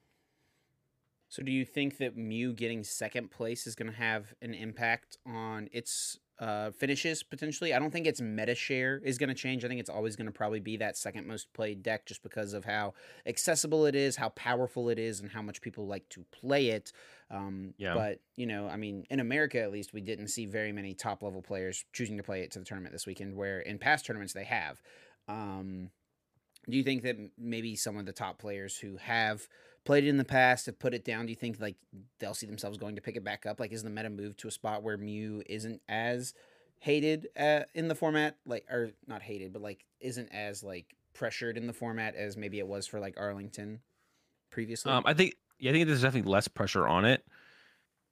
[1.30, 5.18] So, do you think that Mew getting second place is going to have an impact
[5.26, 7.74] on its uh, finishes potentially?
[7.74, 9.66] I don't think its meta share is going to change.
[9.66, 12.54] I think it's always going to probably be that second most played deck just because
[12.54, 12.94] of how
[13.26, 16.94] accessible it is, how powerful it is, and how much people like to play it.
[17.30, 17.94] Um, Yeah.
[17.94, 21.24] But, you know, I mean, in America at least, we didn't see very many top
[21.24, 24.34] level players choosing to play it to the tournament this weekend, where in past tournaments
[24.34, 24.82] they have.
[25.28, 25.92] Um,
[26.70, 29.48] do you think that maybe some of the top players who have
[29.86, 31.26] played it in the past have put it down?
[31.26, 31.76] Do you think like
[32.20, 33.60] they'll see themselves going to pick it back up?
[33.60, 36.34] Like, is the meta move to a spot where Mew isn't as
[36.80, 41.58] hated uh, in the format, like, or not hated, but like isn't as like pressured
[41.58, 43.82] in the format as maybe it was for like Arlington
[44.52, 44.92] previously?
[44.92, 47.24] Um, I think yeah, I think there's definitely less pressure on it.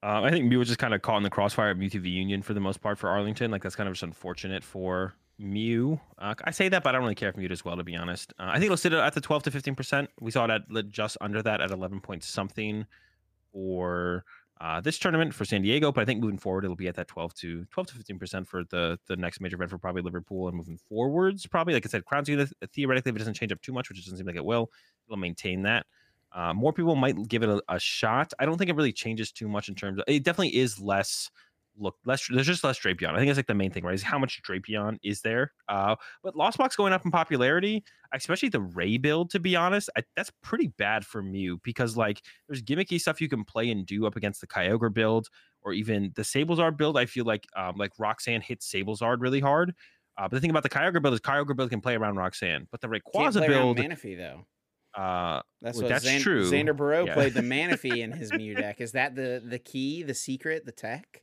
[0.03, 2.09] Um, I think Mew was just kind of caught in the crossfire of Mewtwo v
[2.09, 3.49] Union for the most part for Arlington.
[3.49, 5.99] Like that's kind of just unfortunate for Mew.
[6.17, 7.95] Uh, I say that, but I don't really care for Mew as well, to be
[7.95, 8.33] honest.
[8.37, 10.09] Uh, I think it'll sit at the 12 to 15 percent.
[10.19, 12.85] We saw it at just under that at 11 point something
[13.51, 14.23] for
[14.61, 15.91] uh, this tournament for San Diego.
[15.91, 18.47] But I think moving forward, it'll be at that 12 to 12 to 15 percent
[18.47, 21.47] for the the next major event for probably Liverpool and moving forwards.
[21.47, 24.03] Probably like I said, Crown Zenith theoretically, if it doesn't change up too much, which
[24.03, 24.71] doesn't seem like it will,
[25.07, 25.85] it'll maintain that.
[26.35, 28.33] Uh, more people might give it a, a shot.
[28.37, 30.23] I don't think it really changes too much in terms of it.
[30.23, 31.31] Definitely is less
[31.77, 32.27] look less.
[32.29, 33.09] There's just less Drapion.
[33.13, 33.93] I think that's like the main thing, right?
[33.93, 35.53] Is how much Drapion is there?
[35.67, 37.83] Uh, but Lost Box going up in popularity,
[38.13, 39.29] especially the Ray build.
[39.31, 43.29] To be honest, I, that's pretty bad for Mew because like there's gimmicky stuff you
[43.29, 45.27] can play and do up against the Kyogre build
[45.63, 46.97] or even the Sablezard build.
[46.97, 49.73] I feel like um, like Roxanne hits Sablezard really hard.
[50.17, 52.67] Uh, but the thing about the Kyogre build is Kyogre build can play around Roxanne,
[52.71, 53.77] but the Rayquaza build.
[53.77, 54.45] Manaphy though.
[54.95, 56.49] Uh, That's well, what that's Xan- true.
[56.49, 57.13] Xander Pero Yeah.
[57.13, 58.79] played the Manaphy in his Mew deck.
[58.79, 61.21] Is that the the key, the secret, the tech?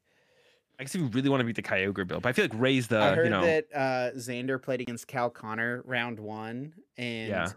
[0.78, 2.52] I guess if you really want to beat the Kyogre build, but I feel like
[2.54, 6.72] Ray's the I heard you know that uh, Xander played against Cal Connor round one,
[6.98, 7.48] and Yeah.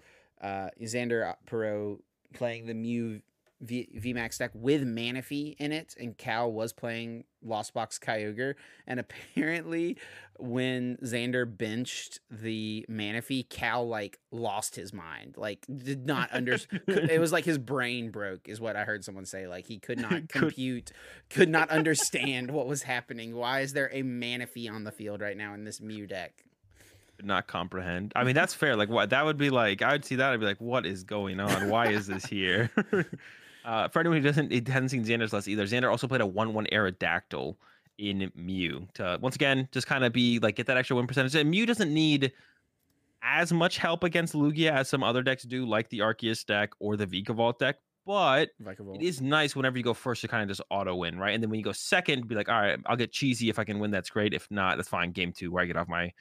[0.42, 2.00] uh, Xander Pero
[2.34, 3.22] playing the Mew
[3.66, 8.56] v- VMAX deck with Manaphy in it, and Cal was playing Lost Box Kyogre.
[8.88, 9.98] And apparently,
[10.38, 16.82] when Xander benched the Manaphy, Cal like lost his mind, like did not understand.
[16.88, 19.48] it was like his brain broke, is what I heard someone say.
[19.48, 20.92] Like he could not compute,
[21.30, 23.36] could not understand what was happening.
[23.36, 26.46] Why is there a Manaphy on the field right now in this Mew deck?
[27.24, 28.12] not comprehend.
[28.16, 28.76] I mean, that's fair.
[28.76, 29.82] Like, what that would be like.
[29.82, 30.34] I would see that.
[30.34, 31.70] I'd be like, what is going on?
[31.70, 32.72] Why is this here?
[33.66, 35.66] uh, for anyone who doesn't, it hasn't seen Xander's list either.
[35.66, 37.56] Xander also played a one-one Aerodactyl
[37.98, 41.36] in Mew to once again just kind of be like get that extra win percentage.
[41.36, 42.34] And Mew doesn't need
[43.22, 46.96] as much help against Lugia as some other decks do, like the Arceus deck or
[46.96, 47.78] the Vikavolt deck.
[48.06, 48.98] But Vikavolt.
[48.98, 51.34] it is nice whenever you go first to kind of just auto win, right?
[51.34, 53.64] And then when you go second, be like, all right, I'll get cheesy if I
[53.64, 53.90] can win.
[53.90, 54.34] That's great.
[54.34, 55.12] If not, that's fine.
[55.12, 56.14] Game two, where I get off my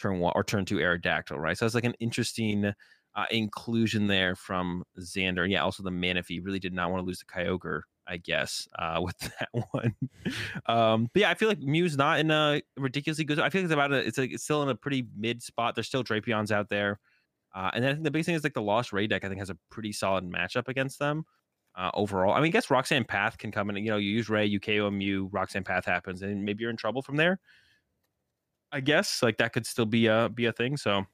[0.00, 1.56] turn one or turn two Aerodactyl, right?
[1.56, 2.72] So it's like an interesting
[3.14, 5.48] uh, inclusion there from Xander.
[5.48, 9.00] Yeah, also the Manaphy really did not want to lose to Kyogre, I guess, uh,
[9.04, 9.94] with that one.
[10.66, 13.40] um, but yeah, I feel like Mew's not in a ridiculously good.
[13.40, 15.74] I feel like it's about a, it's like it's still in a pretty mid spot.
[15.74, 16.98] There's still Drapions out there.
[17.52, 19.24] Uh, and then I think the biggest thing is like the Lost Ray deck.
[19.24, 21.24] I think has a pretty solid matchup against them
[21.76, 22.32] uh, overall.
[22.32, 23.76] I mean, I guess Roxanne Path can come in.
[23.76, 26.76] You know, you use Ray, you KO Mew, Roxanne Path happens, and maybe you're in
[26.76, 27.40] trouble from there.
[28.72, 30.76] I guess like that could still be a be a thing.
[30.76, 31.04] So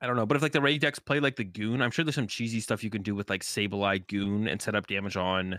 [0.00, 0.26] I don't know.
[0.26, 2.60] But if like the Ray decks play like the Goon, I'm sure there's some cheesy
[2.60, 5.58] stuff you can do with like Sableye Goon and set up damage on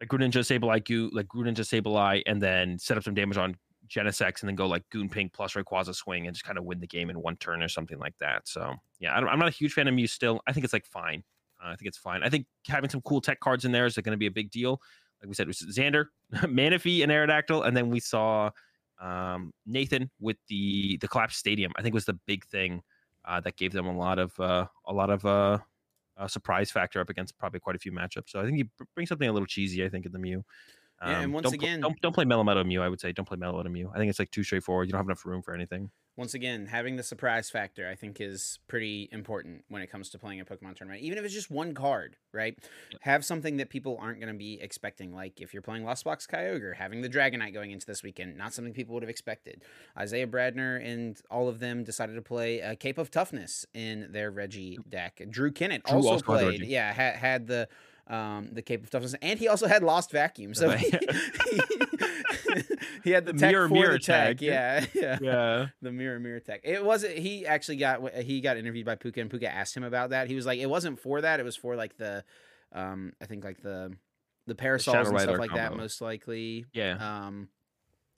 [0.00, 3.56] like Greninja Sableye Goon, like Greninja Sableye, and then set up some damage on
[3.88, 6.80] Genesect and then go like Goon Pink plus Rayquaza Swing and just kind of win
[6.80, 8.48] the game in one turn or something like that.
[8.48, 10.40] So yeah, I I'm not a huge fan of Mew still.
[10.46, 11.22] I think it's like fine.
[11.62, 12.22] Uh, I think it's fine.
[12.22, 14.50] I think having some cool tech cards in there is going to be a big
[14.50, 14.80] deal.
[15.20, 18.50] Like we said, it was Xander, Manaphy, and Aerodactyl, and then we saw
[19.02, 21.72] um, Nathan with the the collapsed stadium.
[21.76, 22.82] I think was the big thing
[23.24, 25.58] uh, that gave them a lot of uh, a lot of uh,
[26.16, 28.28] uh, surprise factor up against probably quite a few matchups.
[28.30, 29.84] So I think you br- bring something a little cheesy.
[29.84, 30.44] I think in the Mew.
[31.02, 32.82] Yeah, and Um, once don't pl- again- don't don't play Melmetal Mew.
[32.82, 33.90] I would say don't play Melmetal Mew.
[33.94, 34.86] I think it's like too straightforward.
[34.88, 35.90] You don't have enough room for anything.
[36.16, 40.18] Once again, having the surprise factor, I think, is pretty important when it comes to
[40.18, 41.02] playing a Pokemon tournament.
[41.02, 42.58] Even if it's just one card, right?
[43.02, 45.14] Have something that people aren't going to be expecting.
[45.14, 48.52] Like if you're playing Lost Box Kyogre, having the Dragonite going into this weekend, not
[48.52, 49.62] something people would have expected.
[49.96, 54.30] Isaiah Bradner and all of them decided to play a Cape of Toughness in their
[54.30, 55.22] Reggie deck.
[55.30, 56.66] Drew Kennett Drew also, also played, Reggie.
[56.66, 57.68] yeah, had, had the
[58.08, 60.52] um, the Cape of Toughness, and he also had Lost Vacuum.
[60.54, 60.90] So he,
[61.50, 61.60] he
[63.04, 64.38] had the, The tech mirror, for mirror the tech.
[64.38, 64.42] tag.
[64.42, 65.66] Yeah, yeah Yeah.
[65.82, 66.60] the mirror mirror tech.
[66.64, 67.16] It wasn't.
[67.18, 70.28] He actually got he got interviewed by Puka, and Puka asked him about that.
[70.28, 71.40] He was like, it wasn't for that.
[71.40, 72.24] It was for like the,
[72.72, 73.92] um, I think like the
[74.46, 76.64] the parasols Shadow and stuff like that, most likely.
[76.72, 76.96] Yeah.
[77.26, 77.48] Um,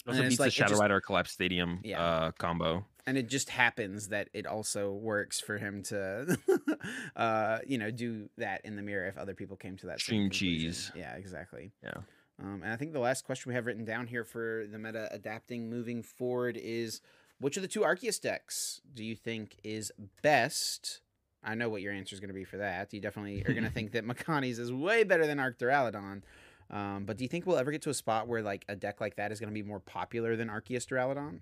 [0.07, 2.03] Also and it's beats like- the Shadow just- Rider Collapse Stadium Yeah.
[2.03, 2.87] uh, combo.
[3.07, 6.39] and it just happens that it also works for him to,
[7.17, 10.31] uh, you know, do that in the mirror if other people came to that Stream
[10.31, 10.91] cheese.
[10.95, 11.73] Yeah, exactly.
[11.83, 11.95] Yeah.
[12.41, 15.09] Um, and I think the last question we have written down here for the meta
[15.13, 17.01] adapting moving forward is
[17.39, 19.93] which of the two Arceus decks do you think is
[20.23, 21.01] best?
[21.45, 22.93] I know what your answer is going to be for that.
[22.93, 26.23] You definitely are going to think that Makani's is way better than Arcturalodon.
[26.71, 29.01] Um, but do you think we'll ever get to a spot where like a deck
[29.01, 31.41] like that is going to be more popular than Arceus Duraludon?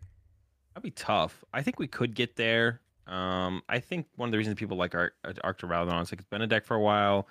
[0.75, 1.45] That'd be tough.
[1.53, 2.81] I think we could get there.
[3.07, 6.47] Um, I think one of the reasons people like Arcturalodon is like it's been a
[6.47, 7.29] deck for a while.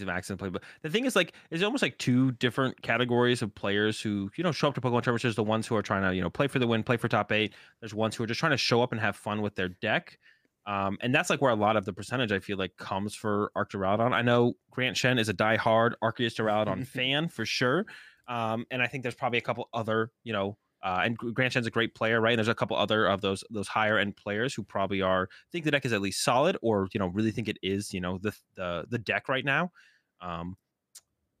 [0.00, 3.40] Of access to play, but the thing is, like, it's almost like two different categories
[3.40, 5.22] of players who you know show up to Pokemon tournaments.
[5.22, 7.08] There's the ones who are trying to you know play for the win, play for
[7.08, 7.54] top eight.
[7.80, 10.18] There's ones who are just trying to show up and have fun with their deck.
[10.66, 13.52] Um, and that's like where a lot of the percentage I feel like comes for
[13.56, 14.12] Arcturalodon.
[14.12, 17.86] I know Grant Shen is a diehard Arceus Duraludon fan for sure.
[18.28, 21.66] Um, and I think there's probably a couple other, you know, uh, and Grant Shen's
[21.66, 22.30] a great player, right?
[22.30, 25.64] And there's a couple other of those those higher end players who probably are think
[25.64, 28.18] the deck is at least solid, or you know, really think it is, you know,
[28.18, 29.72] the the the deck right now.
[30.20, 30.56] Um,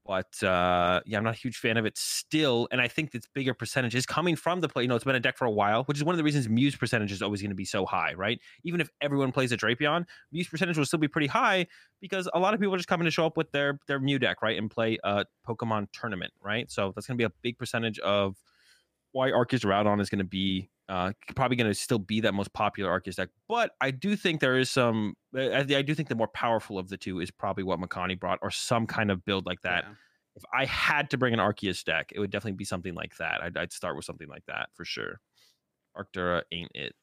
[0.04, 3.28] but uh, yeah, I'm not a huge fan of it still, and I think its
[3.34, 4.82] bigger percentage is coming from the play.
[4.82, 6.48] You know, it's been a deck for a while, which is one of the reasons
[6.48, 8.40] Muse percentage is always going to be so high, right?
[8.64, 11.68] Even if everyone plays a Drapion, Muse percentage will still be pretty high
[12.00, 14.18] because a lot of people are just coming to show up with their their Mew
[14.18, 16.68] deck, right, and play a Pokemon tournament, right?
[16.68, 18.36] So that's going to be a big percentage of
[19.12, 22.52] why Arceus Rowdon is going to be uh, probably going to still be that most
[22.52, 23.28] popular Arceus deck.
[23.48, 25.14] But I do think there is some.
[25.34, 28.38] I, I do think the more powerful of the two is probably what Makani brought,
[28.42, 29.84] or some kind of build like that.
[29.84, 29.94] Yeah.
[30.36, 33.42] If I had to bring an Arceus deck, it would definitely be something like that.
[33.42, 35.20] I'd, I'd start with something like that for sure.
[35.94, 36.94] Arc Dura ain't it.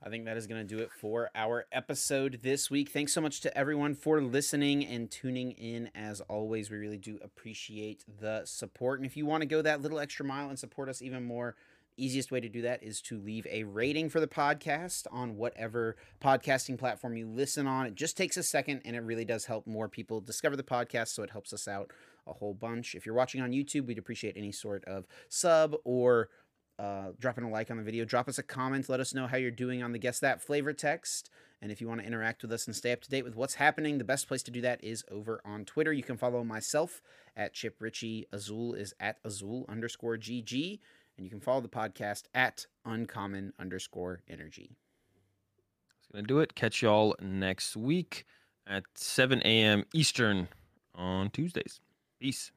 [0.00, 2.90] I think that is going to do it for our episode this week.
[2.90, 5.90] Thanks so much to everyone for listening and tuning in.
[5.92, 9.00] As always, we really do appreciate the support.
[9.00, 11.56] And if you want to go that little extra mile and support us even more,
[11.96, 15.96] easiest way to do that is to leave a rating for the podcast on whatever
[16.22, 17.86] podcasting platform you listen on.
[17.86, 21.08] It just takes a second and it really does help more people discover the podcast,
[21.08, 21.90] so it helps us out
[22.26, 22.94] a whole bunch.
[22.94, 26.28] If you're watching on YouTube, we'd appreciate any sort of sub or
[26.78, 28.04] uh, dropping a like on the video.
[28.04, 28.88] Drop us a comment.
[28.88, 31.30] Let us know how you're doing on the Guess That flavor text.
[31.60, 33.54] And if you want to interact with us and stay up to date with what's
[33.54, 35.92] happening, the best place to do that is over on Twitter.
[35.92, 37.02] You can follow myself
[37.36, 38.26] at Chip Ritchie.
[38.32, 40.78] Azul is at Azul underscore GG.
[41.16, 44.76] And you can follow the podcast at Uncommon underscore Energy.
[45.98, 46.54] That's going to do it.
[46.54, 48.24] Catch y'all next week
[48.68, 49.84] at 7 a.m.
[49.92, 50.46] Eastern
[50.94, 51.80] on Tuesdays.
[52.20, 52.52] Peace.